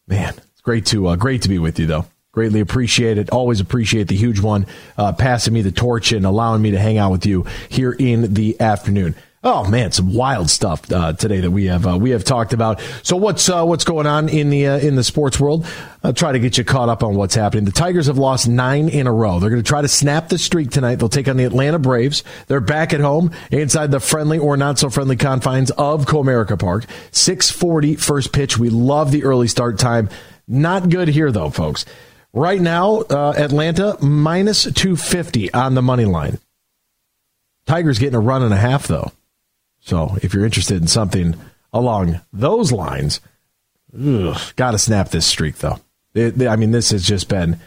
[0.09, 2.07] Man, it's great to uh, great to be with you though.
[2.33, 3.29] Greatly appreciate it.
[3.31, 4.67] Always appreciate the huge one
[4.97, 8.33] uh, passing me the torch and allowing me to hang out with you here in
[8.33, 9.15] the afternoon.
[9.45, 12.81] Oh man, some wild stuff uh, today that we have uh, we have talked about.
[13.03, 15.67] So what's uh, what's going on in the uh, in the sports world?
[16.05, 17.65] I'll try to get you caught up on what's happening.
[17.65, 19.41] The Tigers have lost nine in a row.
[19.41, 20.97] They're going to try to snap the streak tonight.
[20.97, 22.23] They'll take on the Atlanta Braves.
[22.47, 26.85] They're back at home inside the friendly or not so friendly confines of Comerica Park.
[27.11, 28.59] 6:40 first pitch.
[28.59, 30.09] We love the early start time.
[30.47, 31.85] Not good here though, folks.
[32.33, 36.39] Right now, uh, Atlanta minus 250 on the money line.
[37.67, 39.11] Tigers getting a run and a half though.
[39.83, 41.35] So if you're interested in something
[41.73, 43.21] along those lines,
[44.57, 45.79] got to snap this streak though.
[46.15, 47.59] It, I mean, this has just been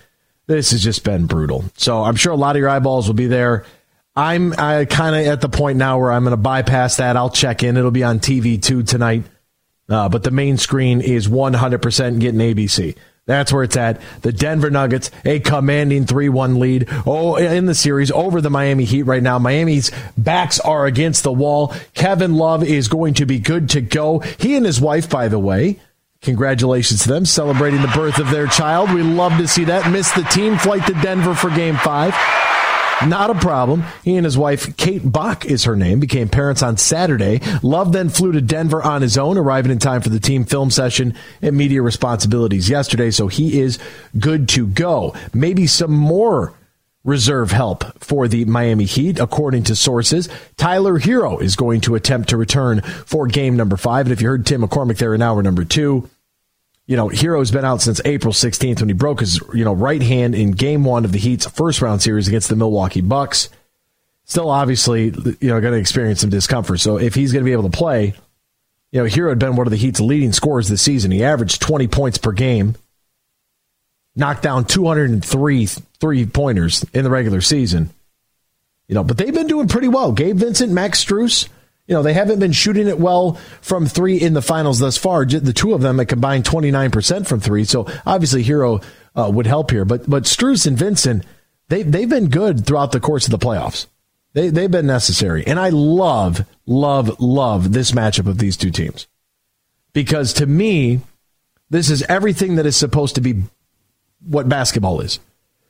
[0.48, 1.66] this has just been brutal.
[1.76, 3.66] So I'm sure a lot of your eyeballs will be there.
[4.16, 7.18] I'm I kind of at the point now where I'm going to bypass that.
[7.18, 7.76] I'll check in.
[7.76, 9.24] It'll be on TV two tonight,
[9.90, 12.96] uh, but the main screen is 100% getting ABC.
[13.28, 14.00] That's where it's at.
[14.22, 18.86] The Denver Nuggets, a commanding 3 1 lead oh, in the series over the Miami
[18.86, 19.40] Heat right now.
[19.40, 21.74] Miami's backs are against the wall.
[21.96, 24.20] Kevin Love is going to be good to go.
[24.20, 25.80] He and his wife, by the way,
[26.26, 28.92] Congratulations to them celebrating the birth of their child.
[28.92, 29.92] We love to see that.
[29.92, 32.16] Missed the team flight to Denver for game five.
[33.06, 33.84] Not a problem.
[34.04, 37.42] He and his wife, Kate Bach is her name, became parents on Saturday.
[37.62, 40.72] Love then flew to Denver on his own, arriving in time for the team film
[40.72, 43.12] session and media responsibilities yesterday.
[43.12, 43.80] So he is
[44.18, 45.14] good to go.
[45.34, 46.54] Maybe some more
[47.04, 50.28] reserve help for the Miami Heat, according to sources.
[50.58, 54.08] Tyler Herro is going to attempt to return for game number five.
[54.08, 56.10] And if you heard Tim McCormick there in hour number two,
[56.88, 60.02] you know, Herro's been out since April 16th when he broke his, you know, right
[60.02, 63.50] hand in game one of the Heat's first round series against the Milwaukee Bucks.
[64.26, 66.80] Still, obviously, you know, going to experience some discomfort.
[66.80, 68.14] So if he's going to be able to play,
[68.92, 71.12] you know, Herro had been one of the Heat's leading scorers this season.
[71.12, 72.76] He averaged 20 points per game,
[74.16, 75.68] knocked down 203
[76.00, 77.90] three pointers in the regular season.
[78.88, 80.12] You know, but they've been doing pretty well.
[80.12, 81.50] Gabe Vincent, Max Strus,
[81.88, 85.26] you know, they haven't been shooting it well from three in the finals thus far.
[85.26, 87.64] The two of them have combined 29% from three.
[87.64, 88.84] So obviously Herro
[89.16, 89.86] uh, would help here.
[89.86, 91.26] But, but Strus and Vincent,
[91.70, 93.86] they, they've been good throughout the course of the playoffs.
[94.34, 95.46] They, they've been necessary.
[95.46, 99.08] And I love, love, love this matchup of these two teams.
[99.94, 101.02] Because to me,
[101.70, 103.44] this is everything that is supposed to be
[104.22, 105.20] what basketball is.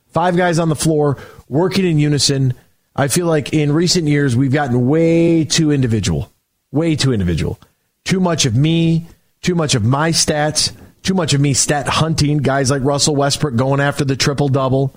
[0.08, 1.18] Five guys on the floor
[1.48, 2.54] working in unison
[2.96, 6.32] I feel like in recent years we've gotten way too individual,
[6.72, 7.60] way too individual.
[8.04, 9.06] Too much of me,
[9.42, 12.38] too much of my stats, too much of me stat hunting.
[12.38, 14.94] Guys like Russell Westbrook going after the triple double.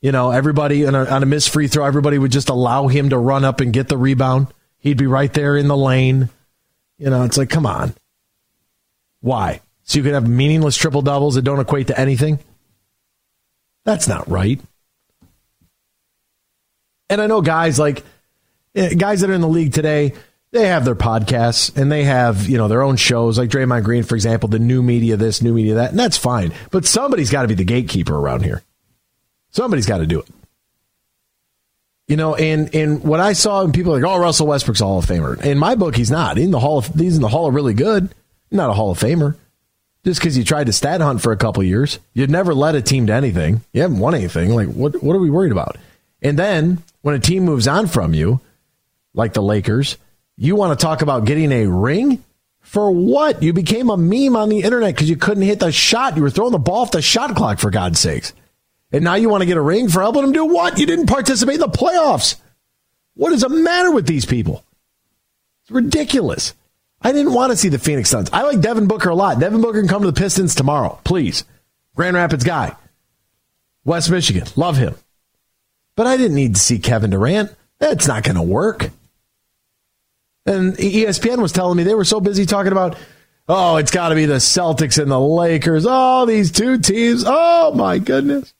[0.00, 3.10] You know, everybody on a, on a missed free throw, everybody would just allow him
[3.10, 4.48] to run up and get the rebound.
[4.78, 6.30] He'd be right there in the lane.
[6.98, 7.94] You know, it's like, come on.
[9.20, 9.60] Why?
[9.84, 12.40] So you can have meaningless triple doubles that don't equate to anything?
[13.84, 14.60] That's not right.
[17.08, 18.04] And I know guys like
[18.74, 20.12] eh, guys that are in the league today,
[20.52, 24.02] they have their podcasts and they have, you know, their own shows like Draymond Green,
[24.02, 26.52] for example, the new media this, new media that, and that's fine.
[26.70, 28.62] But somebody's got to be the gatekeeper around here.
[29.50, 30.28] Somebody's got to do it.
[32.08, 34.84] You know, and and what I saw, and people are like, oh, Russell Westbrook's a
[34.84, 35.44] Hall of Famer.
[35.44, 36.38] In my book, he's not.
[36.38, 38.14] In the Hall of he's in the Hall of really good.
[38.52, 39.36] Not a Hall of Famer.
[40.04, 42.80] Just because you tried to stat hunt for a couple years, you'd never led a
[42.80, 43.60] team to anything.
[43.72, 44.54] You haven't won anything.
[44.54, 45.78] Like, what what are we worried about?
[46.26, 48.40] And then when a team moves on from you,
[49.14, 49.96] like the Lakers,
[50.36, 52.24] you want to talk about getting a ring?
[52.62, 53.44] For what?
[53.44, 56.16] You became a meme on the internet because you couldn't hit the shot.
[56.16, 58.32] You were throwing the ball off the shot clock, for God's sakes.
[58.90, 60.80] And now you want to get a ring for helping them do what?
[60.80, 62.34] You didn't participate in the playoffs.
[63.14, 64.64] What is the matter with these people?
[65.62, 66.54] It's ridiculous.
[67.00, 68.30] I didn't want to see the Phoenix Suns.
[68.32, 69.38] I like Devin Booker a lot.
[69.38, 71.44] Devin Booker can come to the Pistons tomorrow, please.
[71.94, 72.74] Grand Rapids guy.
[73.84, 74.48] West Michigan.
[74.56, 74.96] Love him.
[75.96, 77.54] But I didn't need to see Kevin Durant.
[77.78, 78.90] That's not going to work.
[80.44, 82.96] And ESPN was telling me they were so busy talking about,
[83.48, 85.86] oh, it's got to be the Celtics and the Lakers.
[85.88, 87.24] Oh, these two teams.
[87.26, 88.54] Oh, my goodness.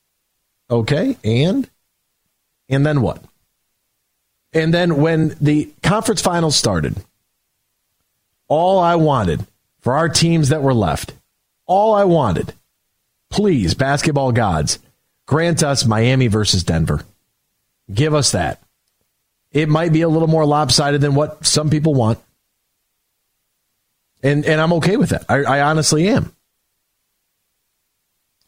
[0.70, 1.16] Okay.
[1.22, 1.70] And?
[2.68, 3.22] And then what?
[4.52, 6.96] And then when the conference finals started,
[8.48, 9.46] all I wanted
[9.80, 11.12] for our teams that were left,
[11.66, 12.54] all I wanted,
[13.30, 14.78] please, basketball gods,
[15.26, 17.04] grant us Miami versus Denver.
[17.92, 18.62] Give us that.
[19.52, 22.18] It might be a little more lopsided than what some people want.
[24.22, 25.24] And, and I'm okay with that.
[25.28, 26.34] I, I honestly am.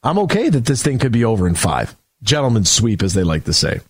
[0.02, 1.94] I'm okay that this thing could be over in five.
[2.22, 3.80] Gentlemen's sweep, as they like to say.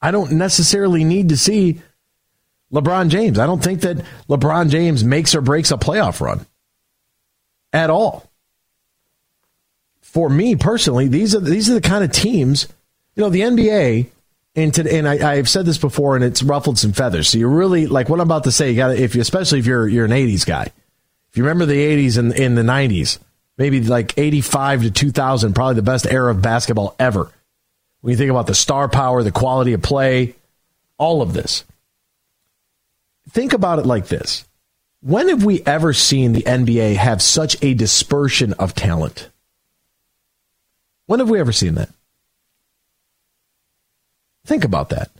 [0.00, 1.80] I don't necessarily need to see
[2.72, 3.38] LeBron James.
[3.38, 6.46] I don't think that LeBron James makes or breaks a playoff run
[7.72, 8.30] at all.
[10.00, 12.66] For me personally, these are these are the kind of teams
[13.18, 14.06] you know, the NBA,
[14.54, 17.28] and, to, and I, have said this before, and it's ruffled some feathers.
[17.28, 18.70] So you really like what I'm about to say.
[18.70, 20.70] You got if you, especially if you're you're an '80s guy.
[21.30, 23.18] If you remember the '80s and in the '90s,
[23.56, 27.28] maybe like '85 to 2000, probably the best era of basketball ever.
[28.02, 30.36] When you think about the star power, the quality of play,
[30.96, 31.64] all of this.
[33.30, 34.46] Think about it like this.
[35.02, 39.28] When have we ever seen the NBA have such a dispersion of talent?
[41.06, 41.90] When have we ever seen that?
[44.48, 45.10] Think about that.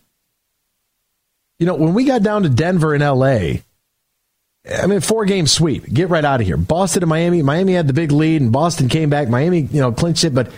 [1.59, 3.61] You know, when we got down to Denver and LA,
[4.83, 5.85] I mean, four game sweep.
[5.85, 6.57] Get right out of here.
[6.57, 7.43] Boston and Miami.
[7.43, 9.29] Miami had the big lead, and Boston came back.
[9.29, 10.35] Miami, you know, clinched it.
[10.35, 10.51] But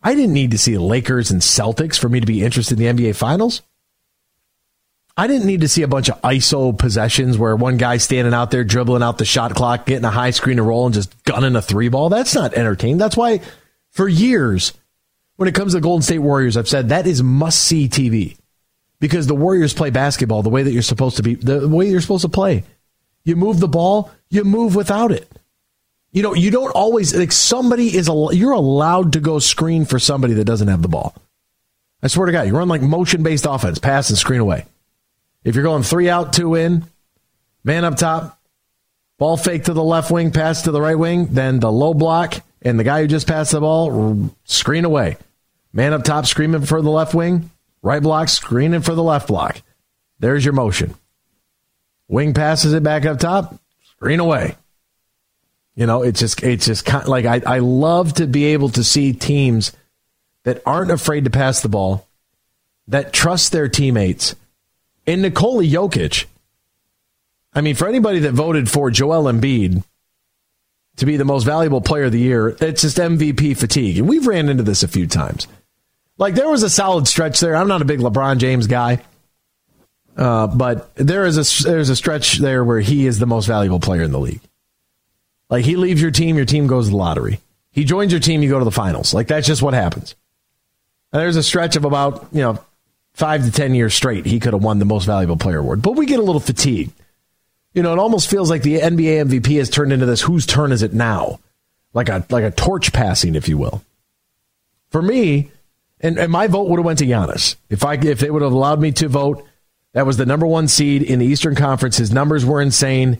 [0.00, 3.04] I didn't need to see Lakers and Celtics for me to be interested in the
[3.04, 3.62] NBA Finals.
[5.16, 8.52] I didn't need to see a bunch of ISO possessions where one guy standing out
[8.52, 11.56] there dribbling out the shot clock, getting a high screen to roll, and just gunning
[11.56, 12.10] a three ball.
[12.10, 12.98] That's not entertaining.
[12.98, 13.40] That's why,
[13.90, 14.72] for years,
[15.36, 18.36] when it comes to the Golden State Warriors, I've said that is must see TV
[19.00, 22.00] because the Warriors play basketball the way that you're supposed to be, the way you're
[22.00, 22.64] supposed to play.
[23.24, 25.30] You move the ball, you move without it.
[26.12, 29.98] You know, you don't always like somebody is a you're allowed to go screen for
[29.98, 31.14] somebody that doesn't have the ball.
[32.02, 34.66] I swear to God, you run like motion based offense, pass and screen away.
[35.42, 36.84] If you're going three out, two in,
[37.64, 38.38] man up top,
[39.18, 42.42] ball fake to the left wing, pass to the right wing, then the low block,
[42.64, 45.16] and the guy who just passed the ball, screen away.
[45.72, 47.50] Man up top, screaming for the left wing,
[47.82, 49.60] right block, screening for the left block.
[50.18, 50.94] There's your motion.
[52.08, 53.60] Wing passes it back up top,
[53.96, 54.56] screen away.
[55.74, 58.68] You know, it's just it's just kind of like I, I love to be able
[58.70, 59.72] to see teams
[60.44, 62.06] that aren't afraid to pass the ball,
[62.88, 64.36] that trust their teammates.
[65.06, 66.26] And Nikola Jokic,
[67.52, 69.82] I mean, for anybody that voted for Joel Embiid
[70.96, 73.98] to be the most valuable player of the year, it's just MVP fatigue.
[73.98, 75.48] And we've ran into this a few times.
[76.18, 77.56] Like there was a solid stretch there.
[77.56, 79.02] I'm not a big LeBron James guy.
[80.16, 83.80] Uh, but there is a there's a stretch there where he is the most valuable
[83.80, 84.40] player in the league.
[85.50, 87.40] Like he leaves your team, your team goes to the lottery.
[87.72, 89.12] He joins your team, you go to the finals.
[89.12, 90.14] Like that's just what happens.
[91.12, 92.64] And there's a stretch of about you know
[93.14, 95.82] five to ten years straight he could have won the most valuable player award.
[95.82, 96.92] But we get a little fatigued.
[97.74, 100.72] You know, it almost feels like the NBA MVP has turned into this whose turn
[100.72, 101.40] is it now?
[101.92, 103.82] Like a like a torch passing, if you will.
[104.90, 105.50] For me,
[106.00, 107.56] and, and my vote would have went to Giannis.
[107.68, 109.44] If I if they would have allowed me to vote,
[109.92, 111.96] that was the number one seed in the Eastern Conference.
[111.96, 113.18] His numbers were insane.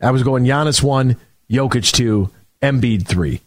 [0.00, 1.16] I was going Giannis one,
[1.50, 2.30] Jokic two,
[2.62, 3.40] Embiid three.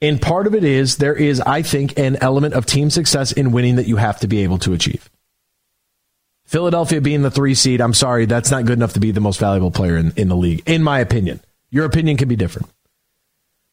[0.00, 3.52] And part of it is there is, I think, an element of team success in
[3.52, 5.10] winning that you have to be able to achieve.
[6.48, 9.38] Philadelphia being the three seed, I'm sorry, that's not good enough to be the most
[9.38, 11.42] valuable player in, in the league, in my opinion.
[11.70, 12.70] Your opinion can be different.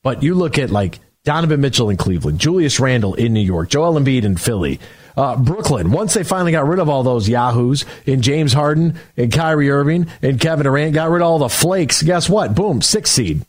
[0.03, 3.97] But you look at like Donovan Mitchell in Cleveland, Julius Randle in New York, Joel
[3.97, 4.81] Embiid in Philly,
[5.15, 5.91] uh, Brooklyn.
[5.91, 10.07] Once they finally got rid of all those yahoos in James Harden and Kyrie Irving
[10.21, 12.03] and Kevin Durant, got rid of all the flakes.
[12.03, 12.55] Guess what?
[12.55, 13.45] Boom, six seed.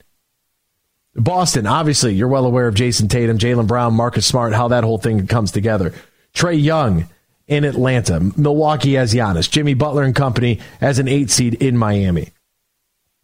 [1.17, 4.99] Boston, obviously, you're well aware of Jayson Tatum, Jaylen Brown, Marcus Smart, how that whole
[4.99, 5.93] thing comes together.
[6.33, 7.09] Trae Young
[7.47, 12.33] in Atlanta, Milwaukee as Giannis, Jimmy Butler and company as an eight seed in Miami.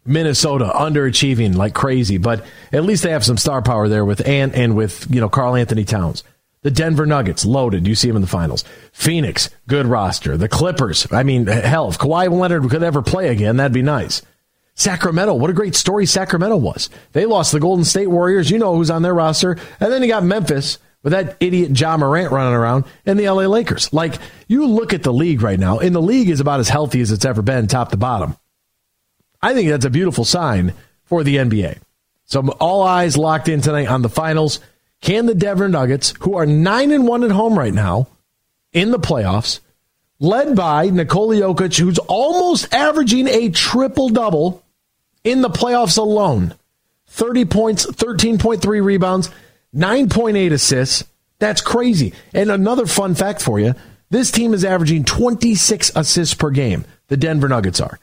[0.05, 4.53] Minnesota underachieving like crazy, but at least they have some star power there with Ant
[4.53, 6.23] and with you know Karl-Anthony Towns.
[6.61, 7.87] The Denver Nuggets loaded.
[7.87, 8.63] You see them in the finals.
[8.93, 10.37] Phoenix, good roster.
[10.37, 11.05] The Clippers.
[11.11, 14.21] I mean, hell, if Kawhi Leonard could ever play again, that'd be nice.
[14.75, 16.89] Sacramento, what a great story Sacramento was.
[17.11, 18.49] They lost the Golden State Warriors.
[18.49, 19.57] You know who's on their roster.
[19.79, 23.43] And then you got Memphis with that idiot John Morant running around and the LA
[23.43, 23.93] Lakers.
[23.93, 24.15] Like,
[24.47, 27.11] you look at the league right now, and the league is about as healthy as
[27.11, 28.35] it's ever been, top to bottom.
[29.41, 30.73] I think that's a beautiful sign
[31.03, 31.79] for the NBA.
[32.25, 34.61] So all eyes locked in tonight on the finals.
[35.01, 38.07] Can the Denver Nuggets, who are 9 and 1 at home right now
[38.71, 39.59] in the playoffs,
[40.19, 44.63] led by Nikola Jokic, who's almost averaging a triple double
[45.25, 46.55] in the playoffs alone
[47.07, 49.29] 30 points, 13.3 rebounds,
[49.75, 51.03] 9.8 assists.
[51.39, 52.13] That's crazy.
[52.33, 53.75] And another fun fact for you
[54.09, 57.99] this team is averaging 26 assists per game, the Denver Nuggets are,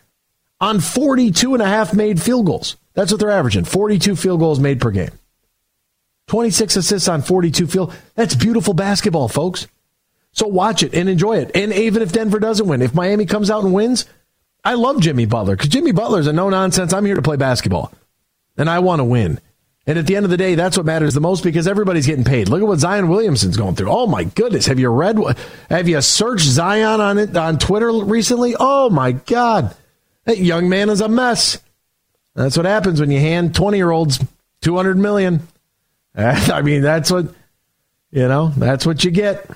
[0.61, 2.77] on 42 and a half made field goals.
[2.95, 5.13] That's what they're averaging 42 field goals made per game.
[6.27, 7.95] 26 assists on 42 field.
[8.15, 9.67] That's beautiful basketball, folks.
[10.33, 11.51] So watch it and enjoy it.
[11.55, 14.07] And even if Denver doesn't win, if Miami comes out and wins,
[14.65, 16.93] I love Jimmy Butler because Jimmy Butler's a no nonsense.
[16.93, 17.93] I'm here to play basketball
[18.57, 19.41] and I want to win.
[19.87, 22.25] And at the end of the day, that's what matters the most because everybody's getting
[22.25, 22.49] paid.
[22.49, 23.91] Look at what Zion Williamson's going through.
[23.91, 24.67] Oh my goodness.
[24.67, 25.19] Have you read,
[25.71, 28.55] have you searched Zion on it on Twitter recently?
[28.59, 29.75] Oh my God.
[30.27, 31.59] That young man is a mess.
[32.35, 34.23] That's what happens when you hand 20 year olds
[34.61, 35.41] 200 million.
[36.15, 37.35] I mean, that's what,
[38.11, 39.49] you know, that's what you get.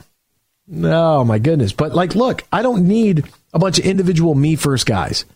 [0.72, 1.72] Oh my goodness.
[1.72, 5.26] But like, look, I don't need a bunch of individual me first guys.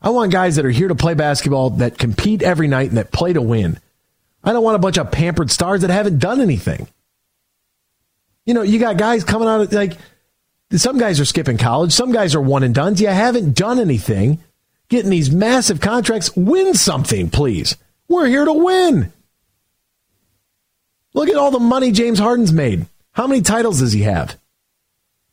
[0.00, 3.12] I want guys that are here to play basketball, that compete every night, and that
[3.12, 3.78] play to win.
[4.42, 6.88] I don't want a bunch of pampered stars that haven't done anything.
[8.46, 9.96] You know, you got guys coming out of like
[10.72, 12.96] some guys are skipping college, some guys are one and done.
[12.96, 14.42] You haven't done anything,
[14.88, 16.34] getting these massive contracts.
[16.36, 17.76] Win something, please.
[18.08, 19.12] We're here to win.
[21.12, 22.86] Look at all the money James Harden's made.
[23.12, 24.38] How many titles does he have?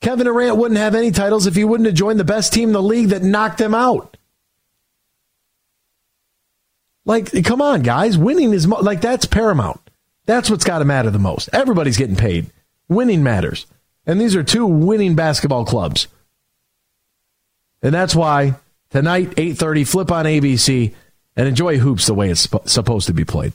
[0.01, 2.73] Kevin Durant wouldn't have any titles if he wouldn't have joined the best team in
[2.73, 4.16] the league that knocked him out.
[7.07, 8.17] Like, come on, guys.
[8.17, 9.79] Winning is mo- like that's paramount.
[10.25, 11.49] That's what's got to matter the most.
[11.53, 12.51] Everybody's getting paid.
[12.89, 13.65] Winning matters.
[14.05, 16.07] And these are two winning basketball clubs.
[17.81, 18.55] And that's why
[18.89, 20.93] tonight, 8.30, flip on ABC
[21.37, 23.53] and enjoy hoops the way it's sp- supposed to be played.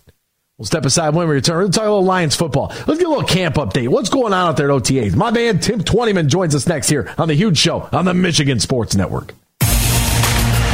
[0.57, 1.59] We'll step aside when we return.
[1.59, 2.69] We'll talk a little Lions football.
[2.87, 3.89] Let's get a little camp update.
[3.89, 5.15] What's going on out there at OTAs?
[5.15, 8.61] My man Tim Twentyman joins us next here on the Huge Show on the Michigan
[8.61, 9.35] Sports Network.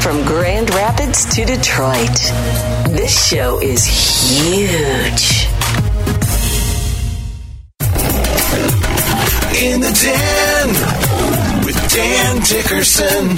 [0.09, 2.17] From Grand Rapids to Detroit,
[2.97, 5.47] this show is huge.
[9.63, 10.69] In the Den
[11.67, 13.37] with Dan Dickerson.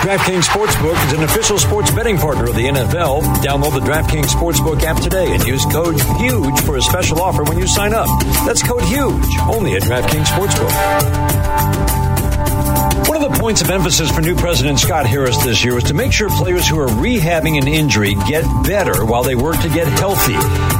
[0.00, 3.20] DraftKings Sportsbook is an official sports betting partner of the NFL.
[3.44, 7.58] Download the DraftKings Sportsbook app today and use code HUGE for a special offer when
[7.58, 8.08] you sign up.
[8.46, 12.11] That's code HUGE, only at DraftKings Sportsbook.
[13.12, 15.92] One of the points of emphasis for new President Scott Harris this year was to
[15.92, 19.86] make sure players who are rehabbing an injury get better while they work to get
[19.86, 20.32] healthy.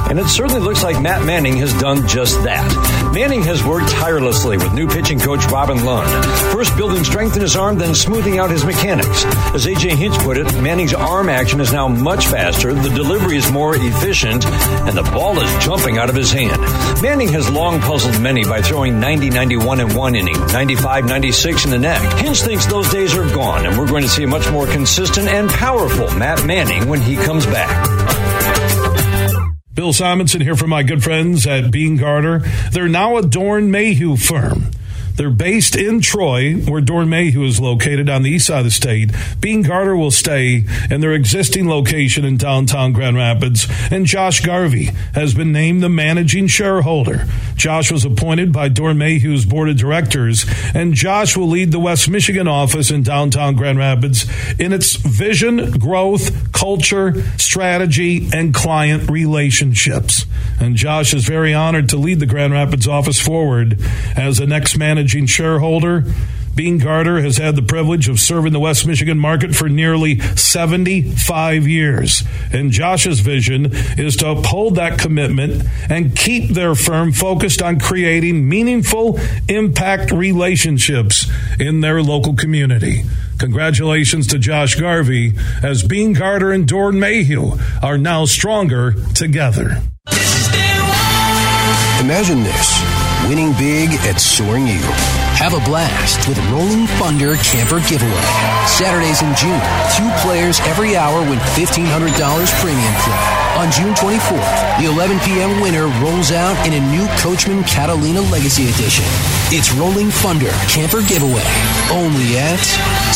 [0.09, 3.02] And it certainly looks like Matt Manning has done just that.
[3.13, 6.09] Manning has worked tirelessly with new pitching coach Robin Lund.
[6.51, 9.27] First building strength in his arm, then smoothing out his mechanics.
[9.55, 13.53] As AJ Hinch put it, Manning's arm action is now much faster, the delivery is
[13.53, 16.59] more efficient, and the ball is jumping out of his hand.
[17.03, 21.71] Manning has long puzzled many by throwing 90 91 in one inning, 95 96 in
[21.71, 22.19] the next.
[22.19, 25.29] Hinch thinks those days are gone, and we're going to see a much more consistent
[25.29, 28.72] and powerful Matt Manning when he comes back.
[29.75, 32.41] Bill Simonson here for my good friends at Beene Garter.
[32.73, 34.71] They're now a Doeren Mayhew firm.
[35.17, 38.71] They're based in Troy, where Doeren Mayhew is located on the east side of the
[38.71, 39.11] state.
[39.41, 44.91] Beene Garter will stay in their existing location in downtown Grand Rapids, and Josh Garvey
[45.15, 47.27] has been named the managing shareholder.
[47.57, 50.45] Josh was appointed by Doeren Mayhew's board of directors,
[50.75, 54.27] and Josh will lead the West Michigan office in downtown Grand Rapids
[54.59, 60.27] in its vision, growth, culture, strategy, and client relationships.
[60.61, 63.81] And Josh is very honored to lead the Grand Rapids office forward
[64.17, 66.05] as the next managing shareholder.
[66.55, 71.67] Beene Garter has had the privilege of serving the West Michigan market for nearly 75
[71.67, 72.23] years.
[72.53, 78.49] And Josh's vision is to uphold that commitment and keep their firm focused on creating
[78.49, 79.19] meaningful
[79.49, 83.03] impact relationships in their local community.
[83.39, 85.33] Congratulations to Josh Garvey
[85.65, 89.83] as Beene Garter and Doeren Mayhew are now stronger together.
[91.99, 93.02] Imagine this
[93.33, 94.93] winning big at Soaring Eagle.
[95.41, 98.29] Have a blast with Rolling Thunder Camper Giveaway.
[98.69, 99.57] Saturdays in June,
[99.97, 101.81] two players every hour win $1,500
[102.61, 103.25] premium play.
[103.57, 105.65] On June 24th, the 11 p.m.
[105.65, 109.09] winner rolls out in a new Coachmen Catalina Legacy Edition.
[109.49, 111.49] It's Rolling Thunder Camper Giveaway,
[111.89, 112.61] only at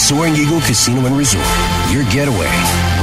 [0.01, 1.45] Soaring Eagle Casino and Resort.
[1.93, 2.49] Your getaway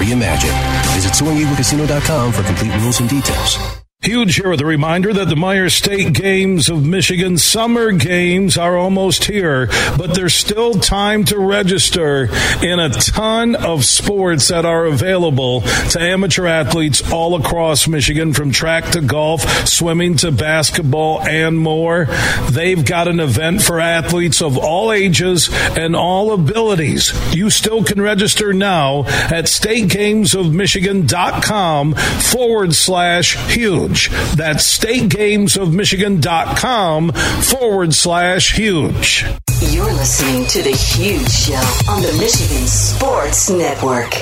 [0.01, 0.57] reimagined.
[0.97, 3.82] Visit SoaringEagleCasino.com for complete rules and details.
[4.03, 8.75] Huge here with a reminder that the Meijer State Games of Michigan Summer Games are
[8.75, 9.67] almost here,
[9.97, 12.27] but there's still time to register
[12.61, 18.51] in a ton of sports that are available to amateur athletes all across Michigan, from
[18.51, 22.09] track to golf, swimming to basketball, and more.
[22.51, 27.13] They've got an event for athletes of all ages and all abilities.
[27.33, 33.92] You still can register now at stategamesofmichigan.com forward slash huge.
[34.35, 39.25] That's stategamesofmichigan.com forward slash huge.
[39.71, 41.53] You're listening to The Huge Show
[41.89, 44.13] on the Michigan Sports Network.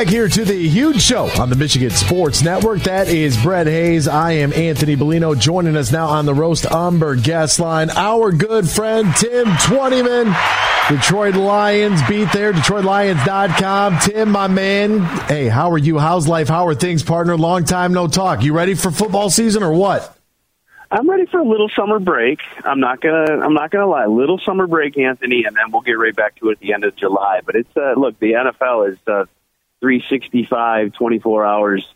[0.00, 2.80] Back here to the huge show on the Michigan Sports Network.
[2.84, 4.08] That is Brett Hayes.
[4.08, 5.38] I am Anthony Bellino.
[5.38, 10.34] Joining us now on the Roast Umber guest line, our good friend Tim Twentyman.
[10.88, 13.98] Detroit Lions beat there, DetroitLions.com.
[13.98, 15.00] Tim, my man.
[15.26, 15.98] Hey, how are you?
[15.98, 16.48] How's life?
[16.48, 17.36] How are things, partner?
[17.36, 18.42] Long time no talk.
[18.42, 20.16] You ready for football season or what?
[20.90, 22.38] I'm ready for a little summer break.
[22.64, 23.44] I'm not gonna.
[23.44, 24.06] I'm not gonna lie.
[24.06, 26.84] Little summer break, Anthony, and then we'll get right back to it at the end
[26.84, 27.42] of July.
[27.44, 29.26] But it's uh, look, the NFL is uh,
[29.80, 31.86] 365, 24 hours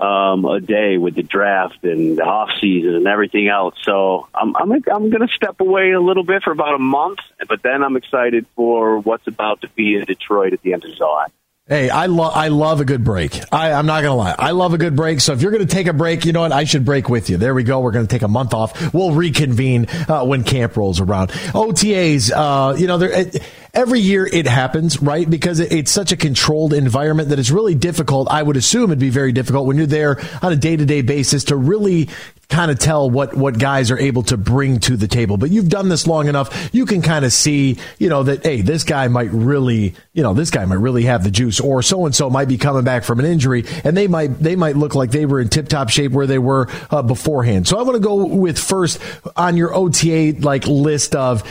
[0.00, 3.74] um, a day with the draft and the off season and everything else.
[3.82, 7.18] So I'm I'm I'm going to step away a little bit for about a month,
[7.48, 10.94] but then I'm excited for what's about to be in Detroit at the end of
[10.94, 11.26] July.
[11.68, 13.38] Hey, I love I love a good break.
[13.52, 15.20] I, I'm not gonna lie, I love a good break.
[15.20, 16.50] So if you're gonna take a break, you know what?
[16.50, 17.36] I should break with you.
[17.36, 17.80] There we go.
[17.80, 18.94] We're gonna take a month off.
[18.94, 21.28] We'll reconvene uh, when camp rolls around.
[21.28, 23.30] OTAs, uh, you know, there
[23.74, 25.28] every year it happens, right?
[25.28, 28.28] Because it's such a controlled environment that it's really difficult.
[28.30, 31.02] I would assume it'd be very difficult when you're there on a day to day
[31.02, 32.08] basis to really
[32.48, 35.36] kind of tell what what guys are able to bring to the table.
[35.36, 38.62] But you've done this long enough, you can kind of see, you know, that hey,
[38.62, 42.06] this guy might really, you know, this guy might really have the juice, or so
[42.06, 44.94] and so might be coming back from an injury, and they might they might look
[44.94, 47.68] like they were in tip top shape where they were uh, beforehand.
[47.68, 48.98] So I want to go with first
[49.36, 51.42] on your OTA like list of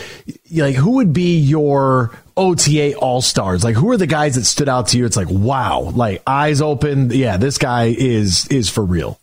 [0.52, 3.64] like who would be your OTA all stars?
[3.64, 5.06] Like who are the guys that stood out to you?
[5.06, 7.11] It's like wow, like eyes open.
[7.11, 9.19] Yeah, this guy is is for real.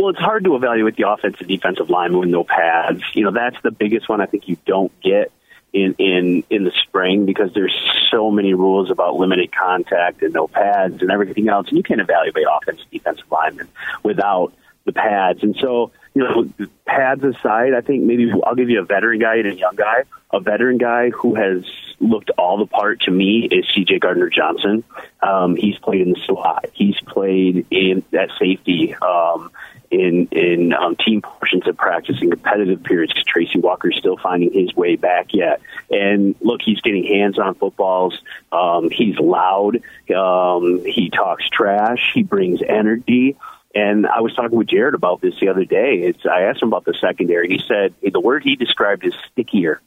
[0.00, 3.02] Well, it's hard to evaluate the offensive defensive line with no pads.
[3.12, 5.30] You know, that's the biggest one I think you don't get
[5.74, 7.78] in in in the spring because there's
[8.10, 12.00] so many rules about limited contact and no pads and everything else, and you can't
[12.00, 13.68] evaluate offensive defensive linemen
[14.02, 14.54] without
[14.86, 15.42] the pads.
[15.42, 19.36] And so, you know, pads aside, I think maybe I'll give you a veteran guy
[19.36, 20.04] and a young guy.
[20.30, 21.64] A veteran guy who has
[21.98, 23.98] looked all the part to me is C.J.
[23.98, 24.82] Gardner Johnson.
[25.20, 26.64] Um, he's played in the slot.
[26.72, 28.94] He's played in at safety.
[28.94, 29.50] Um,
[29.90, 34.52] in in um, team portions of practice and competitive periods because Tracy Walker's still finding
[34.52, 35.60] his way back yet.
[35.90, 38.18] And look, he's getting hands on footballs.
[38.52, 39.82] Um, he's loud.
[40.14, 42.12] Um, he talks trash.
[42.14, 43.36] He brings energy.
[43.74, 46.02] And I was talking with Jared about this the other day.
[46.02, 47.48] It's, I asked him about the secondary.
[47.48, 49.80] He said the word he described is stickier.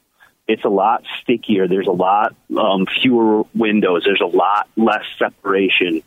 [0.47, 1.67] It's a lot stickier.
[1.67, 4.03] There's a lot um, fewer windows.
[4.05, 6.01] There's a lot less separation.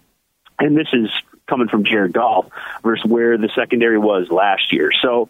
[0.59, 1.11] And this is
[1.47, 2.47] coming from Jared Goff
[2.83, 4.91] versus where the secondary was last year.
[5.03, 5.29] So,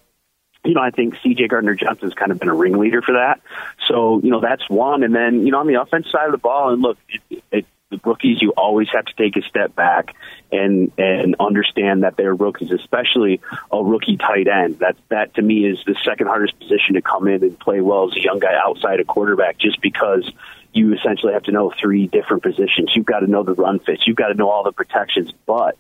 [0.65, 3.41] you know, I think CJ Gardner Johnson's kind of been a ringleader for that.
[3.89, 5.03] So, you know, that's one.
[5.03, 7.67] And then, you know, on the offense side of the ball, and look, it, it,
[7.91, 10.15] the rookies, you always have to take a step back
[10.51, 13.41] and and understand that they're rookies, especially
[13.71, 14.81] a rookie tight end.
[14.81, 18.11] That that to me is the second hardest position to come in and play well
[18.11, 20.29] as a young guy outside a quarterback, just because
[20.73, 22.93] you essentially have to know three different positions.
[22.95, 24.07] You've got to know the run fits.
[24.07, 25.79] You've got to know all the protections, but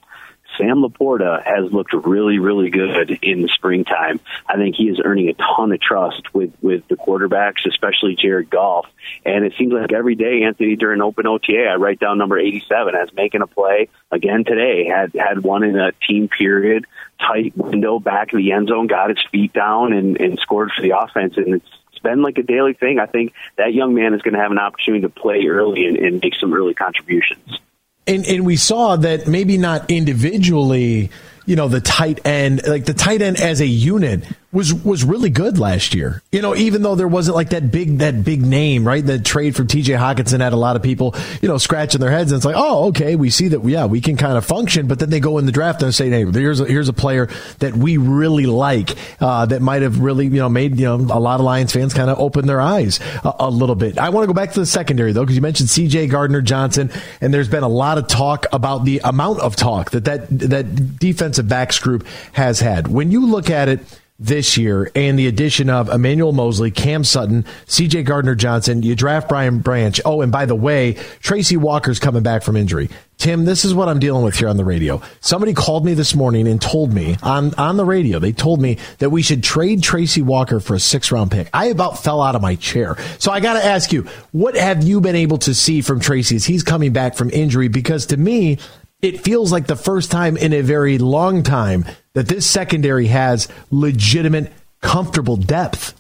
[0.57, 4.21] Sam LaPorta has looked really, really good in the springtime.
[4.49, 8.51] I think he is earning a ton of trust with with the quarterbacks, especially Jared
[8.51, 8.87] Goff.
[9.25, 12.95] And it seems like every day, Anthony, during open OTA, I write down number 87
[12.95, 14.87] as making a play again today.
[14.87, 16.87] Had had one in a team period,
[17.21, 20.83] tight window, back of the end zone, got his feet down and, and scored for
[20.83, 21.37] the offense.
[21.37, 22.99] And it's it's been like a daily thing.
[22.99, 25.97] I think that young man is going to have an opportunity to play early and,
[25.97, 27.59] and make some early contributions.
[28.07, 31.11] And, and we saw that maybe not individually,
[31.45, 34.25] you know, the tight end, like the tight end as a unit
[34.57, 36.23] was was really good last year.
[36.33, 39.05] You know, even though there wasn't like that big that big name, right?
[39.05, 39.93] The trade from T.J.
[39.93, 42.87] Hockenson had a lot of people, you know, scratching their heads, and it's like, oh,
[42.87, 44.87] okay, we see that, yeah, we can kind of function.
[44.87, 47.29] But then they go in the draft and say, hey, here's a, here's a player
[47.59, 51.21] that we really like uh, that might have really, you know, made you know a
[51.21, 53.99] lot of Lions fans kind of open their eyes a, a little bit.
[53.99, 56.07] I want to go back to the secondary though, because you mentioned C.J.
[56.07, 60.07] Gardner Johnson, and there's been a lot of talk about the amount of talk that
[60.07, 62.89] that that defensive backs group has had.
[62.89, 63.81] When you look at it
[64.19, 68.83] this year and the addition of Emmanuel Moseley, Cam Sutton, CJ Gardner Johnson.
[68.83, 70.01] You draft Brian Branch.
[70.05, 72.89] Oh, and by the way, Tracy Walker's coming back from injury.
[73.19, 75.01] Tim, this is what I'm dealing with here on the radio.
[75.21, 78.79] Somebody called me this morning and told me on, on the radio, they told me
[78.99, 81.49] that we should trade Tracy Walker for a six round pick.
[81.55, 82.97] I about fell out of my chair.
[83.19, 84.03] So I got to ask you,
[84.33, 87.69] what have you been able to see from Tracy as he's coming back from injury?
[87.69, 88.59] Because to me,
[89.07, 91.85] it feels like the first time in a very long time
[92.15, 95.95] that this secondary has legitimate, comfortable depth.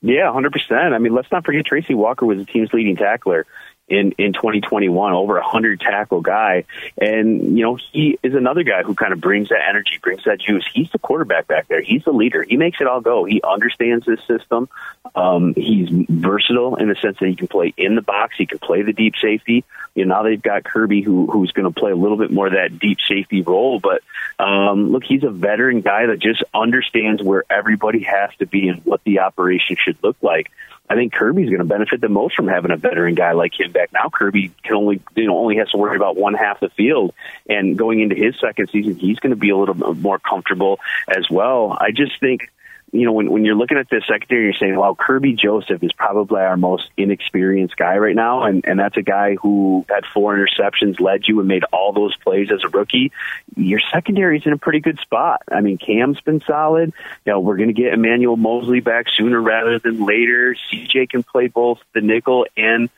[0.00, 0.92] Yeah, 100%.
[0.92, 3.46] I mean, let's not forget Tracy Walker was the team's leading tackler
[3.86, 6.64] in in 2021 over a 100 tackle guy.
[7.00, 10.40] And you know he is another guy who kind of brings that energy brings that
[10.40, 10.64] juice.
[10.72, 11.82] He's the quarterback back there.
[11.82, 12.42] He's the leader.
[12.42, 13.24] He makes it all go.
[13.24, 14.68] He understands this system.
[15.14, 18.34] Um, he's versatile in the sense that he can play in the box.
[18.38, 19.64] He can play the deep safety.
[19.94, 22.46] You know now they've got Kerby who who's going to play a little bit more
[22.46, 23.80] of that deep safety role.
[23.80, 24.02] But
[24.38, 28.84] um, look he's a veteran guy that just understands where everybody has to be and
[28.84, 30.50] what the operation should look like
[30.88, 33.72] I think Kerby's going to benefit the most from having a veteran guy like him
[33.72, 33.90] back.
[33.92, 37.14] Now Kerby can only you know only has to worry about one half the field,
[37.48, 41.28] and going into his second season, he's going to be a little more comfortable as
[41.30, 41.76] well.
[41.80, 42.50] I just think
[42.94, 45.92] you know, when, when you're looking at this secondary, you're saying, well, Kerby Joseph is
[45.92, 48.44] probably our most inexperienced guy right now.
[48.44, 52.16] And, and that's a guy who had four interceptions, led you and made all those
[52.16, 53.10] plays as a rookie.
[53.56, 55.42] Your secondary is in a pretty good spot.
[55.50, 56.92] I mean, Cam's been solid.
[57.26, 60.54] You know, we're going to get Emmanuel Moseley back sooner rather than later.
[60.72, 62.90] CJ can play both the nickel and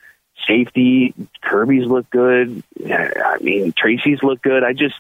[0.47, 1.15] safety.
[1.43, 2.63] Kerby's look good.
[2.87, 4.63] I mean, Tracy's look good.
[4.63, 4.95] I just,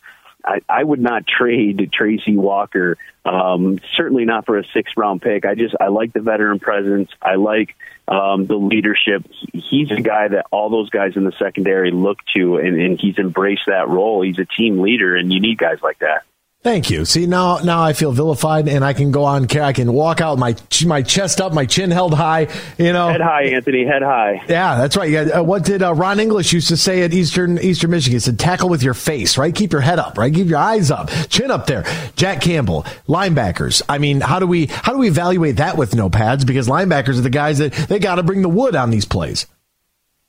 [0.47, 2.97] I, I would not trade Tracy Walker.
[3.25, 5.45] Um, certainly not for a six round pick.
[5.45, 7.11] I just I like the veteran presence.
[7.21, 7.75] I like
[8.07, 9.27] um, the leadership.
[9.53, 13.19] He's a guy that all those guys in the secondary look to, and, and he's
[13.19, 14.23] embraced that role.
[14.23, 16.23] He's a team leader, and you need guys like that.
[16.67, 17.05] Thank you.
[17.05, 19.47] See now, now I feel vilified, and I can go on.
[19.57, 22.49] I can walk out my my chest up, my chin held high.
[22.77, 24.43] You know, head high, Anthony, head high.
[24.49, 25.09] Yeah, that's right.
[25.09, 28.17] Yeah, uh, what did uh, Ron English used to say at Eastern Eastern Michigan?
[28.17, 29.55] He said, "Tackle with your face, right?
[29.55, 30.35] Keep your head up, right?
[30.35, 31.85] Keep your eyes up, chin up there."
[32.17, 33.81] Jack Campbell, linebackers.
[33.89, 36.45] I mean, how do we how do we evaluate that with no pads?
[36.45, 39.47] Because linebackers are the guys that they got to bring the wood on these plays.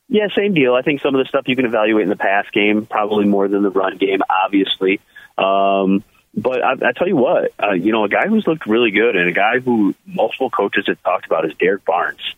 [0.08, 0.74] Yeah, same deal.
[0.76, 3.48] I think some of the stuff you can evaluate in the pass game, probably more
[3.48, 5.00] than the run game, obviously.
[5.36, 6.04] Um,
[6.34, 9.16] but I, I tell you what, uh, you know, a guy who's looked really good
[9.16, 12.34] and a guy who multiple coaches have talked about is Derrick Barnes.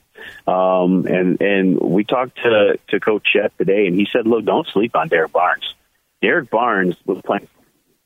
[0.47, 4.67] Um, and and we talked to to Coach Shep today, and he said, "Look, don't
[4.67, 5.75] sleep on Derrick Barnes.
[6.21, 7.49] Derrick Barnes was playing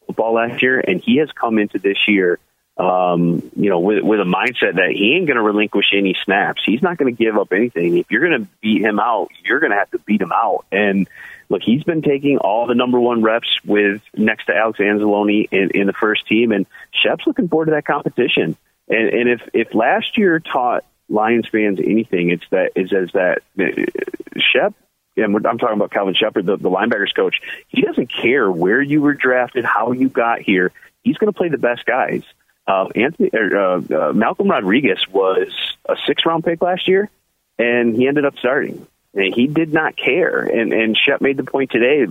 [0.06, 2.39] football last year, and he has come into this year,
[2.77, 6.62] um, you know, with with a mindset that he ain't going to relinquish any snaps.
[6.65, 7.97] He's not going to give up anything.
[7.98, 10.66] If you're going to beat him out, you're going to have to beat him out.
[10.70, 11.09] And
[11.48, 15.70] look, he's been taking all the number one reps with next to Alex Anzalone in,
[15.74, 18.56] in the first team, and Shep's looking forward to that competition.
[18.88, 23.42] And, and if if last year taught Lions fans anything, it's that is as that
[23.58, 24.74] uh, Shep.
[25.16, 27.36] And I'm talking about Kelvin Sheppard, the, the linebackers coach.
[27.68, 30.72] He doesn't care where you were drafted, how you got here.
[31.02, 32.24] He's going to play the best guys.
[32.66, 35.52] Uh, Anthony, or, uh, uh, Malcolm Rodriguez was
[35.88, 37.10] a six round pick last year,
[37.58, 38.86] and he ended up starting.
[39.15, 40.41] And he did not care.
[40.41, 42.07] And and Shep made the point today.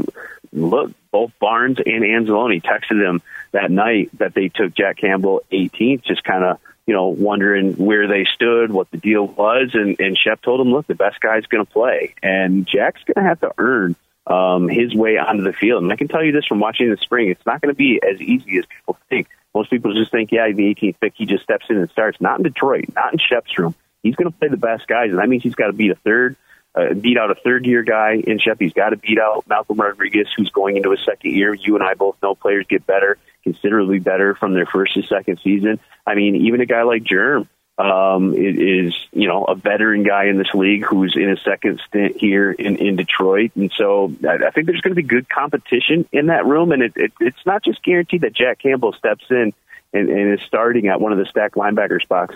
[0.51, 3.21] Look, both Barnes and Anzalone texted him
[3.51, 8.07] that night that they took Jack Campbell 18th, just kind of you know wondering where
[8.07, 11.45] they stood, what the deal was, and and Shep told him, look, the best guy's
[11.45, 13.95] going to play, and Jack's going to have to earn
[14.27, 15.83] um, his way onto the field.
[15.83, 17.99] And I can tell you this from watching the spring, it's not going to be
[18.01, 19.27] as easy as people think.
[19.53, 22.19] Most people just think, yeah, the 18th pick, he just steps in and starts.
[22.19, 23.75] Not in Detroit, not in Shep's room.
[24.01, 25.95] He's going to play the best guys, and that means he's got to beat a
[25.95, 26.35] third,
[26.75, 28.57] uh, beat out a third year guy in Shep.
[28.59, 31.53] He's got to beat out Malcolm Rodriguez, who's going into his second year.
[31.53, 35.39] You and I both know players get better, considerably better from their first to second
[35.43, 35.79] season.
[36.05, 37.47] I mean, even a guy like Germ
[37.77, 42.17] um, is, you know, a veteran guy in this league who's in his second stint
[42.17, 43.51] here in, in Detroit.
[43.55, 46.71] And so I, I think there's going to be good competition in that room.
[46.71, 49.53] And it, it, it's not just guaranteed that Jack Campbell steps in
[49.91, 52.35] and, and is starting at one of the stacked linebacker spots,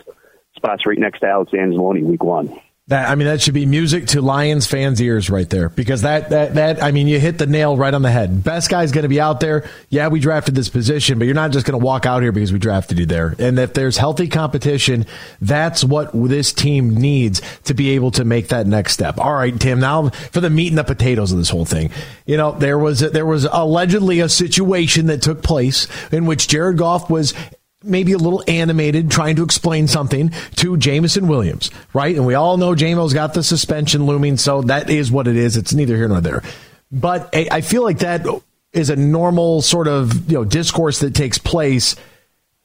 [0.56, 2.60] spots right next to Alex Anzalone week one.
[2.90, 6.30] That I mean, that should be music to Lions fans' ears right there because that
[6.30, 8.46] that that I mean, you hit the nail right on the head.
[8.46, 9.70] Best guy's going to be out there.
[9.90, 12.54] Yeah, we drafted this position, but you're not just going to walk out here because
[12.54, 13.36] we drafted you there.
[13.40, 15.06] And if there's healthy competition,
[15.42, 19.18] that's what this team needs to be able to make that next step.
[19.18, 19.82] All right, Tim.
[19.82, 21.92] Now for the meat and the potatoes of this whole thing.
[22.26, 26.78] You know, there was there was allegedly a situation that took place in which Jared
[26.78, 27.34] Goff was
[27.88, 32.16] maybe a little animated trying to explain something to Jameson Williams, right?
[32.16, 35.58] And we all know JMO's got the suspension looming, so that is what it is.
[35.58, 36.44] It's neither here nor there.
[36.92, 38.26] But I feel like that
[38.74, 41.96] is a normal sort of you know discourse that takes place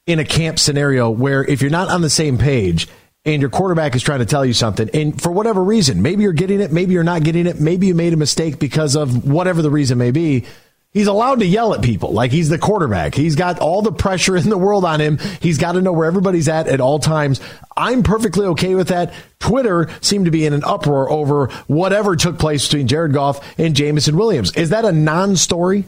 [0.05, 2.87] in a camp scenario where if you're not on the same page
[3.25, 6.33] and your quarterback is trying to tell you something and for whatever reason maybe you're
[6.33, 9.61] getting it maybe you're not getting it maybe you made a mistake because of whatever
[9.61, 10.45] the reason may be
[10.93, 13.15] He's allowed to yell at people like he's the quarterback.
[13.15, 15.17] He's got all the pressure in the world on him.
[15.41, 17.41] He's got to know where everybody's at at all times.
[17.75, 19.13] I'm perfectly okay with that.
[19.39, 23.75] Twitter seemed to be in an uproar over whatever took place between Jared Goff and
[23.75, 24.55] Jameson Williams.
[24.55, 25.85] Is that a non story?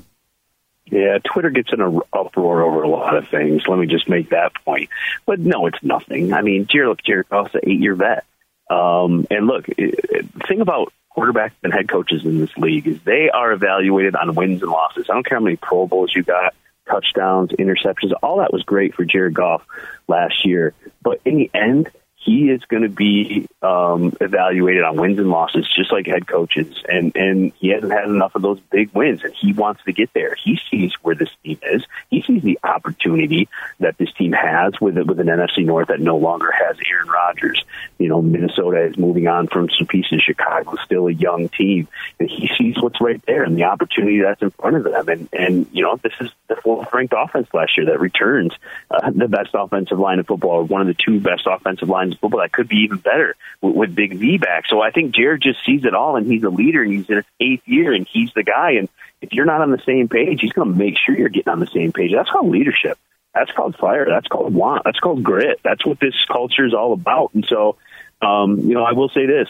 [0.87, 3.63] Yeah, Twitter gets in an uproar over a lot of things.
[3.67, 4.89] Let me just make that point.
[5.25, 6.31] But no, it's nothing.
[6.33, 8.23] I mean, Jared, Jared Goff's an eight year vet.
[8.69, 13.51] Um, and look, thing about quarterbacks and head coaches in this league is they are
[13.51, 15.05] evaluated on wins and losses.
[15.09, 16.53] I don't care how many Pro Bowls you got,
[16.87, 19.63] touchdowns, interceptions, all that was great for Jared Goff
[20.07, 20.73] last year.
[21.01, 21.89] But in the end,
[22.25, 26.83] he is going to be um, evaluated on wins and losses, just like head coaches.
[26.89, 30.11] And and he hasn't had enough of those big wins, and he wants to get
[30.13, 30.35] there.
[30.43, 31.85] He sees where this team is.
[32.09, 33.47] He sees the opportunity
[33.79, 37.63] that this team has with with an NFC North that no longer has Aaron Rodgers.
[37.99, 40.23] You know, Minnesota is moving on from some pieces.
[40.23, 41.87] Chicago still a young team,
[42.19, 45.07] and he sees what's right there and the opportunity that's in front of them.
[45.07, 48.53] And and you know, this is the fourth ranked offense last year that returns
[48.89, 52.41] uh, the best offensive line in football, one of the two best offensive lines football
[52.41, 54.65] that could be even better with, with Big V back.
[54.67, 57.17] So I think Jared just sees it all, and he's a leader, and he's in
[57.17, 58.71] his eighth year, and he's the guy.
[58.71, 58.89] And
[59.21, 61.59] if you're not on the same page, he's going to make sure you're getting on
[61.59, 62.11] the same page.
[62.13, 62.97] That's called leadership.
[63.33, 64.05] That's called fire.
[64.07, 64.83] That's called want.
[64.85, 65.59] That's called grit.
[65.63, 67.33] That's what this culture is all about.
[67.33, 67.77] And so,
[68.21, 69.49] um, you know, I will say this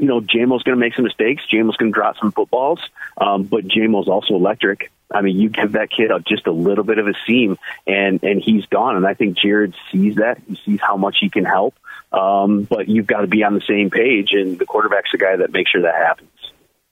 [0.00, 1.42] you know, JMO's going to make some mistakes.
[1.52, 2.80] JMO's going to drop some footballs,
[3.18, 4.90] um, but JMO's also electric.
[5.12, 8.42] I mean, you give that kid just a little bit of a seam, and and
[8.42, 8.96] he's gone.
[8.96, 10.40] And I think Jared sees that.
[10.46, 11.74] He sees how much he can help.
[12.12, 15.36] Um, but you've got to be on the same page, and the quarterback's the guy
[15.36, 16.28] that makes sure that happens.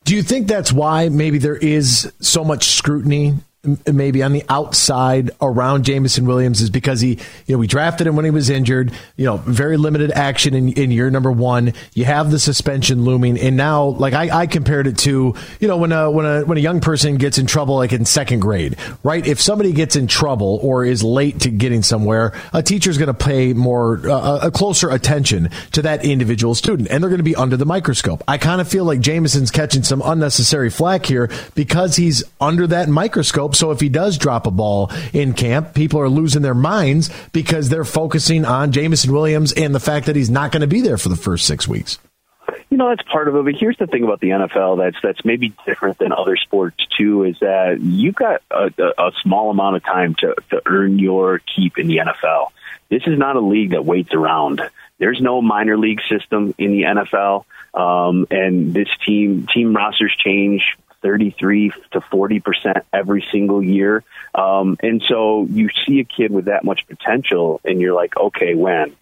[0.05, 3.35] Do you think that's why maybe there is so much scrutiny
[3.93, 8.15] maybe on the outside around Jameson Williams is because he, you know, we drafted him
[8.15, 11.73] when he was injured, you know, very limited action in, in year number one.
[11.93, 13.37] You have the suspension looming.
[13.37, 16.57] And now, like I, I compared it to, you know, when a, when a, when
[16.57, 19.27] a young person gets in trouble, like in second grade, right?
[19.27, 23.15] If somebody gets in trouble or is late to getting somewhere, a teacher's going to
[23.15, 27.35] pay more, uh, a closer attention to that individual student and they're going to be
[27.35, 28.23] under the microscope.
[28.29, 32.89] I kind of feel like Jameson's catching some unnecessary flack here because he's under that
[32.89, 33.48] microscope.
[33.55, 37.69] So if he does drop a ball in camp, people are losing their minds because
[37.69, 40.99] they're focusing on Jameson Williams and the fact that he's not going to be there
[40.99, 41.99] for the first six weeks.
[42.71, 45.25] You know that's part of it, but here's the thing about the NFL that's that's
[45.25, 49.85] maybe different than other sports too is that you've got a, a small amount of
[49.85, 52.49] time to, to earn your keep in the NFL.
[52.91, 54.61] This is not a league that waits around.
[54.99, 60.77] There's no minor league system in the NFL, um, and this team team rosters change
[61.03, 64.05] 33 to 40 percent every single year.
[64.35, 68.55] Um, and so you see a kid with that much potential, and you're like, okay,
[68.55, 68.97] when?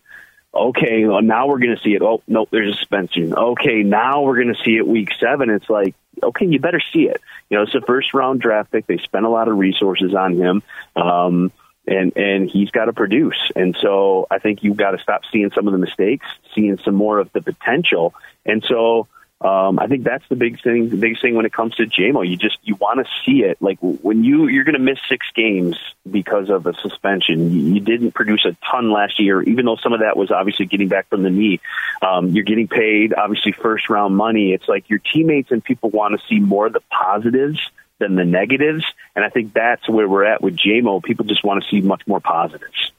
[0.55, 2.02] Okay, well, now we're going to see it.
[2.02, 3.35] Oh, nope, there's a suspension.
[3.35, 5.51] Okay, now we're going to see it week seven.
[5.51, 7.20] It's like, okay, you better see it.
[7.51, 8.86] You know, it's a first round draft pick.
[8.86, 10.62] They spent a lot of resources on him.
[10.94, 11.52] Um,
[11.86, 13.51] and and he's got to produce.
[13.55, 16.94] And so I think you've got to stop seeing some of the mistakes, seeing some
[16.94, 18.14] more of the potential.
[18.44, 19.09] And so
[19.42, 20.88] um, I think that's the big thing.
[20.88, 23.58] The biggest thing when it comes to JMO, you just you want to see it.
[23.60, 25.76] Like when you you're going to miss six games
[26.10, 27.50] because of a suspension.
[27.52, 30.64] You, you, didn't produce a ton last year, even though some of that was obviously
[30.64, 31.60] getting back from the knee.
[32.00, 34.52] Um, you're getting paid obviously first round money.
[34.52, 37.60] It's like your teammates and people want to see more of the positives
[37.98, 38.84] than the negatives,
[39.14, 41.02] and I think that's where we're at with JMO.
[41.02, 42.92] People just want to see much more positives.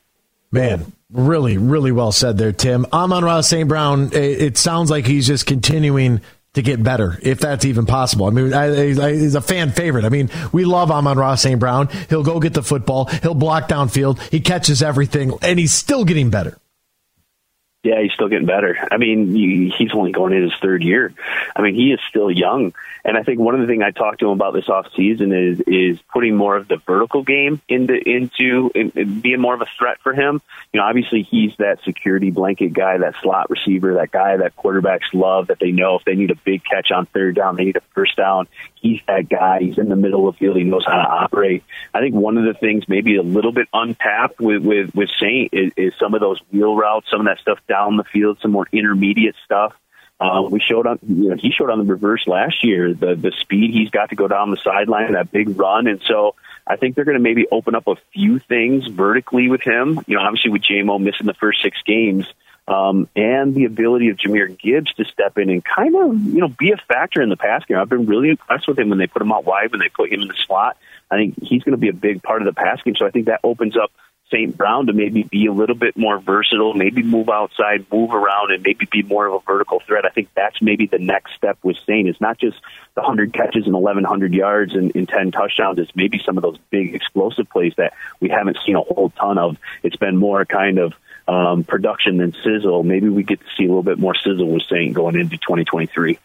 [0.51, 2.85] Man, really, really well said there, Tim.
[2.91, 3.67] Amon-Ra St.
[3.67, 6.21] Brown, eh, it sounds like he's just continuing
[6.53, 8.25] to get better, if that's even possible.
[8.25, 10.05] I mean, I, I, he's a fan favorite.
[10.05, 11.59] I mean, we love Amon-Ra St.
[11.59, 11.89] Brown.
[12.09, 16.29] He'll go get the football, he'll block downfield, he catches everything, and he's still getting
[16.29, 16.57] better.
[17.83, 18.77] Yeah, he's still getting better.
[18.91, 19.33] I mean,
[19.71, 21.13] he's only going in his third year.
[21.55, 22.73] I mean, he is still young.
[23.07, 25.31] And I think one of the things I talked to him about this off season
[25.31, 29.65] is is putting more of the vertical game into into in, being more of a
[29.79, 30.41] threat for him.
[30.73, 35.13] You know, obviously he's that security blanket guy, that slot receiver, that guy that quarterbacks
[35.13, 37.77] love that they know if they need a big catch on third down, they need
[37.77, 38.49] a first down.
[38.75, 39.59] He's that guy.
[39.61, 40.57] He's in the middle of the field.
[40.57, 41.63] He knows how to operate.
[41.93, 45.53] I think one of the things maybe a little bit untapped with with with Saint
[45.53, 48.51] is, is some of those wheel routes, some of that stuff down the field, some
[48.51, 49.73] more intermediate stuff
[50.19, 53.31] uh, we showed on, you know, he showed on the reverse last year, the the
[53.39, 56.35] speed he's got to go down the sideline, that big run, and so
[56.65, 59.99] I think they're going to maybe open up a few things vertically with him.
[60.07, 62.25] You know, obviously with JMO missing the first six games,
[62.67, 66.49] um, and the ability of Jahmyr Gibbs to step in and kind of, you know,
[66.49, 67.77] be a factor in the pass game.
[67.77, 70.11] I've been really impressed with him when they put him out wide, when they put
[70.11, 70.77] him in the slot.
[71.09, 72.95] I think he's going to be a big part of the pass game.
[72.97, 73.91] So I think that opens up
[74.31, 74.55] St.
[74.57, 78.61] Brown to maybe be a little bit more versatile, maybe move outside, move around, and
[78.61, 80.05] maybe be more of a vertical threat.
[80.05, 82.07] I think that's maybe the next step with St.
[82.07, 82.57] It's not just
[82.95, 85.79] the 100 catches and 1,100 yards and, and 10 touchdowns.
[85.79, 89.37] It's maybe some of those big explosive plays that we haven't seen a whole ton
[89.37, 89.57] of.
[89.83, 90.93] It's been more kind of
[91.27, 92.83] um, production than sizzle.
[92.83, 94.93] Maybe we get to see a little bit more sizzle with St.
[94.93, 96.19] going into 2023.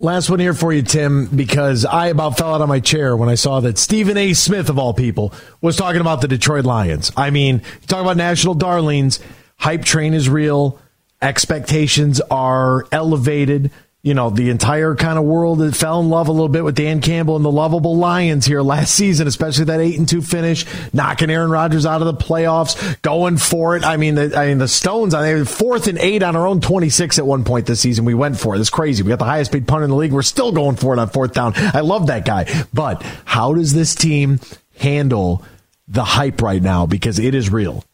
[0.00, 3.28] Last one here for you, Tim, because I about fell out of my chair when
[3.28, 4.32] I saw that Stephen A.
[4.32, 7.10] Smith, of all people, was talking about the Detroit Lions.
[7.16, 9.18] I mean, talk about national darlings.
[9.56, 10.78] Hype train is real.
[11.20, 13.72] Expectations are elevated
[14.02, 16.76] you know, the entire kind of world that fell in love a little bit with
[16.76, 20.64] Dan Campbell and the lovable Lions here last season, especially that eight and two finish,
[20.92, 23.84] knocking Aaron Rodgers out of the playoffs, going for it.
[23.84, 26.60] I mean, the, I mean, the Stones, I mean, fourth and eight on our own
[26.60, 28.04] 26 at one point this season.
[28.04, 28.60] We went for it.
[28.60, 29.02] It's crazy.
[29.02, 30.12] We got the highest paid punter in the league.
[30.12, 31.54] We're still going for it on fourth down.
[31.56, 32.46] I love that guy.
[32.72, 34.38] But how does this team
[34.78, 35.44] handle
[35.88, 36.86] the hype right now?
[36.86, 37.84] Because it is real.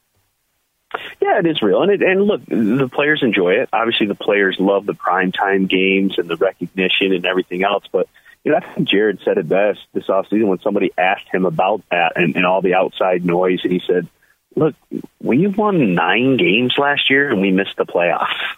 [1.24, 3.70] Yeah, it is real, and it, and look, the players enjoy it.
[3.72, 7.84] Obviously, the players love the primetime games and the recognition and everything else.
[7.90, 8.08] But
[8.44, 11.82] you know, I think Jared said it best this offseason when somebody asked him about
[11.90, 14.06] that and, and all the outside noise, and he said,
[14.54, 14.74] "Look,
[15.18, 18.56] we won nine games last year and we missed the playoffs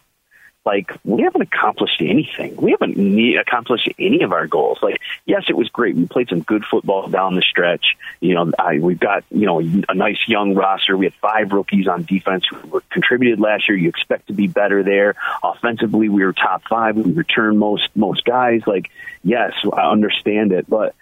[0.67, 2.57] like we haven't accomplished anything.
[2.57, 4.81] We haven't ne- accomplished any of our goals.
[4.83, 5.95] Like, yes, it was great.
[5.95, 7.97] We played some good football down the stretch.
[8.21, 10.97] You know, I, we've got you know a nice young roster.
[10.97, 13.79] We had five rookies on defense who were contributed last year.
[13.79, 15.15] You expect to be better there.
[15.43, 16.97] Offensively, we were top five.
[16.97, 18.63] We returned most most guys.
[18.67, 18.91] Like,
[19.23, 20.95] yes, I understand it, but.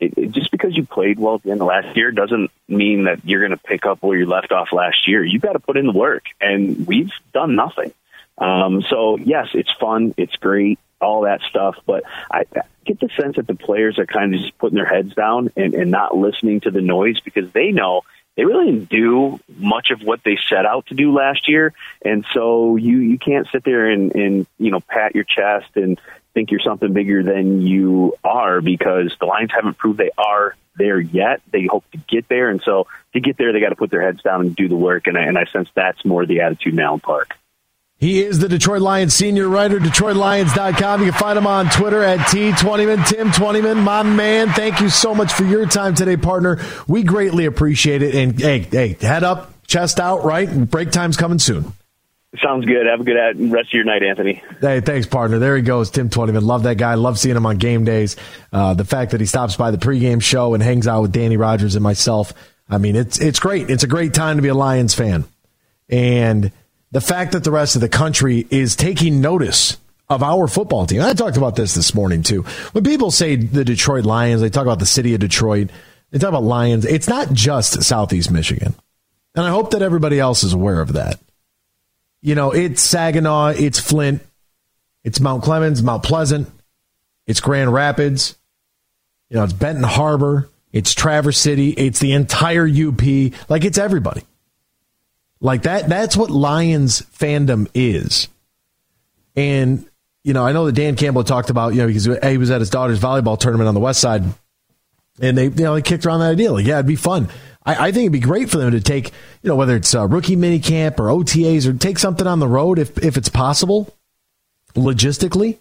[0.00, 3.04] It, it, just because you played well at the end of last year doesn't mean
[3.04, 5.24] that you're going to pick up where you left off last year.
[5.24, 7.92] You've got to put in the work, and we've done nothing.
[8.38, 11.76] Um, so yes, it's fun, it's great, all that stuff.
[11.86, 12.44] But I
[12.84, 15.74] get the sense that the players are kind of just putting their heads down and,
[15.74, 18.02] and not listening to the noise because they know
[18.36, 21.74] they really didn't do much of what they set out to do last year.
[22.04, 26.00] And so you, you can't sit there and, and, you know, pat your chest and
[26.32, 30.98] think you're something bigger than you are because the Lions haven't proved they are there
[30.98, 31.42] yet.
[31.50, 32.48] They hope to get there.
[32.48, 34.76] And so to get there, they got to put their heads down and do the
[34.76, 35.06] work.
[35.08, 37.34] And I, and I sense that's more the attitude now in Park.
[38.02, 41.04] He is the Detroit Lions senior writer, DetroitLions.com.
[41.04, 43.06] You can find him on Twitter at T20man.
[43.06, 46.58] Tim Twentyman, my man, thank you so much for your time today, partner.
[46.88, 48.16] We greatly appreciate it.
[48.16, 50.48] And hey, hey, head up, chest out, right?
[50.68, 51.74] Break time's coming soon.
[52.42, 52.86] Sounds good.
[52.86, 54.42] Have a good rest of your night, Anthony.
[54.60, 55.38] Hey, thanks, partner.
[55.38, 56.44] There he goes, Tim Twentyman.
[56.44, 56.94] Love that guy.
[56.94, 58.16] Love seeing him on game days.
[58.52, 61.36] Uh, the fact that he stops by the pregame show and hangs out with Danny
[61.36, 62.32] Rogers and myself.
[62.68, 63.70] I mean, it's it's great.
[63.70, 65.24] It's a great time to be a Lions fan.
[65.88, 66.50] And
[66.92, 69.78] the fact that the rest of the country is taking notice
[70.08, 71.00] of our football team.
[71.00, 72.42] I talked about this this morning too.
[72.72, 75.70] When people say the Detroit Lions, they talk about the city of Detroit.
[76.10, 76.84] They talk about Lions.
[76.84, 78.74] It's not just Southeast Michigan.
[79.34, 81.18] And I hope that everybody else is aware of that.
[82.20, 84.22] You know, it's Saginaw, it's Flint,
[85.02, 86.48] it's Mount Clemens, Mount Pleasant,
[87.26, 88.36] it's Grand Rapids,
[89.30, 93.02] you know, it's Benton Harbor, it's Traverse City, it's the entire UP.
[93.48, 94.22] Like it's everybody.
[95.42, 98.28] Like that, that's what Lions fandom is.
[99.34, 99.84] And,
[100.22, 102.60] you know, I know that Dan Campbell talked about, you know, because he was at
[102.60, 104.22] his daughter's volleyball tournament on the west side
[105.20, 106.52] and they, you know, they kicked around that idea.
[106.52, 107.28] Like, yeah, it'd be fun.
[107.66, 109.08] I, I think it'd be great for them to take,
[109.42, 112.48] you know, whether it's a rookie mini camp or OTAs or take something on the
[112.48, 113.92] road if, if it's possible
[114.74, 115.58] logistically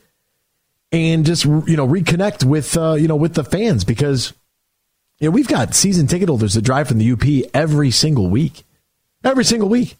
[0.91, 4.31] and just, you know, reconnect with, uh, you know, with the fans because,
[5.19, 8.63] you know, we've got season ticket holders that drive from the UP every single week
[9.23, 9.95] every single week.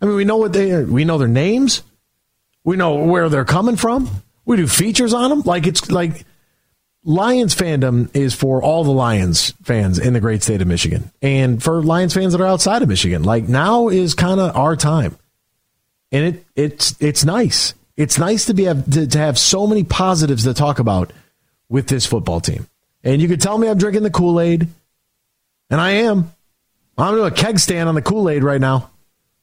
[0.00, 0.84] I mean, we know what they are.
[0.84, 1.82] we know their names,
[2.64, 4.08] we know where they're coming from.
[4.44, 5.42] We do features on them.
[5.44, 6.24] Like it's like
[7.04, 11.62] Lions fandom is for all the Lions fans in the great state of Michigan, and
[11.62, 13.22] for Lions fans that are outside of Michigan.
[13.22, 15.16] Like now is kind of our time,
[16.10, 17.74] and it it's it's nice.
[17.96, 21.12] It's nice to be to, to have so many positives to talk about
[21.68, 22.66] with this football team.
[23.04, 24.66] And you could tell me I'm drinking the Kool Aid,
[25.70, 26.32] and I am.
[26.98, 28.90] I'm doing a keg stand on the Kool Aid right now.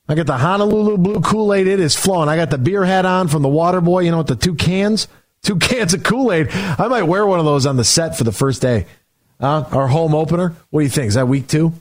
[0.07, 1.67] I got the Honolulu Blue Kool Aid.
[1.67, 2.27] It is flowing.
[2.27, 4.01] I got the beer hat on from the Water Boy.
[4.01, 5.07] You know, with the two cans,
[5.43, 6.49] two cans of Kool Aid.
[6.51, 8.85] I might wear one of those on the set for the first day.
[9.39, 10.55] Uh, our home opener.
[10.69, 11.09] What do you think?
[11.09, 11.73] Is that week two?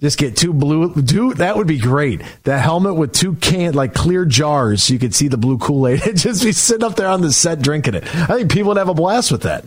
[0.00, 0.94] Just get two blue.
[0.94, 2.22] Dude, that would be great.
[2.44, 5.86] The helmet with two can like clear jars, so you could see the blue Kool
[5.86, 6.00] Aid.
[6.16, 8.04] just be sitting up there on the set drinking it.
[8.14, 9.64] I think people would have a blast with that.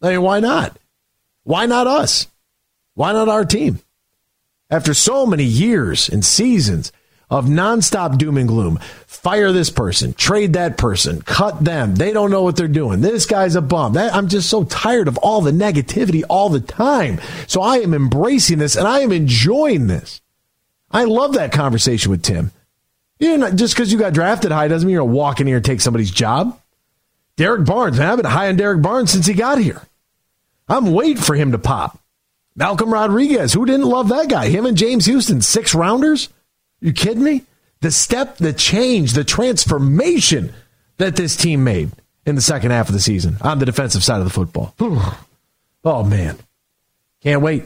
[0.00, 0.76] I mean, why not?
[1.42, 2.28] Why not us?
[2.94, 3.80] Why not our team?
[4.74, 6.90] After so many years and seasons
[7.30, 8.78] of nonstop doom and gloom.
[9.06, 11.94] Fire this person, trade that person, cut them.
[11.94, 13.00] They don't know what they're doing.
[13.00, 13.92] This guy's a bum.
[13.94, 17.20] That, I'm just so tired of all the negativity all the time.
[17.46, 20.20] So I am embracing this and I am enjoying this.
[20.90, 22.50] I love that conversation with Tim.
[23.20, 25.46] You're not, just because you got drafted high doesn't mean you're going to walk in
[25.46, 26.60] here and take somebody's job.
[27.36, 29.82] Derrick Barnes, man, I've been high on Derrick Barnes since he got here.
[30.68, 31.98] I'm waiting for him to pop.
[32.56, 34.48] Malcolm Rodriguez, who didn't love that guy?
[34.48, 36.28] Him and James Houston, six rounders?
[36.80, 37.42] You kidding me?
[37.80, 40.52] The step, the change, the transformation
[40.98, 41.90] that this team made
[42.24, 44.74] in the second half of the season on the defensive side of the football.
[45.86, 46.38] Oh, man.
[47.20, 47.64] Can't wait.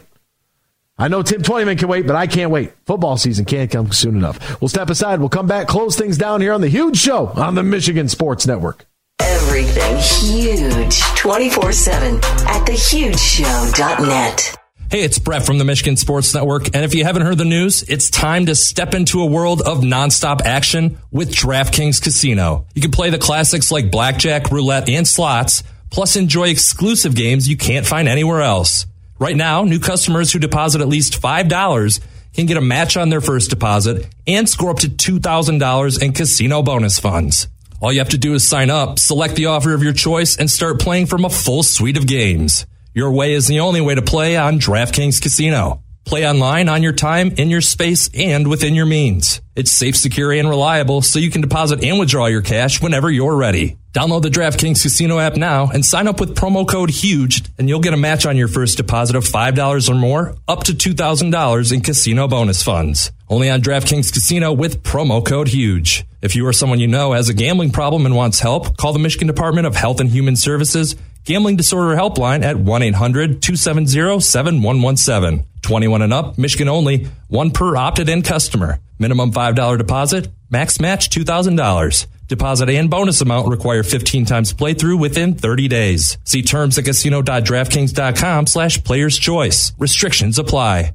[0.98, 2.72] I know Tim Twentyman can wait, but I can't wait.
[2.84, 4.60] Football season can't come soon enough.
[4.60, 5.20] We'll step aside.
[5.20, 8.44] We'll come back, close things down here on the huge show on the Michigan Sports
[8.44, 8.86] Network.
[9.20, 14.56] Everything huge 24 7 at thehugeshow.net.
[14.90, 16.74] Hey, it's Brett from the Michigan Sports Network.
[16.74, 19.80] And if you haven't heard the news, it's time to step into a world of
[19.80, 22.64] nonstop action with DraftKings Casino.
[22.74, 27.58] You can play the classics like blackjack, roulette, and slots, plus enjoy exclusive games you
[27.58, 28.86] can't find anywhere else.
[29.18, 32.00] Right now, new customers who deposit at least $5
[32.32, 36.62] can get a match on their first deposit and score up to $2,000 in casino
[36.62, 37.46] bonus funds.
[37.82, 40.50] All you have to do is sign up, select the offer of your choice, and
[40.50, 42.64] start playing from a full suite of games.
[42.94, 45.82] Your way is the only way to play on DraftKings Casino.
[46.06, 49.42] Play online on your time, in your space, and within your means.
[49.54, 53.36] It's safe, secure, and reliable, so you can deposit and withdraw your cash whenever you're
[53.36, 53.76] ready.
[53.92, 57.80] Download the DraftKings Casino app now and sign up with promo code HUGE, and you'll
[57.80, 61.80] get a match on your first deposit of $5 or more, up to $2,000 in
[61.82, 63.12] casino bonus funds.
[63.28, 66.06] Only on DraftKings Casino with promo code HUGE.
[66.22, 68.98] If you or someone you know has a gambling problem and wants help, call the
[68.98, 70.96] Michigan Department of Health and Human Services
[71.28, 75.44] Gambling Disorder Helpline at 1 800 270 7117.
[75.60, 78.78] 21 and up, Michigan only, one per opted in customer.
[78.98, 82.06] Minimum $5 deposit, max match $2,000.
[82.28, 86.16] Deposit and bonus amount require 15 times playthrough within 30 days.
[86.24, 89.74] See terms at casino.draftkings.com slash players choice.
[89.78, 90.94] Restrictions apply.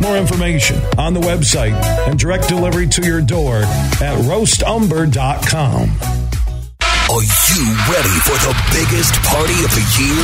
[0.00, 1.74] More information on the website
[2.08, 5.82] and direct delivery to your door at roastumber.com.
[7.12, 10.22] Are you ready for the biggest party of the year?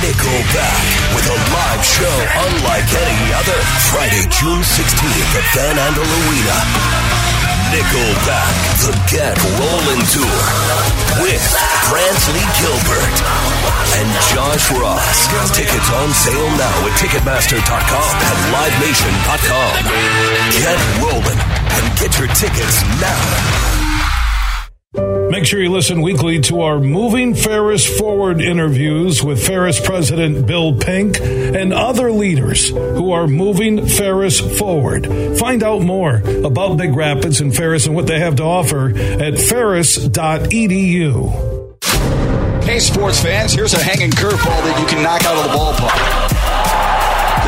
[0.00, 2.16] Nickelback with a live show
[2.46, 3.58] unlike any other.
[3.90, 7.49] Friday, June 16th at Van Andel Arena.
[7.70, 10.42] Nickelback, the Get Rolling Tour
[11.22, 11.46] with
[11.86, 13.16] Brantley Gilbert
[13.94, 15.54] and Josh Ross.
[15.54, 19.74] Tickets on sale now at Ticketmaster.com and LiveNation.com.
[20.58, 23.89] Get rolling and get your tickets now.
[24.92, 30.76] Make sure you listen weekly to our Moving Ferris Forward interviews with Ferris President Bill
[30.76, 35.06] Pink and other leaders who are moving Ferris forward.
[35.38, 39.38] Find out more about Big Rapids and Ferris and what they have to offer at
[39.38, 40.00] ferris.edu.
[42.64, 46.29] Hey, sports fans, here's a hanging curveball that you can knock out of the ballpark.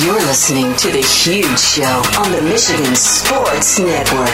[0.00, 4.26] You're listening to The Huge Show on the Michigan Sports Network.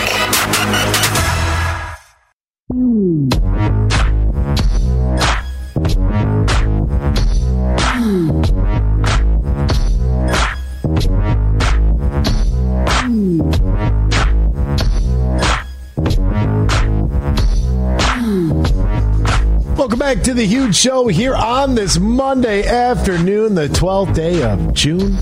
[19.76, 24.72] Welcome back to the huge show here on this Monday afternoon, the 12th day of
[24.72, 25.18] June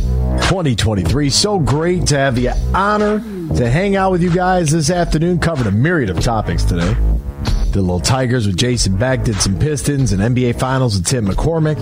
[0.46, 1.28] 2023.
[1.28, 3.18] So great to have the honor
[3.56, 5.40] to hang out with you guys this afternoon.
[5.40, 6.94] Covered a myriad of topics today.
[7.66, 11.26] Did a little Tigers with Jason Beck, did some Pistons and NBA Finals with Tim
[11.26, 11.76] McCormick.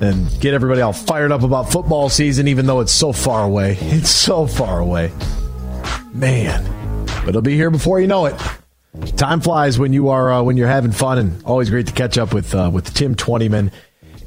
[0.00, 3.76] And get everybody all fired up about football season, even though it's so far away.
[3.82, 5.12] It's so far away.
[6.14, 6.64] Man.
[7.06, 8.34] But it'll be here before you know it.
[9.18, 12.16] Time flies when you are uh, when you're having fun, and always great to catch
[12.16, 13.72] up with uh, with Tim Twentyman.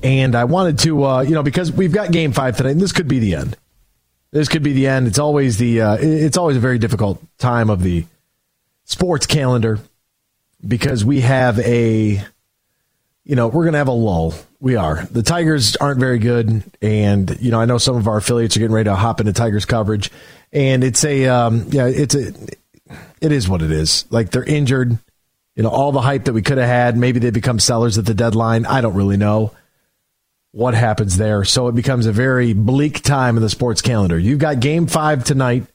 [0.04, 2.92] And I wanted to, uh, you know, because we've got Game Five tonight, and this
[2.92, 3.58] could be the end.
[4.34, 5.06] This could be the end.
[5.06, 8.04] It's always the uh, it's always a very difficult time of the
[8.84, 9.80] sports calendar
[10.68, 12.20] because we have a,
[13.24, 14.34] you know, we're gonna have a lull.
[14.60, 15.06] We are.
[15.06, 18.60] The Tigers aren't very good, and you know, I know some of our affiliates are
[18.60, 20.10] getting ready to hop into Tigers coverage,
[20.52, 22.34] and it's a, um, yeah, it's a
[23.22, 24.06] it is what it is.
[24.10, 24.98] Like they're injured.
[25.56, 28.08] You know, all the hype that we could have had, maybe they become sellers at
[28.08, 28.66] the deadline.
[28.66, 29.52] I don't really know
[30.54, 31.44] what happens there.
[31.44, 34.18] So it becomes a very bleak time in the sports calendar.
[34.18, 35.66] You've got game five tonight,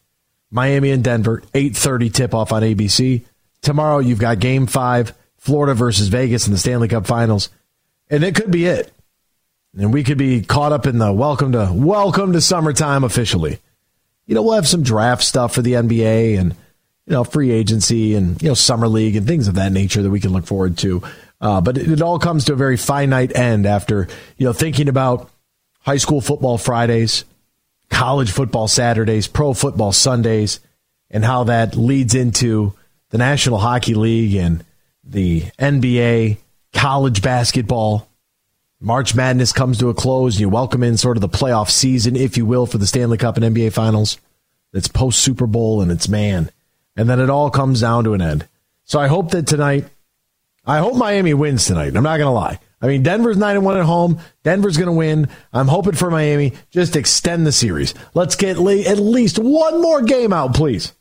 [0.53, 3.25] Miami and Denver, 8.30 tip off on ABC.
[3.61, 7.51] Tomorrow you've got game five, Florida versus Vegas in the Stanley Cup finals.
[8.09, 8.93] And it could be it.
[9.77, 13.59] And we could be caught up in the welcome to welcome to summertime officially.
[14.27, 16.55] You know, we'll have some draft stuff for the NBA and
[17.09, 20.11] you know, free agency and, you know, summer league and things of that nature that
[20.11, 21.03] we can look forward to.
[21.41, 24.89] Uh, but it, it, all comes to a very finite end after, you know, thinking
[24.89, 25.31] about
[25.81, 27.25] high school football Fridays,
[27.91, 30.61] college football Saturdays, pro football Sundays,
[31.11, 32.75] and how that leads into
[33.11, 34.65] the National Hockey League and
[35.05, 36.39] the NBA,
[36.73, 38.09] college basketball.
[38.81, 40.35] March Madness comes to a close.
[40.35, 43.17] And you welcome in sort of the playoff season, if you will, for the Stanley
[43.17, 44.19] Cup and NBA finals.
[44.73, 46.51] It's post Super Bowl and it's man
[46.99, 48.47] and then it all comes down to an end.
[48.85, 49.87] So I hope that tonight,
[50.69, 51.97] I hope Miami wins tonight.
[51.97, 52.61] I'm not going to lie.
[52.83, 54.21] I mean, Denver's 9 and 1 at home.
[54.45, 55.29] Denver's going to win.
[55.51, 56.53] I'm hoping for Miami.
[56.71, 57.95] Just extend the series.
[58.13, 60.93] Let's get at least one more game out, please.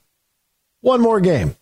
[0.79, 1.55] One more game.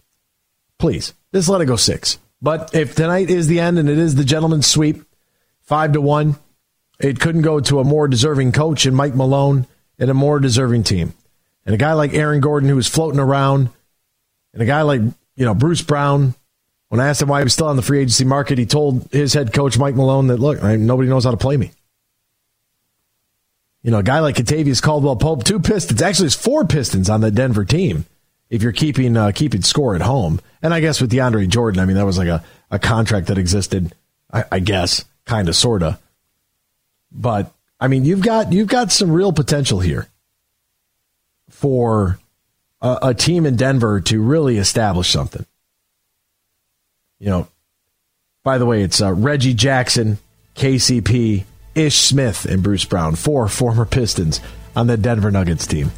[0.77, 1.13] Please.
[1.33, 2.19] Just let it go six.
[2.41, 5.03] But if tonight is the end and it is the gentleman's sweep,
[5.61, 6.35] 5 to 1,
[6.99, 9.65] it couldn't go to a more deserving coach and Mike Malone
[9.97, 11.13] and a more deserving team.
[11.65, 13.69] And a guy like Aaron Gordon who was floating around
[14.53, 15.01] and a guy like,
[15.35, 16.35] you know, Bruce Brown,
[16.95, 19.11] when I asked him why he was still on the free agency market, he told
[19.11, 21.71] his head coach, Mike Malone, that, look, nobody knows how to play me.
[23.83, 26.01] You know, a guy like Kentavious Caldwell Pope, two Pistons.
[26.01, 28.05] Actually, it's four Pistons on the Denver team
[28.49, 30.39] if you're keeping uh, keeping score at home.
[30.61, 32.41] And I guess with DeAndre Jordan, I mean, that was like a,
[32.71, 33.93] a contract that existed,
[34.31, 36.01] I, I guess, kind of, sort of.
[37.11, 40.07] But I mean, you've got you've got some real potential here
[41.49, 42.19] for
[42.81, 45.45] a, a team in Denver to really establish something.
[47.19, 47.47] You know,
[48.43, 50.17] by the way, it's uh, Reggie Jackson,
[50.55, 54.39] KCP, Ish Smith, and Bruce Brown, four former Pistons
[54.75, 55.91] on the Denver Nuggets team.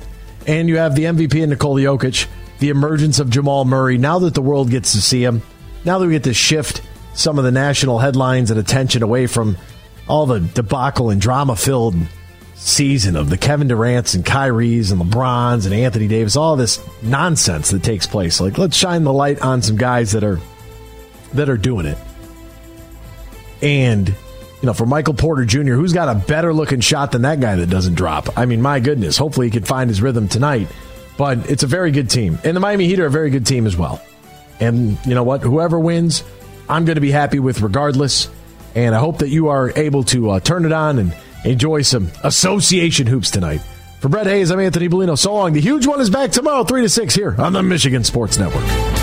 [0.45, 2.27] And you have the MVP in Nikola Jokic,
[2.59, 3.97] the emergence of Jamal Murray.
[3.97, 5.41] Now that the world gets to see him,
[5.83, 6.81] now that we get to shift
[7.13, 9.57] some of the national headlines and attention away from
[10.07, 11.95] all the debacle and drama filled
[12.55, 17.71] season of the Kevin Durant's and Kyrie's and LeBron's and Anthony Davis, all this nonsense
[17.71, 18.39] that takes place.
[18.39, 20.39] Like, let's shine the light on some guys that are
[21.33, 21.97] that are doing it.
[23.61, 27.39] And you know, for Michael Porter Jr., who's got a better looking shot than that
[27.39, 28.37] guy that doesn't drop.
[28.37, 29.17] I mean, my goodness.
[29.17, 30.67] Hopefully, he can find his rhythm tonight.
[31.17, 33.65] But it's a very good team, and the Miami Heat are a very good team
[33.65, 34.01] as well.
[34.59, 35.41] And you know what?
[35.41, 36.23] Whoever wins,
[36.69, 38.29] I'm going to be happy with regardless.
[38.75, 42.11] And I hope that you are able to uh, turn it on and enjoy some
[42.23, 43.61] association hoops tonight.
[43.99, 45.17] For Brett Hayes, I'm Anthony Bellino.
[45.17, 45.53] So long.
[45.53, 48.96] The huge one is back tomorrow, 3 to 6 here on the Michigan Sports Network.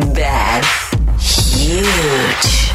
[0.00, 0.64] Bad,
[1.18, 2.67] huge.